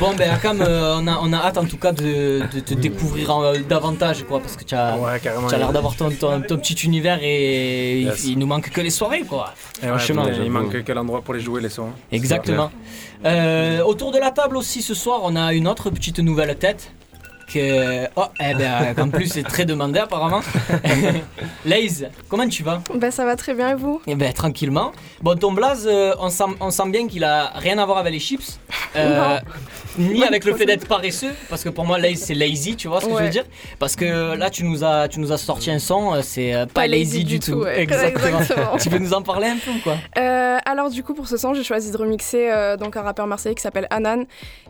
Bon 0.00 0.14
ben 0.16 0.30
Akam, 0.30 0.60
euh, 0.60 0.96
on, 1.00 1.06
a, 1.06 1.18
on 1.22 1.32
a 1.32 1.36
hâte 1.38 1.58
en 1.58 1.64
tout 1.64 1.76
cas 1.76 1.92
de, 1.92 2.42
de 2.54 2.60
te 2.60 2.74
découvrir 2.74 3.30
en- 3.34 3.42
euh, 3.44 3.58
davantage 3.68 4.24
quoi, 4.24 4.40
parce 4.40 4.56
que 4.56 4.64
tu 4.64 4.74
as, 4.74 4.96
carrément, 5.22 5.48
tu 5.48 5.54
as 5.54 5.58
l'air 5.58 5.72
d'avoir 5.72 5.96
ton, 5.96 6.10
ton, 6.10 6.40
ton 6.40 6.56
petit 6.58 6.74
univers 6.84 7.18
et 7.22 8.02
Yes. 8.02 8.24
il, 8.24 8.32
il 8.32 8.38
nous 8.38 8.46
manque 8.46 8.70
que 8.70 8.80
les 8.80 8.90
soirées 8.90 9.22
quoi. 9.22 9.54
Et 9.82 9.86
ouais, 9.86 9.90
Franchement. 9.98 10.24
putain, 10.26 10.42
il 10.44 10.50
manque 10.50 10.84
quel 10.84 10.98
endroit 10.98 11.22
pour 11.22 11.34
les 11.34 11.40
jouer 11.40 11.60
les 11.60 11.68
sons. 11.68 11.90
Exactement. 12.12 12.70
Euh, 13.24 13.82
autour 13.82 14.12
de 14.12 14.18
la 14.18 14.30
table 14.30 14.56
aussi 14.56 14.82
ce 14.82 14.94
soir, 14.94 15.20
on 15.24 15.34
a 15.36 15.52
une 15.52 15.66
autre 15.68 15.90
petite 15.90 16.18
nouvelle 16.20 16.56
tête. 16.56 16.90
Que... 17.52 18.06
Oh, 18.16 18.26
eh 18.40 18.54
ben, 18.54 18.94
en 18.98 19.08
plus 19.08 19.26
c'est 19.28 19.42
très 19.42 19.64
demandé 19.64 19.98
apparemment. 19.98 20.40
Laze, 21.64 22.08
comment 22.28 22.46
tu 22.48 22.62
vas? 22.62 22.82
Bah 22.94 23.10
ça 23.10 23.24
va 23.24 23.36
très 23.36 23.54
bien 23.54 23.70
et 23.70 23.74
vous? 23.74 24.00
Eh 24.06 24.14
ben 24.14 24.32
tranquillement. 24.32 24.92
Bon 25.22 25.36
ton 25.38 25.52
blaze, 25.52 25.86
euh, 25.90 26.14
on, 26.20 26.28
sent, 26.28 26.44
on 26.60 26.70
sent 26.70 26.88
bien 26.90 27.08
qu'il 27.08 27.24
a 27.24 27.52
rien 27.56 27.78
à 27.78 27.86
voir 27.86 27.98
avec 27.98 28.12
les 28.12 28.18
chips. 28.20 28.58
Euh, 28.96 29.38
ni 29.98 30.22
avec 30.24 30.44
le 30.44 30.54
fait 30.54 30.66
d'être 30.66 30.86
paresseux, 30.86 31.32
parce 31.48 31.64
que 31.64 31.68
pour 31.68 31.84
moi 31.84 31.98
lazy 31.98 32.16
c'est 32.16 32.34
lazy, 32.34 32.76
tu 32.76 32.88
vois 32.88 33.00
ce 33.00 33.06
que 33.06 33.16
je 33.16 33.22
veux 33.22 33.28
dire? 33.30 33.44
Parce 33.78 33.96
que 33.96 34.36
là 34.36 34.50
tu 34.50 34.64
nous 34.64 34.84
as, 34.84 35.08
tu 35.08 35.18
nous 35.20 35.32
as 35.32 35.38
sorti 35.38 35.70
un 35.70 35.78
son, 35.78 36.14
euh, 36.14 36.20
c'est 36.22 36.54
euh, 36.54 36.66
pas, 36.66 36.82
Pas 36.82 36.86
lazy, 36.86 37.18
lazy 37.18 37.24
du 37.24 37.40
tout. 37.40 37.52
tout, 37.52 37.58
ouais. 37.60 37.80
Exactement. 37.82 38.40
Exactement. 38.40 38.76
tu 38.76 38.90
peux 38.90 38.98
nous 38.98 39.14
en 39.14 39.22
parler 39.22 39.48
un 39.48 39.56
peu 39.56 39.70
ou 39.70 39.80
quoi? 39.82 39.96
Euh, 40.18 40.58
alors 40.64 40.90
du 40.90 41.02
coup 41.02 41.14
pour 41.14 41.28
ce 41.28 41.36
son 41.36 41.54
j'ai 41.54 41.64
choisi 41.64 41.90
de 41.90 41.96
remixer 41.96 42.50
euh, 42.50 42.76
donc 42.76 42.96
un 42.96 43.02
rappeur 43.02 43.26
marseillais 43.26 43.54
qui 43.54 43.62
s'appelle 43.62 43.86
Anan 43.90 44.24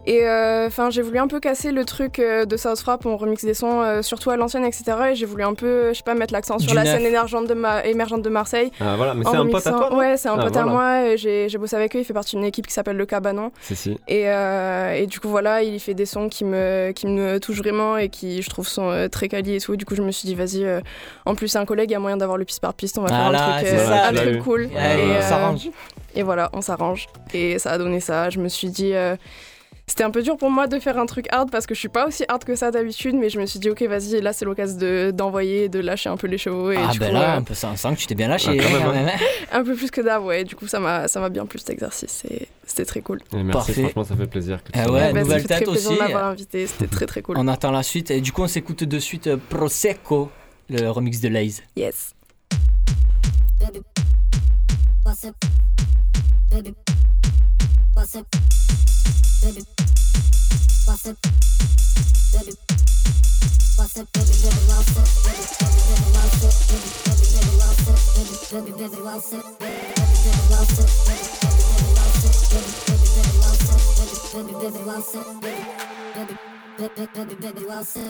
et 0.06 0.22
enfin 0.66 0.90
j'ai 0.90 1.02
voulu 1.02 1.18
un 1.18 1.26
peu 1.28 1.40
casser 1.40 1.72
le 1.72 1.84
truc 1.84 2.18
euh, 2.18 2.44
de 2.46 2.56
South 2.68 2.80
Frap 2.80 3.06
on 3.06 3.16
remixe 3.16 3.44
des 3.44 3.54
sons 3.54 3.80
euh, 3.82 4.02
surtout 4.02 4.30
à 4.30 4.36
l'ancienne 4.36 4.64
etc 4.64 4.82
et 5.10 5.14
j'ai 5.14 5.26
voulu 5.26 5.42
un 5.42 5.54
peu 5.54 5.88
je 5.92 5.94
sais 5.98 6.02
pas 6.02 6.14
mettre 6.14 6.32
l'accent 6.32 6.58
sur 6.58 6.70
Du 6.70 6.76
la 6.76 6.84
neuf. 6.84 6.96
scène 6.96 7.06
émergente 7.06 7.46
de, 7.46 7.54
ma- 7.54 7.84
émergente 7.84 8.22
de 8.22 8.28
Marseille. 8.28 8.70
Ah, 8.80 8.94
voilà, 8.96 9.14
mais 9.14 9.26
en 9.26 9.30
c'est 9.30 9.36
un 9.38 9.46
pote 9.46 9.66
à 9.66 9.70
toi, 9.72 9.94
ouais 9.96 10.16
c'est 10.16 10.28
un 10.28 10.36
Ah, 10.38 10.44
pote 10.44 10.56
à 10.56 10.64
moi 10.64 11.16
j'ai 11.16 11.48
j'ai 11.48 11.58
bossé 11.58 11.76
avec 11.76 11.94
eux 11.96 12.00
il 12.00 12.04
fait 12.04 12.12
partie 12.12 12.36
d'une 12.36 12.44
équipe 12.44 12.66
qui 12.66 12.72
s'appelle 12.74 12.96
le 12.96 13.06
Cabanon. 13.06 13.50
Si, 13.60 13.74
si. 13.76 13.98
et, 14.08 14.28
euh, 14.28 14.92
et 14.94 15.06
du 15.06 15.20
coup 15.20 15.28
voilà 15.28 15.62
il 15.62 15.80
fait 15.80 15.94
des 15.94 16.06
sons 16.06 16.28
qui 16.28 16.44
me, 16.44 16.92
qui 16.92 17.06
me 17.06 17.38
touchent 17.40 17.58
vraiment 17.58 17.96
et 17.96 18.08
qui 18.08 18.42
je 18.42 18.50
trouve 18.50 18.68
sont 18.68 18.90
euh, 18.90 19.08
très 19.08 19.28
quali 19.28 19.54
et 19.54 19.60
tout. 19.60 19.76
Du 19.76 19.84
coup 19.84 19.94
je 19.94 20.02
me 20.02 20.10
suis 20.10 20.26
dit 20.26 20.34
vas-y 20.34 20.64
euh, 20.64 20.80
en 21.26 21.34
plus 21.34 21.48
c'est 21.48 21.58
un 21.58 21.64
collègue 21.64 21.90
il 21.90 21.94
y 21.94 21.96
a 21.96 22.00
moyen 22.00 22.16
d'avoir 22.16 22.36
le 22.38 22.44
piste 22.44 22.60
par 22.60 22.74
piste 22.74 22.98
on 22.98 23.02
va 23.02 23.08
faire 23.08 23.18
un 23.26 23.32
truc, 23.60 23.68
euh, 23.72 23.86
ça, 23.86 24.08
un 24.08 24.38
cool. 24.42 24.62
Ouais, 24.74 25.00
et, 25.00 25.16
on 25.18 25.22
s'arrange. 25.22 25.68
et 26.14 26.22
voilà 26.22 26.50
on 26.52 26.60
s'arrange. 26.60 27.06
Et 27.32 27.58
ça 27.58 27.72
a 27.72 27.78
donné 27.78 28.00
ça. 28.00 28.30
Je 28.30 28.38
me 28.40 28.48
suis 28.48 28.68
dit 28.70 28.92
euh, 28.94 29.16
c'était 29.89 30.05
un 30.05 30.11
peu 30.11 30.22
dur 30.22 30.36
pour 30.36 30.51
moi 30.51 30.66
de 30.68 30.78
faire 30.78 30.99
un 30.99 31.07
truc 31.07 31.26
hard 31.30 31.51
parce 31.51 31.66
que 31.66 31.74
je 31.74 31.80
suis 31.80 31.89
pas 31.89 32.07
aussi 32.07 32.24
hard 32.28 32.45
que 32.45 32.55
ça 32.55 32.70
d'habitude, 32.70 33.14
mais 33.16 33.30
je 33.30 33.41
me 33.41 33.47
suis 33.47 33.59
dit, 33.59 33.70
ok, 33.70 33.82
vas-y, 33.82 34.20
là 34.20 34.32
c'est 34.32 34.45
l'occasion 34.45 34.76
de- 34.78 35.11
d'envoyer, 35.12 35.68
de 35.68 35.80
lâcher 35.80 36.09
un 36.11 36.16
peu 36.16 36.26
les 36.26 36.39
chevaux. 36.39 36.70
Et 36.70 36.76
Ah 36.76 36.93
du 36.93 36.99
ben 36.99 37.09
coup, 37.09 37.14
là, 37.14 37.34
euh, 37.34 37.39
un 37.39 37.43
peu 37.43 37.55
ça, 37.55 37.70
on 37.72 37.76
sent 37.76 37.95
que 37.95 38.01
tu 38.01 38.07
t'es 38.07 38.14
bien 38.14 38.28
lâché. 38.28 38.51
Ah, 38.61 38.62
quand 38.62 38.70
même, 38.70 38.82
quand 38.82 39.11
hein. 39.12 39.26
un 39.53 39.64
peu 39.64 39.74
plus 39.74 39.91
que 39.91 40.01
d'hab, 40.01 40.22
ouais. 40.24 40.45
Du 40.45 40.55
coup, 40.57 40.66
ça 40.68 40.78
m'a 40.78 41.09
ça 41.09 41.20
m'a 41.20 41.28
bien 41.30 41.47
plu 41.47 41.59
cet 41.59 41.70
exercice. 41.70 42.24
et 42.30 42.49
C'était 42.66 42.84
très 42.84 43.01
cool. 43.01 43.20
Et 43.32 43.43
merci, 43.43 43.53
Parfait. 43.53 43.82
franchement, 43.82 44.05
ça 44.05 44.14
fait 44.16 44.26
plaisir. 44.26 44.62
Que 44.62 44.72
tu 44.72 44.78
sois 44.78 44.93
ouais, 44.93 45.01
là. 45.01 45.12
Bah, 45.12 45.20
nouvelle 45.22 45.45
très 45.45 45.59
tête 45.61 45.68
aussi. 45.68 45.89
de 45.95 45.99
m'avoir 45.99 46.26
invité, 46.26 46.66
c'était 46.66 46.86
très 46.86 47.07
très 47.07 47.22
cool. 47.22 47.36
On 47.39 47.49
attend 47.49 47.70
la 47.70 47.82
suite. 47.82 48.11
Et 48.11 48.20
du 48.20 48.30
coup, 48.32 48.43
on 48.43 48.49
s'écoute 48.49 48.84
de 48.84 48.99
suite 48.99 49.26
euh, 49.26 49.36
Prosecco, 49.49 50.30
le 50.68 50.89
remix 50.91 51.20
de 51.20 51.28
Laze. 51.28 51.62
Yes. 51.76 52.14
What's 52.51 53.64
up? 53.64 53.74
Baby. 53.74 53.82
What's 55.05 55.24
up? 55.24 55.34
Baby. 56.51 56.74
What's 57.97 58.14
up? 58.16 58.26
dönüp 59.43 59.66
basıp 60.89 61.16
dönüp 62.32 62.59
basıp 63.78 64.14
dönüp 64.14 64.39
dönüp 64.43 64.64
basıp 64.68 65.09
dönüp 65.24 65.51
dönüp 65.89 66.14
basıp 66.14 66.55
dönüp 66.68 66.93
dönüp 67.07 67.28
dönüp 67.34 67.57
basıp 67.61 67.99
dönüp 68.16 68.43
dönüp 68.53 68.78
dönüp 68.78 69.05
basıp 69.05 69.45
dönüp 69.61 69.86
dönüp 70.24 70.47
basıp 70.51 70.91
dönüp 71.07 71.30
dönüp 71.45 71.97
basıp 71.99 72.34
dönüp 72.51 72.76
dönüp 72.89 73.11
dönüp 73.14 73.36
basıp 73.43 73.82
dönüp 74.32 74.53
dönüp 74.53 74.62
dönüp 74.62 74.86
basıp 74.86 75.26
dönüp 76.14 76.39
dönüp 76.78 77.11
dönüp 77.14 77.43
dönüp 77.43 77.68
basıp 77.68 78.09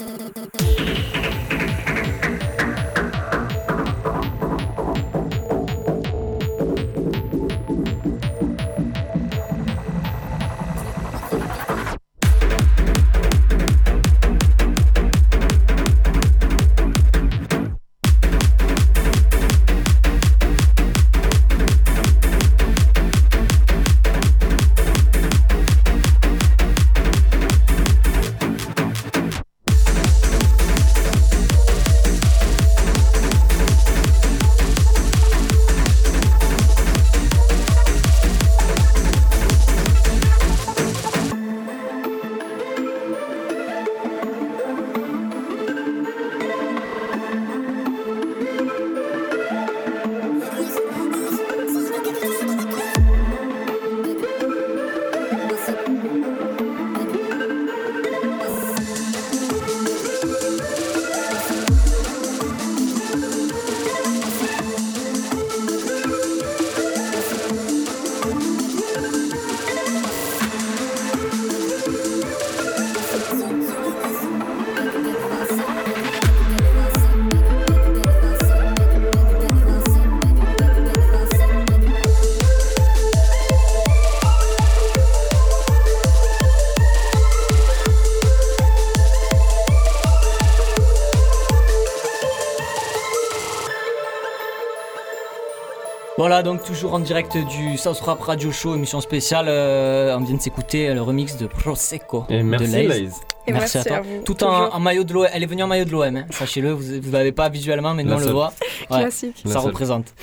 Voilà, 96.38 96.52
donc 96.52 96.62
toujours 96.62 96.94
en 96.94 97.00
direct 97.00 97.36
du 97.36 97.76
South 97.76 97.98
Rap 97.98 98.20
Radio 98.20 98.52
Show, 98.52 98.76
émission 98.76 99.00
spéciale. 99.00 99.46
euh, 99.48 100.16
on 100.16 100.22
vient 100.22 100.36
de 100.36 100.40
s'écouter 100.40 100.88
euh, 100.88 100.94
le 100.94 101.02
remix 101.02 101.36
de 101.36 101.48
Prosecco. 101.48 102.26
Et 102.28 102.44
merci, 102.44 102.68
de 102.68 102.72
Laze. 102.76 102.86
Laze. 102.86 103.20
Et 103.48 103.52
Merci, 103.52 103.76
merci 103.76 103.78
à 103.78 103.82
toi. 103.82 103.96
à 103.96 104.00
vous, 104.02 104.22
Tout 104.24 104.44
en, 104.44 104.78
maillot 104.78 105.02
de 105.02 105.12
l'OM. 105.14 105.26
Elle 105.32 105.42
est 105.42 105.46
venue 105.46 105.64
en 105.64 105.66
maillot 105.66 105.84
de 105.84 105.90
l'OM, 105.90 106.16
hein, 106.16 106.26
sachez-le. 106.30 106.70
Vous 106.70 107.08
ne 107.08 107.10
l'avez 107.10 107.32
pas 107.32 107.48
visuellement, 107.48 107.92
mais 107.92 108.04
nous 108.04 108.12
on 108.12 108.18
le 108.20 108.26
voit. 108.26 108.52
Classique. 108.88 109.42
La 109.46 109.50
Ça 109.50 109.58
représente. 109.58 110.14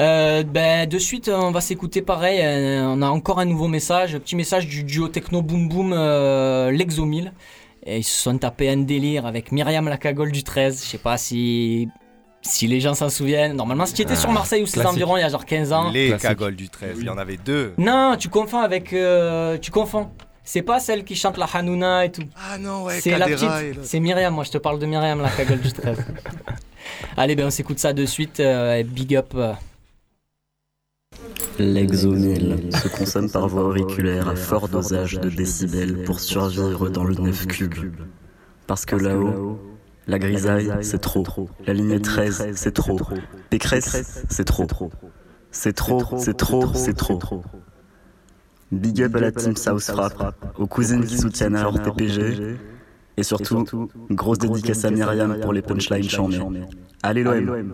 Euh, 0.00 0.42
ben, 0.42 0.88
de 0.88 0.98
suite, 0.98 1.30
on 1.32 1.52
va 1.52 1.60
s'écouter 1.60 2.02
pareil. 2.02 2.40
euh, 2.42 2.86
on 2.88 3.00
a 3.00 3.06
encore 3.06 3.38
un 3.38 3.44
nouveau 3.44 3.68
message. 3.68 4.18
Petit 4.18 4.34
message 4.34 4.66
du 4.66 4.82
duo 4.82 5.06
techno 5.06 5.40
boom 5.40 5.68
boom 5.68 5.92
euh, 5.92 6.72
Lexomil. 6.72 7.32
Et 7.86 7.98
ils 7.98 8.02
se 8.02 8.22
sont 8.24 8.36
tapés 8.38 8.70
un 8.70 8.78
délire 8.78 9.24
avec 9.24 9.52
Myriam 9.52 9.88
la 9.88 9.98
cagole 9.98 10.32
du 10.32 10.42
13. 10.42 10.82
Je 10.84 10.88
sais 10.90 10.98
pas 10.98 11.16
si, 11.16 11.88
si 12.46 12.66
les 12.66 12.80
gens 12.80 12.94
s'en 12.94 13.08
souviennent. 13.08 13.56
Normalement, 13.56 13.86
si 13.86 13.94
tu 13.94 14.02
étais 14.02 14.12
Ah, 14.12 14.16
sur 14.16 14.30
Marseille 14.30 14.62
ou 14.62 14.66
ses 14.66 14.74
classique. 14.74 14.90
environs 14.92 15.16
il 15.16 15.20
y 15.20 15.24
a 15.24 15.28
genre 15.30 15.44
15 15.46 15.72
ans. 15.72 15.90
Les 15.90 16.08
Classique. 16.08 16.28
cagoles 16.28 16.56
du 16.56 16.68
13, 16.68 16.96
il 17.00 17.06
y 17.06 17.08
en 17.10 17.18
avait 17.18 17.38
deux. 17.38 17.72
Non, 17.78 18.16
tu 18.18 18.28
confonds 18.28 18.60
avec. 18.60 18.92
euh, 18.92 19.58
tu 19.58 19.70
confonds. 19.70 20.10
C'est 20.46 20.60
pas 20.62 20.78
celle 20.78 21.04
qui 21.04 21.16
chante 21.16 21.38
la 21.38 21.46
Hanouna 21.52 22.04
et 22.04 22.12
tout. 22.12 22.22
Ah 22.36 22.58
non, 22.58 22.84
ouais, 22.84 23.00
C'est 23.00 23.16
la 23.16 23.26
Kadera 23.30 23.60
petite. 23.60 23.82
C'est 23.84 23.98
Myriam, 23.98 24.34
moi 24.34 24.44
je 24.44 24.50
te 24.50 24.58
parle 24.58 24.78
de 24.78 24.84
Myriam, 24.84 25.22
la 25.22 25.30
cagole 25.30 25.60
du 25.60 25.72
13. 25.72 25.96
Allez, 27.16 27.34
ben 27.34 27.46
on 27.46 27.50
s'écoute 27.50 27.78
ça 27.78 27.94
de 27.94 28.04
suite. 28.04 28.40
euh, 28.40 28.76
et 28.76 28.84
big 28.84 29.16
up. 29.16 29.32
euh, 29.36 29.54
L'exomil 31.58 32.68
se 32.82 32.88
consomme 32.88 33.30
par 33.30 33.48
voie 33.48 33.62
auriculaire 33.64 34.28
à 34.28 34.36
fort 34.36 34.68
dosage 34.68 35.14
de 35.20 35.30
décibels 35.30 36.02
pour 36.04 36.20
survivre 36.20 36.88
dans 36.90 37.04
le 37.04 37.14
9 37.14 37.46
cube. 37.46 37.94
Parce 38.66 38.84
que 38.84 38.96
là-haut, 38.96 39.60
la 40.06 40.18
grisaille, 40.18 40.70
c'est 40.82 41.00
trop. 41.00 41.24
La 41.66 41.72
ligne 41.72 42.00
13, 42.00 42.52
c'est 42.54 42.72
trop. 42.72 42.98
Pécresse, 43.50 44.24
c'est 44.28 44.44
trop. 44.44 44.66
C'est 45.50 45.72
trop, 45.72 46.02
c'est 46.18 46.36
trop, 46.36 46.74
c'est 46.74 46.94
trop. 46.94 47.20
Big 48.72 49.02
up 49.02 49.14
à 49.14 49.20
la 49.20 49.32
team 49.32 49.56
South 49.56 49.82
Frap, 49.82 50.54
aux 50.58 50.66
cousines 50.66 51.04
qui 51.04 51.16
soutiennent 51.16 51.56
alors 51.56 51.80
TPG. 51.80 52.56
Et 53.16 53.22
surtout, 53.22 53.64
grosse 54.10 54.38
dédicace 54.38 54.84
à 54.84 54.90
Myriam 54.90 55.38
pour 55.40 55.52
les 55.52 55.62
punchlines 55.62 56.08
chambées. 56.08 56.40
Allez 57.02 57.22
l'OM 57.22 57.70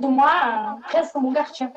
de 0.00 0.06
moi, 0.06 0.78
presque 0.88 1.14
mon 1.16 1.32
quartier. 1.32 1.68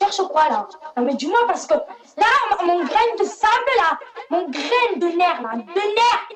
Cherche 0.00 0.28
quoi 0.28 0.48
là 0.48 0.68
Non 0.96 1.02
mais 1.04 1.14
dis-moi 1.14 1.40
parce 1.46 1.66
que 1.66 1.74
là, 1.74 2.26
mon 2.64 2.84
grain 2.84 3.14
de 3.18 3.24
sable 3.24 3.72
là, 3.76 3.98
mon 4.30 4.48
grain 4.48 4.96
de 4.96 5.06
nerf 5.16 5.42
là, 5.42 5.56
de 5.56 5.94
nerf, 5.96 6.28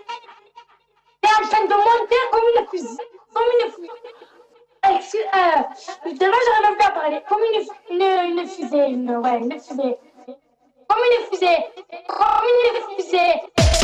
est 1.23 1.45
en 1.45 1.49
train 1.49 1.65
de 1.65 1.75
monter 1.75 2.17
comme 2.33 2.43
une 2.57 2.69
fusée, 2.69 3.03
comme 3.33 3.45
une 3.65 3.71
fusée. 3.71 3.91
Excuse, 4.91 5.21
euh, 5.33 6.11
demain 6.13 6.37
j'aurais 6.45 6.69
même 6.71 6.79
pas 6.79 6.91
parler, 6.91 7.23
comme 7.29 7.39
une, 7.55 8.01
une, 8.01 8.39
une 8.39 8.49
fusée, 8.49 8.87
une, 8.89 9.17
ouais, 9.19 9.39
une 9.39 9.53
fusée. 9.53 9.97
Comme 10.89 10.99
une 10.99 11.27
fusée, 11.31 11.67
comme 12.09 12.49
une 12.65 12.97
fusée. 12.97 13.82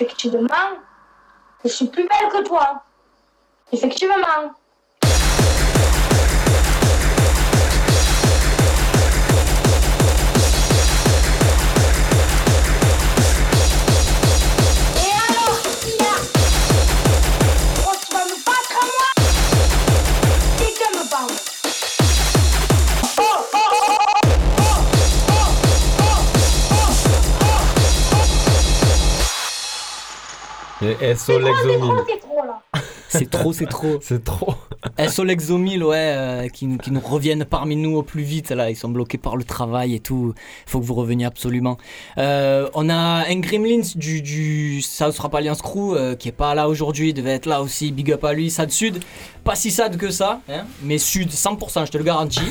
Effectivement, 0.00 0.78
je 1.64 1.68
suis 1.68 1.86
plus 1.86 2.06
belle 2.06 2.30
que 2.30 2.46
toi. 2.46 2.82
Effectivement. 3.72 4.54
Et 30.82 31.14
SO 31.16 31.38
Lexomil. 31.38 32.04
C'est 33.08 33.30
trop. 33.30 33.52
C'est 33.52 33.66
trop, 33.66 33.98
c'est 34.02 34.24
trop. 34.24 34.54
SO 35.08 35.24
Lexomil, 35.24 35.82
ouais, 35.82 35.96
euh, 35.96 36.48
qui, 36.48 36.66
nous, 36.66 36.78
qui 36.78 36.90
nous 36.90 37.00
reviennent 37.00 37.44
parmi 37.44 37.76
nous 37.76 37.96
au 37.96 38.02
plus 38.02 38.22
vite. 38.22 38.50
Là, 38.50 38.70
ils 38.70 38.76
sont 38.76 38.88
bloqués 38.88 39.18
par 39.18 39.36
le 39.36 39.44
travail 39.44 39.94
et 39.94 40.00
tout. 40.00 40.34
Il 40.66 40.70
faut 40.70 40.80
que 40.80 40.84
vous 40.84 40.94
reveniez 40.94 41.24
absolument. 41.24 41.78
Euh, 42.18 42.68
on 42.74 42.88
a 42.88 42.94
un 43.28 43.38
Gremlins 43.38 43.82
du, 43.94 44.22
du 44.22 44.82
South 44.82 45.18
Rap 45.18 45.34
Alliance 45.34 45.62
Crew 45.62 45.94
euh, 45.94 46.14
qui 46.14 46.28
est 46.28 46.32
pas 46.32 46.54
là 46.54 46.68
aujourd'hui. 46.68 47.10
Il 47.10 47.14
devait 47.14 47.32
être 47.34 47.46
là 47.46 47.62
aussi. 47.62 47.92
Big 47.92 48.12
up 48.12 48.24
à 48.24 48.32
lui. 48.32 48.50
Sad 48.50 48.70
Sud. 48.70 49.02
Pas 49.44 49.54
si 49.54 49.70
sad 49.70 49.96
que 49.96 50.10
ça, 50.10 50.40
hein, 50.48 50.64
mais 50.82 50.98
Sud 50.98 51.30
100%, 51.30 51.86
je 51.86 51.92
te 51.92 51.98
le 51.98 52.04
garantis. 52.04 52.40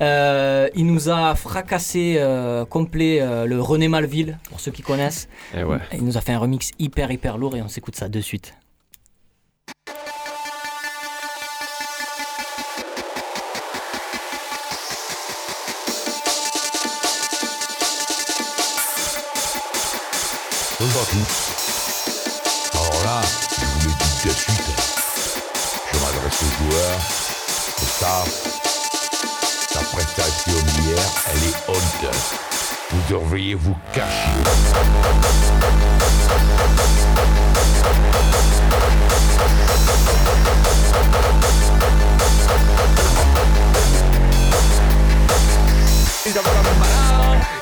Euh, 0.00 0.68
il 0.76 0.86
nous 0.86 1.08
a 1.08 1.34
fracassé 1.34 2.24
complet 2.70 3.18
le 3.46 3.60
René 3.60 3.88
Malville, 3.88 4.38
pour 4.48 4.60
ceux 4.60 4.70
qui 4.70 4.82
connaissent. 4.82 5.28
Et 5.56 5.64
ouais. 5.64 5.78
Il 5.92 6.04
nous 6.04 6.16
a 6.16 6.20
fait 6.20 6.30
un 6.30 6.38
remix 6.38 6.70
hyper, 6.78 7.10
hyper 7.10 7.36
lourd 7.36 7.56
et 7.56 7.62
on 7.62 7.68
s'écoute 7.68 7.96
ça 7.96 8.08
de 8.08 8.20
suite. 8.20 8.54
Tous. 20.78 20.84
Alors 22.72 23.04
là, 23.04 23.20
je 23.50 23.64
vous 23.64 23.88
le 23.88 23.94
dis 23.94 24.28
de 24.28 24.30
suite, 24.30 24.62
je 25.92 25.98
m'adresse 25.98 26.40
aux 26.40 26.70
joueurs, 26.70 27.00
aux 27.82 27.86
stars. 27.96 28.26
La 29.74 29.80
prestation 29.80 30.52
d'hier, 30.52 31.02
elle 31.32 31.42
est 31.48 31.58
honteuse. 31.68 32.28
Vous 32.90 33.02
devriez 33.12 33.54
vous 33.56 33.76
cacher. 33.92 34.30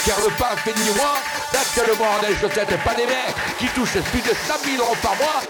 Car 0.07 0.21
le 0.21 0.31
pas 0.37 0.57
fait 0.57 0.75
ni 0.75 0.91
moi. 0.97 1.15
Actuellement, 1.53 2.19
des 2.21 2.37
chaussettes, 2.37 2.83
pas 2.85 2.95
des 2.95 3.07
mecs, 3.07 3.35
qui 3.59 3.67
touchent 3.69 4.01
plus 4.11 4.21
de 4.21 4.29
100 4.29 4.35
000 4.65 4.83
euros 4.83 4.97
par 5.03 5.17
mois. 5.17 5.43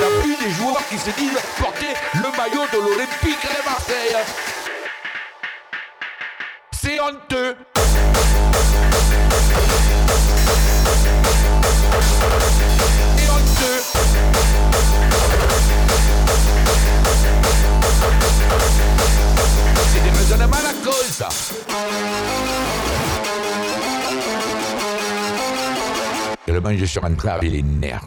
T'as 0.00 0.22
plus 0.22 0.36
des 0.36 0.50
joueurs 0.50 0.82
qui 0.88 0.98
se 0.98 1.10
disent 1.10 1.38
porter 1.58 1.94
le 2.14 2.36
maillot 2.36 2.66
de 2.72 2.78
l'Olympique 2.78 3.42
de 3.42 3.64
Marseille. 3.64 4.16
C'est 6.72 7.00
honteux. 7.00 7.56
C'est 13.16 13.30
honteux. 13.30 14.01
Je 26.82 26.86
suis 26.86 26.98
rentré 26.98 27.28
avec 27.28 27.52
les 27.52 27.62
nerfs. 27.62 28.00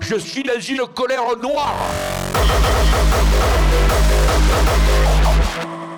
Je 0.00 0.16
suis 0.16 0.42
dans 0.42 0.60
une 0.60 0.86
colère 0.92 1.22
noire. 1.40 1.76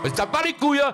Mais 0.04 0.10
ça 0.14 0.26
pas 0.26 0.42
les 0.44 0.52
couilles. 0.52 0.80
hein. 0.80 0.92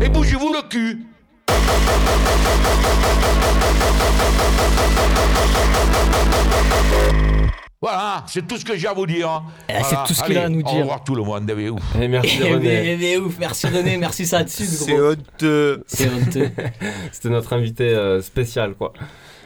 Et 0.00 0.08
bougez-vous 0.08 0.52
le 0.52 0.62
cul. 0.68 1.04
Voilà, 7.80 8.24
c'est 8.26 8.46
tout 8.46 8.56
ce 8.56 8.64
que 8.64 8.74
j'ai 8.78 8.88
à 8.88 8.94
vous 8.94 9.04
dire. 9.06 9.42
Eh, 9.68 9.74
c'est 9.82 9.96
tout 10.06 10.14
ce 10.14 10.24
qu'il 10.24 10.38
a 10.38 10.44
à 10.44 10.48
nous 10.48 10.60
Au 10.60 10.62
dire. 10.62 10.78
revoir 10.80 11.04
tout 11.04 11.14
le 11.14 11.22
monde. 11.22 11.52
Eh, 11.54 11.68
ouf. 11.68 11.82
Et 12.00 12.08
merci 12.08 12.38
Eh, 12.42 12.54
René. 12.54 12.66
mais, 12.66 12.96
mais 12.98 13.16
ouf, 13.18 13.34
merci 13.38 13.66
René, 13.66 13.98
merci 13.98 14.24
ça 14.24 14.42
dessus. 14.42 14.64
C'est 14.64 14.98
honteux. 14.98 15.84
C'est 15.86 16.08
honteux. 16.08 16.50
C'était 17.12 17.28
notre 17.28 17.52
invité 17.52 17.84
euh, 17.84 18.22
spécial, 18.22 18.72
quoi. 18.74 18.94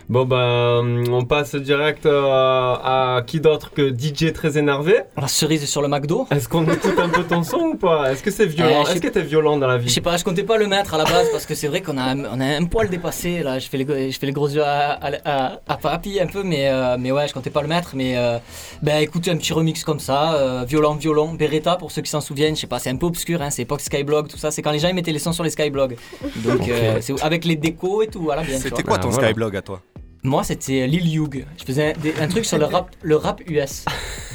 Bon, 0.09 0.25
bah, 0.25 0.81
on 0.83 1.25
passe 1.27 1.55
direct 1.55 2.07
euh, 2.07 2.23
à 2.25 3.21
qui 3.27 3.41
d'autre 3.41 3.71
que 3.73 3.91
DJ 3.95 4.33
très 4.33 4.57
énervé? 4.57 5.01
La 5.21 5.29
cerise 5.29 5.69
sur 5.69 5.83
le 5.83 5.89
McDo. 5.89 6.27
Est-ce 6.31 6.49
qu'on 6.49 6.65
écoute 6.65 6.99
un 6.99 7.11
peu 7.11 7.25
ton 7.25 7.43
son 7.43 7.59
ou 7.59 7.75
pas? 7.75 8.11
Est-ce 8.11 8.23
que 8.23 8.31
c'est 8.31 8.47
violent? 8.47 8.81
Euh, 8.81 8.85
je 8.87 8.93
Est-ce 8.93 9.01
que 9.03 9.09
t'es 9.09 9.21
violent 9.21 9.59
dans 9.59 9.67
la 9.67 9.79
Je 9.79 9.85
vie 9.85 9.91
sais 9.91 10.01
pas, 10.01 10.17
je 10.17 10.25
comptais 10.25 10.45
pas 10.45 10.57
le 10.57 10.67
mettre 10.67 10.95
à 10.95 10.97
la 10.99 11.05
base 11.05 11.29
parce 11.31 11.45
que 11.45 11.55
c'est 11.55 11.69
vrai 11.69 11.83
qu'on 11.83 11.99
a, 11.99 12.15
on 12.17 12.41
a 12.41 12.45
un 12.47 12.65
poil 12.65 12.89
dépassé. 12.89 13.43
Là, 13.43 13.59
je 13.59 13.69
fais 13.69 13.77
les, 13.77 14.11
je 14.11 14.19
fais 14.19 14.25
les 14.25 14.33
gros 14.33 14.49
yeux 14.49 14.65
à, 14.65 14.93
à, 14.93 15.11
à, 15.27 15.61
à 15.69 15.77
papy 15.77 16.19
un 16.21 16.27
peu, 16.27 16.43
mais, 16.43 16.71
euh, 16.71 16.97
mais 16.99 17.13
ouais, 17.13 17.29
je 17.29 17.35
comptais 17.35 17.51
pas 17.51 17.61
le 17.61 17.69
mettre. 17.69 17.91
Mais 17.95 18.17
euh, 18.17 18.39
ben 18.83 19.03
écoute, 19.03 19.29
un 19.29 19.37
petit 19.37 19.53
remix 19.53 19.85
comme 19.85 20.01
ça, 20.01 20.33
euh, 20.37 20.65
violent, 20.67 20.95
violent. 20.95 21.35
Beretta, 21.35 21.77
pour 21.77 21.93
ceux 21.93 22.01
qui 22.01 22.11
s'en 22.11 22.23
souviennent, 22.23 22.57
je 22.57 22.63
sais 22.63 22.67
pas, 22.67 22.79
c'est 22.79 22.89
un 22.89 22.97
peu 22.97 23.05
obscur, 23.05 23.43
hein, 23.43 23.51
c'est 23.51 23.61
époque 23.63 23.83
Skyblog, 23.83 24.29
tout 24.29 24.39
ça. 24.39 24.51
C'est 24.51 24.63
quand 24.63 24.73
les 24.73 24.79
gens 24.79 24.89
ils 24.89 24.95
mettaient 24.95 25.13
les 25.13 25.19
sons 25.19 25.33
sur 25.35 25.45
les 25.45 25.51
Skyblogs. 25.51 25.97
Donc, 26.37 26.67
euh, 26.67 26.97
c'est 27.03 27.23
avec 27.23 27.45
les 27.45 27.57
décos 27.57 28.01
et 28.01 28.07
tout, 28.07 28.23
voilà 28.23 28.41
bien. 28.43 28.57
C'était 28.57 28.83
quoi 28.83 28.97
ton 28.97 29.13
Skyblog 29.13 29.55
à 29.55 29.61
toi? 29.61 29.83
Moi, 30.25 30.43
c'était 30.43 30.87
Lil 30.87 31.16
Hugh. 31.16 31.47
Je 31.59 31.64
faisais 31.64 31.91
un, 31.95 31.99
des- 32.01 32.14
un 32.21 32.27
truc 32.29 32.45
sur 32.45 32.59
le 32.59 32.64
rap, 32.64 32.91
le 33.03 33.16
rap 33.16 33.41
US. 33.49 33.85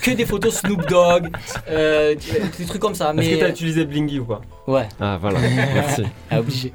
Que 0.01 0.11
des 0.11 0.25
photos 0.25 0.55
Snoop 0.55 0.85
Dogg, 0.89 1.29
euh, 1.69 2.15
des 2.57 2.65
trucs 2.65 2.81
comme 2.81 2.95
ça. 2.95 3.09
Est-ce 3.09 3.15
Mais 3.15 3.35
que 3.35 3.39
t'as 3.39 3.49
utilisé 3.49 3.85
Blingy 3.85 4.19
ou 4.19 4.25
pas 4.25 4.41
Ouais. 4.67 4.87
Ah, 4.99 5.17
voilà, 5.19 5.39
merci. 5.39 6.03
Ah, 6.31 6.39
obligé. 6.39 6.73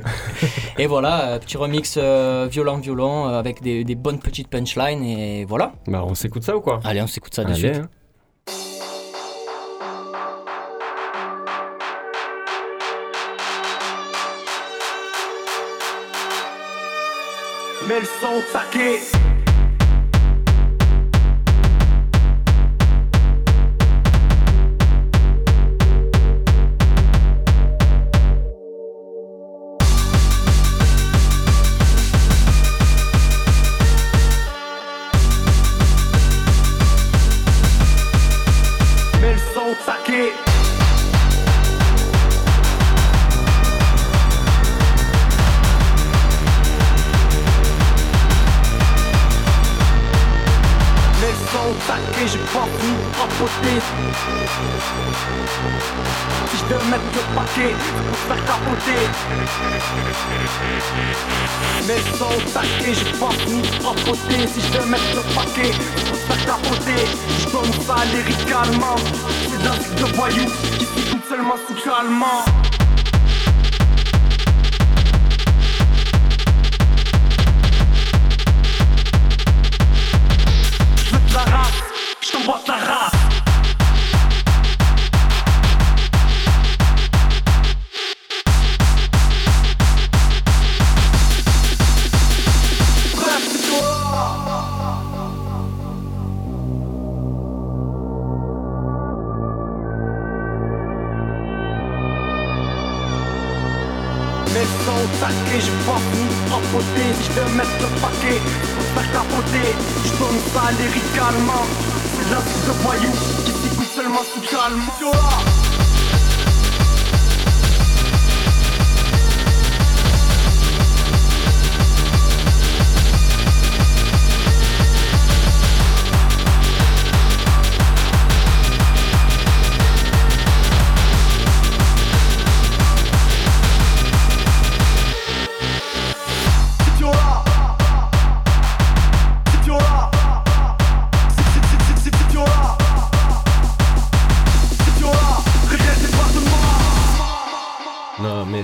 Et 0.79 0.87
voilà, 0.87 1.31
euh, 1.31 1.39
petit 1.39 1.57
remix 1.57 1.97
euh, 1.99 2.49
violent, 2.51 2.79
violent, 2.79 3.29
euh, 3.29 3.39
avec 3.39 3.61
des, 3.63 3.85
des 3.85 3.95
bonnes 3.95 4.19
petites 4.19 4.49
punchlines, 4.49 5.03
et 5.03 5.45
voilà. 5.47 5.73
Bah, 5.87 6.05
on 6.07 6.15
s'écoute 6.15 6.43
ça 6.45 6.57
ou 6.57 6.61
quoi 6.61 6.81
Allez, 6.85 7.03
on 7.03 7.07
s'écoute 7.07 7.35
ça 7.35 7.45
de 7.45 7.51
Allez, 7.51 7.59
suite. 7.59 7.77
hein. 7.77 7.89
Mais 17.89 18.01
le 18.01 19.28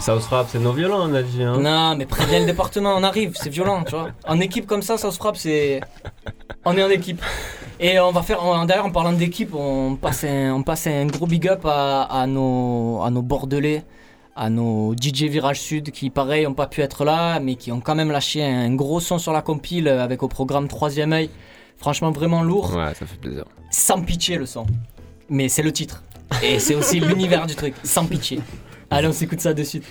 South 0.04 0.24
Rap, 0.24 0.48
c'est 0.50 0.58
non 0.58 0.72
violent, 0.72 1.08
on 1.08 1.14
a 1.14 1.22
dit. 1.22 1.42
Hein. 1.42 1.56
Non, 1.58 1.96
mais 1.96 2.04
préviens 2.04 2.40
le 2.40 2.44
département, 2.44 2.94
on 2.94 3.02
arrive, 3.02 3.32
c'est 3.40 3.48
violent, 3.48 3.84
tu 3.84 3.92
vois. 3.92 4.08
En 4.28 4.38
équipe 4.38 4.66
comme 4.66 4.82
ça, 4.82 4.98
ça 4.98 5.10
se 5.10 5.16
frappe, 5.16 5.38
c'est. 5.38 5.80
On 6.66 6.76
est 6.76 6.84
en 6.84 6.90
équipe. 6.90 7.22
Et 7.80 7.98
on 7.98 8.12
va 8.12 8.20
faire. 8.20 8.38
D'ailleurs, 8.66 8.84
en 8.84 8.90
parlant 8.90 9.14
d'équipe, 9.14 9.54
on 9.54 9.96
passe 9.96 10.24
un, 10.24 10.52
on 10.52 10.62
passe 10.62 10.88
un 10.88 11.06
gros 11.06 11.26
big 11.26 11.48
up 11.48 11.64
à, 11.64 12.02
à 12.02 12.26
nos, 12.26 13.00
à 13.02 13.08
nos 13.08 13.22
Bordelais, 13.22 13.82
à 14.36 14.50
nos 14.50 14.92
DJ 14.94 15.22
Virage 15.22 15.62
Sud 15.62 15.90
qui, 15.90 16.10
pareil, 16.10 16.44
n'ont 16.44 16.52
pas 16.52 16.66
pu 16.66 16.82
être 16.82 17.06
là, 17.06 17.40
mais 17.40 17.54
qui 17.54 17.72
ont 17.72 17.80
quand 17.80 17.94
même 17.94 18.10
lâché 18.10 18.44
un 18.44 18.74
gros 18.74 19.00
son 19.00 19.16
sur 19.16 19.32
la 19.32 19.40
compile 19.40 19.88
avec 19.88 20.22
au 20.22 20.28
programme 20.28 20.68
Troisième 20.68 21.14
œil. 21.14 21.30
Franchement, 21.78 22.10
vraiment 22.10 22.42
lourd. 22.42 22.76
Ouais, 22.76 22.92
ça 22.92 23.06
fait 23.06 23.18
plaisir. 23.18 23.44
Sans 23.70 24.02
pitié 24.02 24.36
le 24.36 24.44
son. 24.44 24.66
Mais 25.30 25.48
c'est 25.48 25.62
le 25.62 25.72
titre. 25.72 26.02
Et 26.42 26.58
c'est 26.58 26.74
aussi 26.74 27.00
l'univers 27.00 27.46
du 27.46 27.54
truc. 27.54 27.74
Sans 27.84 28.04
pitié. 28.04 28.40
Allez, 28.90 29.08
on 29.08 29.12
s'écoute 29.12 29.40
ça 29.40 29.54
de 29.54 29.62
suite. 29.64 29.84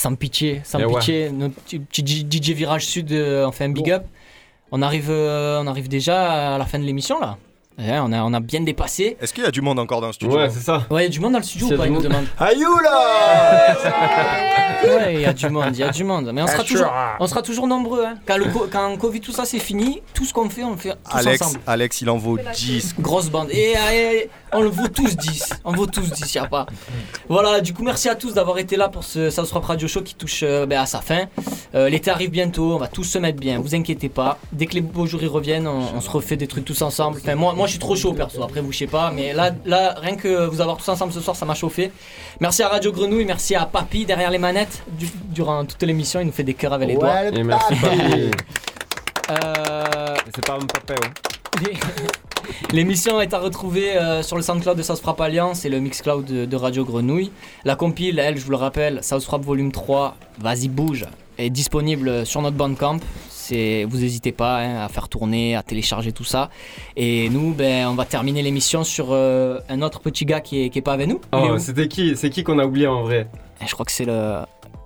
Sans 0.00 0.14
pitié, 0.14 0.60
sans 0.64 0.78
Eh 0.80 0.84
ouais. 0.86 0.94
pitié. 0.98 1.30
Notre 1.30 1.54
petit 1.60 2.26
DJ 2.30 2.50
Virage 2.50 2.86
Sud, 2.86 3.12
euh, 3.12 3.46
on 3.46 3.52
fait 3.52 3.64
un 3.64 3.70
big 3.70 3.90
up. 3.90 4.04
On 4.72 4.82
arrive, 4.82 5.08
euh, 5.10 5.60
on 5.62 5.66
arrive 5.66 5.88
déjà 5.88 6.54
à 6.54 6.58
la 6.58 6.64
fin 6.64 6.78
de 6.78 6.84
l'émission 6.84 7.20
là. 7.20 7.36
Ouais, 7.78 7.98
on, 8.02 8.12
a, 8.12 8.22
on 8.24 8.34
a 8.34 8.40
bien 8.40 8.60
dépassé. 8.60 9.16
Est-ce 9.22 9.32
qu'il 9.32 9.42
y 9.42 9.46
a 9.46 9.50
du 9.50 9.62
monde 9.62 9.78
encore 9.78 10.02
dans 10.02 10.08
le 10.08 10.12
studio 10.12 10.36
Ouais, 10.36 10.50
c'est 10.50 10.60
ça. 10.60 10.86
Ouais, 10.90 11.02
il 11.02 11.04
y 11.04 11.06
a 11.06 11.10
du 11.10 11.18
monde 11.20 11.32
dans 11.32 11.38
le 11.38 11.44
studio 11.44 11.66
ou 11.68 11.76
pas 11.78 11.86
Il 11.86 11.92
nous 11.94 12.02
demande. 12.02 12.26
Là 12.38 12.50
Ouais, 14.84 15.14
il 15.14 15.20
y 15.20 15.24
a 15.24 15.32
du 15.32 15.48
monde, 15.48 15.70
il 15.72 15.78
y 15.78 15.82
a 15.82 15.90
du 15.90 16.04
monde. 16.04 16.30
Mais 16.32 16.42
on 16.42 16.46
sera 16.46 16.62
toujours, 16.64 16.92
on 17.20 17.26
sera 17.26 17.42
toujours 17.42 17.66
nombreux. 17.66 18.04
Hein. 18.04 18.16
Quand, 18.26 18.36
le 18.36 18.46
co- 18.46 18.66
quand 18.70 18.96
Covid, 18.98 19.20
tout 19.20 19.32
ça 19.32 19.44
c'est 19.44 19.58
fini, 19.58 20.02
tout 20.14 20.24
ce 20.24 20.32
qu'on 20.32 20.48
fait, 20.50 20.62
on 20.64 20.72
le 20.72 20.76
fait 20.76 20.90
tous 20.90 21.16
Alex, 21.16 21.42
ensemble. 21.42 21.60
Alex, 21.66 22.00
il 22.02 22.10
en 22.10 22.16
vaut 22.18 22.38
10. 22.54 22.94
Grosse 22.98 23.30
bande. 23.30 23.48
Et, 23.50 23.74
et- 23.92 24.30
On 24.52 24.62
le 24.62 24.68
vaut 24.68 24.88
tous 24.88 25.16
10. 25.16 25.50
On 25.64 25.72
vaut 25.72 25.86
tous 25.86 26.10
10, 26.10 26.34
y 26.34 26.38
a 26.38 26.46
pas. 26.46 26.66
Voilà, 27.28 27.60
du 27.60 27.72
coup, 27.72 27.84
merci 27.84 28.08
à 28.08 28.16
tous 28.16 28.34
d'avoir 28.34 28.58
été 28.58 28.76
là 28.76 28.88
pour 28.88 29.04
ce 29.04 29.30
South 29.30 29.50
Rap 29.52 29.64
Radio 29.64 29.86
Show 29.86 30.02
qui 30.02 30.14
touche 30.16 30.40
euh, 30.42 30.66
ben, 30.66 30.80
à 30.80 30.86
sa 30.86 31.00
fin. 31.00 31.26
Euh, 31.74 31.88
L'été 31.88 32.10
arrive 32.10 32.30
bientôt, 32.30 32.74
on 32.74 32.78
va 32.78 32.88
tous 32.88 33.04
se 33.04 33.18
mettre 33.18 33.38
bien, 33.38 33.60
vous 33.60 33.74
inquiétez 33.76 34.08
pas. 34.08 34.38
Dès 34.52 34.66
que 34.66 34.74
les 34.74 34.80
beaux 34.80 35.06
jours 35.06 35.22
y 35.22 35.26
reviennent, 35.28 35.68
on, 35.68 35.94
on 35.96 36.00
se 36.00 36.10
refait 36.10 36.36
des 36.36 36.48
trucs 36.48 36.64
tous 36.64 36.82
ensemble. 36.82 37.18
Enfin, 37.22 37.36
moi, 37.36 37.52
moi, 37.54 37.66
je 37.66 37.72
suis 37.72 37.78
trop 37.78 37.94
chaud 37.94 38.12
perso, 38.12 38.42
après 38.42 38.60
vous, 38.60 38.72
je 38.72 38.78
sais 38.78 38.86
pas. 38.88 39.12
Mais 39.14 39.32
là, 39.32 39.52
là, 39.66 39.94
rien 40.00 40.16
que 40.16 40.46
vous 40.46 40.60
avoir 40.60 40.76
tous 40.78 40.88
ensemble 40.88 41.12
ce 41.12 41.20
soir, 41.20 41.36
ça 41.36 41.46
m'a 41.46 41.54
chauffé. 41.54 41.92
Merci 42.40 42.62
à 42.64 42.68
Radio 42.68 42.90
Grenouille, 42.90 43.24
merci 43.26 43.54
à 43.54 43.66
Papy 43.66 44.04
derrière 44.04 44.30
les 44.30 44.38
manettes. 44.38 44.82
Du- 44.98 45.10
durant 45.28 45.64
toute 45.64 45.82
l'émission, 45.84 46.18
il 46.20 46.26
nous 46.26 46.32
fait 46.32 46.42
des 46.44 46.54
cœurs 46.54 46.72
avec 46.72 46.88
les 46.88 46.96
Ouais, 46.96 47.00
doigts. 47.00 47.30
le 47.30 47.38
Et 47.38 47.42
merci, 47.44 47.74
Papy. 47.76 48.30
Euh, 49.30 50.16
C'est 50.34 50.44
pas 50.44 50.54
un 50.54 50.66
papé, 50.66 50.94
ouais. 50.94 51.72
L'émission 52.72 53.20
est 53.20 53.34
à 53.34 53.38
retrouver 53.38 53.96
euh, 53.96 54.22
sur 54.22 54.36
le 54.36 54.42
SoundCloud 54.42 54.76
de 54.76 54.82
South 54.82 55.00
Frappe 55.00 55.20
Alliance 55.20 55.64
et 55.64 55.68
le 55.68 55.80
Mixcloud 55.80 56.24
de, 56.24 56.44
de 56.44 56.56
Radio 56.56 56.84
Grenouille. 56.84 57.30
La 57.64 57.76
compile, 57.76 58.18
elle, 58.18 58.38
je 58.38 58.44
vous 58.44 58.50
le 58.50 58.56
rappelle, 58.56 59.02
South 59.02 59.22
Frappe 59.22 59.44
Volume 59.44 59.72
3, 59.72 60.16
Vas-y 60.38 60.68
bouge, 60.68 61.06
est 61.38 61.50
disponible 61.50 62.24
sur 62.26 62.42
notre 62.42 62.56
Bandcamp. 62.56 62.98
C'est, 63.28 63.84
vous 63.88 63.98
n'hésitez 63.98 64.32
pas 64.32 64.58
hein, 64.58 64.84
à 64.84 64.88
faire 64.88 65.08
tourner, 65.08 65.56
à 65.56 65.62
télécharger 65.62 66.12
tout 66.12 66.24
ça. 66.24 66.50
Et 66.96 67.28
nous, 67.30 67.52
ben, 67.52 67.88
on 67.88 67.94
va 67.94 68.04
terminer 68.04 68.42
l'émission 68.42 68.84
sur 68.84 69.08
euh, 69.10 69.58
un 69.68 69.82
autre 69.82 70.00
petit 70.00 70.24
gars 70.24 70.40
qui 70.40 70.62
est, 70.62 70.70
qui 70.70 70.78
est 70.78 70.82
pas 70.82 70.92
avec 70.92 71.08
nous. 71.08 71.20
Oh, 71.32 71.58
c'était 71.58 71.88
qui 71.88 72.16
C'est 72.16 72.30
qui 72.30 72.44
qu'on 72.44 72.58
a 72.58 72.64
oublié 72.64 72.86
en 72.86 73.02
vrai? 73.02 73.28
Je 73.66 73.72
crois 73.72 73.84
que 73.84 73.92
c'est 73.92 74.04
le. 74.04 74.40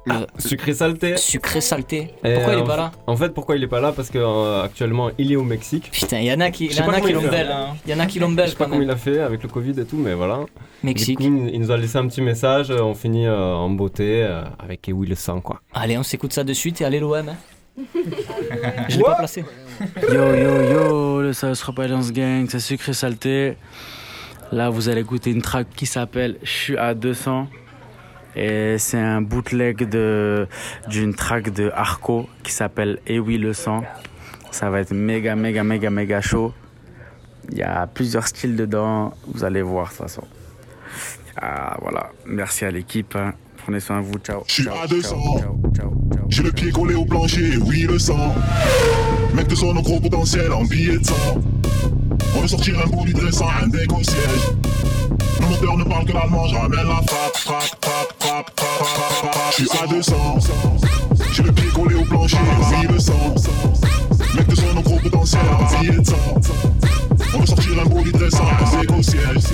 Le 0.07 0.27
Sucré 0.39 0.75
salté. 0.75 1.17
Sucré 1.17 1.61
salté. 1.61 2.11
Et 2.25 2.35
Pourquoi 2.35 2.53
il 2.55 2.59
est 2.59 2.63
en- 2.63 2.67
pas 2.67 2.77
là 2.77 2.93
En 3.07 3.17
fait, 3.17 3.31
pourquoi 3.33 3.57
il 3.57 3.63
est 3.63 3.69
pas 3.69 3.81
là? 3.81 3.93
Parce 3.93 4.11
qu'actuellement, 4.11 5.11
il 5.19 5.33
est 5.33 5.37
au 5.37 5.43
Mexique. 5.45 5.91
Putain, 5.93 6.19
il 6.21 6.27
y 6.27 6.33
en 6.33 6.41
a 6.41 6.51
qui, 6.51 6.69
Je 6.71 6.73
il 6.75 6.79
y 6.79 6.83
en 6.83 6.89
a 6.89 7.01
qui 7.01 7.13
hein. 7.15 7.75
Y 7.87 7.95
en 7.95 7.99
a 8.01 8.07
qui 8.07 8.19
l'ont 8.19 8.31
belle 8.31 8.47
Je 8.47 8.51
sais 8.51 8.57
pas 8.57 8.67
comment 8.67 8.83
il 8.83 8.91
a 8.91 8.97
fait 8.97 9.21
avec 9.21 9.43
le 9.43 9.49
Covid 9.49 9.79
et 9.81 9.85
tout, 9.85 9.97
mais 9.97 10.15
voilà. 10.15 10.41
Mexique. 10.83 11.19
Du 11.19 11.29
coup, 11.31 11.49
il 11.53 11.59
nous 11.61 11.71
a 11.71 11.77
laissé 11.77 11.97
un 11.99 12.07
petit 12.07 12.21
message. 12.23 12.71
euh, 12.71 12.81
On 12.83 12.95
finit 12.95 13.27
euh, 13.27 13.55
en 13.55 13.71
beauté 13.71 14.23
euh, 14.23 14.43
avec 14.59 14.87
Ewi 14.89 15.07
le 15.09 15.15
sang, 15.15 15.41
quoi. 15.41 15.61
Allez, 15.73 15.97
on 15.97 16.03
s'écoute 16.03 16.33
ça 16.33 16.45
de 16.45 16.53
suite 16.53 16.81
et 16.81 16.85
allez 16.85 17.01
l'OM. 17.01 17.29
Hein. 17.29 17.37
Je 18.89 18.97
l'ai 18.99 19.03
pas 19.03 19.15
placé. 19.17 19.45
Yo 20.03 20.35
yo 20.35 20.63
yo, 20.71 21.23
le 21.23 21.33
South 21.33 21.61
Rap 21.63 21.79
Alliance 21.81 22.13
Gang, 22.13 22.47
c'est 22.49 22.61
sucré 22.61 22.93
salté. 22.93 23.57
Là, 24.53 24.69
vous 24.71 24.89
allez 24.89 25.01
écouter 25.01 25.31
une 25.31 25.43
track 25.43 25.67
qui 25.75 25.87
s'appelle 25.87 26.37
Je 26.43 26.51
suis 26.51 26.77
à 26.77 26.95
200. 26.95 27.49
Et 28.37 28.77
c'est 28.79 28.99
un 28.99 29.21
bootleg 29.23 29.89
de, 29.89 30.47
d'une 30.89 31.15
track 31.15 31.53
de 31.53 31.71
Arco 31.75 32.29
qui 32.43 32.53
s'appelle 32.53 32.99
Eh 33.07 33.19
oui 33.19 33.39
le 33.39 33.53
sang. 33.53 33.85
Ça 34.51 34.71
va 34.71 34.81
être 34.81 34.93
méga, 34.93 35.37
méga, 35.37 35.63
méga, 35.65 35.91
méga 35.91 36.21
chaud. 36.21 36.53
Il 37.51 37.59
y 37.59 37.63
a 37.63 37.87
plusieurs 37.87 38.27
styles 38.27 38.57
dedans. 38.57 39.13
Vous 39.33 39.45
allez 39.45 39.63
voir, 39.63 39.87
de 39.87 39.91
toute 39.91 39.99
façon. 39.99 40.23
Ah, 41.41 41.77
voilà. 41.83 42.11
Merci 42.27 42.65
à 42.65 42.71
l'équipe. 42.71 43.15
hein. 43.17 43.35
Prenez 43.59 43.81
soin 43.81 44.01
de 44.01 44.07
vous. 44.07 44.19
Ciao. 44.19 44.43
Je 44.47 44.53
suis 44.53 44.69
à 44.69 44.73
ciao, 44.73 44.89
200. 44.89 45.09
ciao, 45.39 45.39
ciao, 45.75 45.93
ciao. 46.13 46.27
J'ai 46.29 46.43
le 46.43 46.53
pied 46.53 46.71
collé 46.71 46.95
au 46.95 47.05
plancher, 47.05 47.57
oui 47.57 47.83
le 47.89 47.99
sang. 47.99 48.35
Mec 49.35 49.49
de 49.49 49.55
son 49.55 49.73
gros 49.75 50.01
potentiel 50.01 50.53
en 50.53 50.65
billet 50.65 50.99
de 50.99 51.05
sang. 51.05 51.41
On 52.37 52.41
veut 52.41 52.49
sortir 52.49 52.81
un 52.85 52.89
bout 52.89 53.05
dressant, 53.13 53.49
un 53.63 53.69
deck 53.69 53.93
au 53.93 54.03
siège. 54.03 54.55
Moteur 55.65 55.79
ne 55.79 55.85
parle 55.85 56.05
que 56.05 56.13
l'allemand, 56.13 56.47
je 56.47 56.57
ramène 56.57 56.87
la 56.87 57.01
frappe, 57.07 57.37
frappe, 57.39 58.15
frappe, 58.21 58.53
à 59.83 59.87
200. 59.87 60.15
J'ai 61.33 61.43
le 61.43 61.53
pied 61.53 61.69
collé 61.69 61.95
au 61.95 62.05
plancher, 62.05 62.37
oui 62.71 62.87
le 62.93 62.99
sang. 62.99 63.35
Mec 64.37 64.47
de 64.47 64.55
son 64.55 64.83
potentiel 64.83 65.41
en 65.59 65.81
billet 65.81 65.99
de 65.99 66.05
sang. 66.05 66.17
On 67.35 67.39
veut 67.39 67.47
sortir 67.47 67.73
un 67.81 68.11
dressant, 68.11 68.45
un 68.45 68.79
deck 68.79 68.91
au 68.93 69.03
siège. 69.03 69.45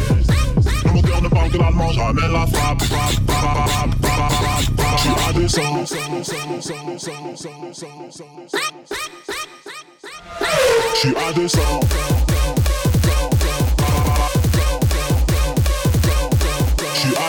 Le 0.85 0.93
moteur 0.93 1.23
ne 1.23 1.29
parle 1.29 1.49
que 1.49 1.59
l'allemand, 1.59 1.93
je 1.93 2.01
ramène 2.01 2.33
la 2.33 2.47
frappe, 2.49 2.83
frappe, 2.83 3.15
frappe, 3.29 3.95
frappe, 4.03 5.29
à 5.29 5.33
200. 5.33 5.63
Je 10.93 10.99
suis 10.99 11.17
à 11.17 11.33
200. 11.33 11.61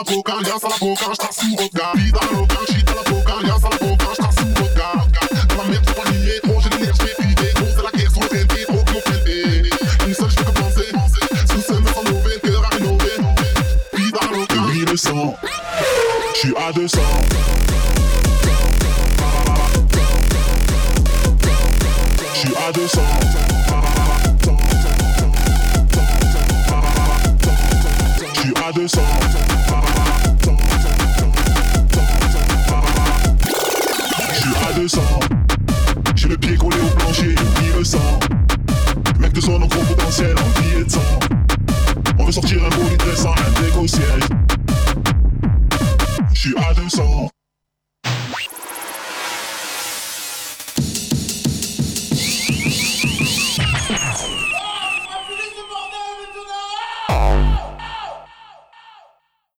la 0.00 0.14
boca, 0.14 0.32
y'a 0.46 0.58
ça 0.58 0.68
la 0.68 0.78
boca, 0.78 1.04
je 1.10 1.16
t'en 1.16 1.32
sous 1.32 1.56
vodka. 1.56 1.92
Vida 1.94 2.20
loca, 2.32 2.56
suis 2.68 2.82
dans 2.84 2.94
la 2.94 3.02
boca, 3.02 3.34
y'a 3.42 3.54
ça 3.54 3.68
la 3.70 3.86
boca, 3.86 4.06
je 4.12 4.22
t'en 4.22 4.30
sous 4.32 4.46
vodka. 4.56 4.92
Dans 5.48 5.62
la 5.62 5.68
merde, 5.68 5.84
faut 5.86 6.02
pas 6.02 6.10
nier, 6.10 6.40
trop 6.42 6.60
j'ai 6.60 6.70
l'énergie, 6.70 7.00
j'ai 7.00 7.14
privé, 7.14 7.52
trop 7.54 7.66
c'est 7.76 7.82
la 7.82 7.90
sous 8.10 8.20
le 8.20 8.28
PLP, 8.28 8.66
trop 8.66 8.84
qu'ils 8.84 8.96
ont 8.96 9.00
prélevé. 9.00 9.70
Une 10.06 10.14
seule, 10.14 10.30
je 10.30 10.36
fais 10.36 10.44
que 10.44 10.50
penser, 10.52 10.88
sous 11.48 11.74
me 11.74 11.88
sans 11.92 12.04
mauvais, 12.10 12.40
cœur 12.42 12.64
à 12.64 12.68
rénover. 12.76 13.16
Vida 13.94 14.20
loca, 14.32 14.60
oui 14.68 14.84
le 14.90 14.96
sang, 14.96 15.36
je 16.34 16.38
suis 16.38 16.56
à 16.56 16.72
200. 16.72 16.98
Je 22.32 22.38
suis 22.38 22.56
à 22.56 22.72
200. 22.72 23.00
Je 28.32 28.40
suis 28.40 28.54
à 28.64 28.72
200. 28.72 29.00
Suis 34.90 34.98
à 34.98 35.02
200. 35.02 35.02
J'ai 36.16 36.28
le 36.28 36.36
pied 36.36 36.56
collé 36.56 36.76
au 36.80 36.96
plancher, 36.98 37.34
il 37.62 37.78
le 37.78 37.84
sang. 37.84 38.18
Mec 39.20 39.32
de 39.32 39.40
son 39.40 39.58
gros 39.58 39.68
potentiel 39.68 40.34
en 40.38 40.60
billet 40.60 40.84
de 40.84 40.90
sang. 40.90 41.00
On 42.18 42.24
veut 42.24 42.32
sortir 42.32 42.58
un 42.64 42.68
beau 42.70 42.96
dressant, 42.98 43.32
un 43.32 43.62
déco 43.62 43.86
siège. 43.86 44.29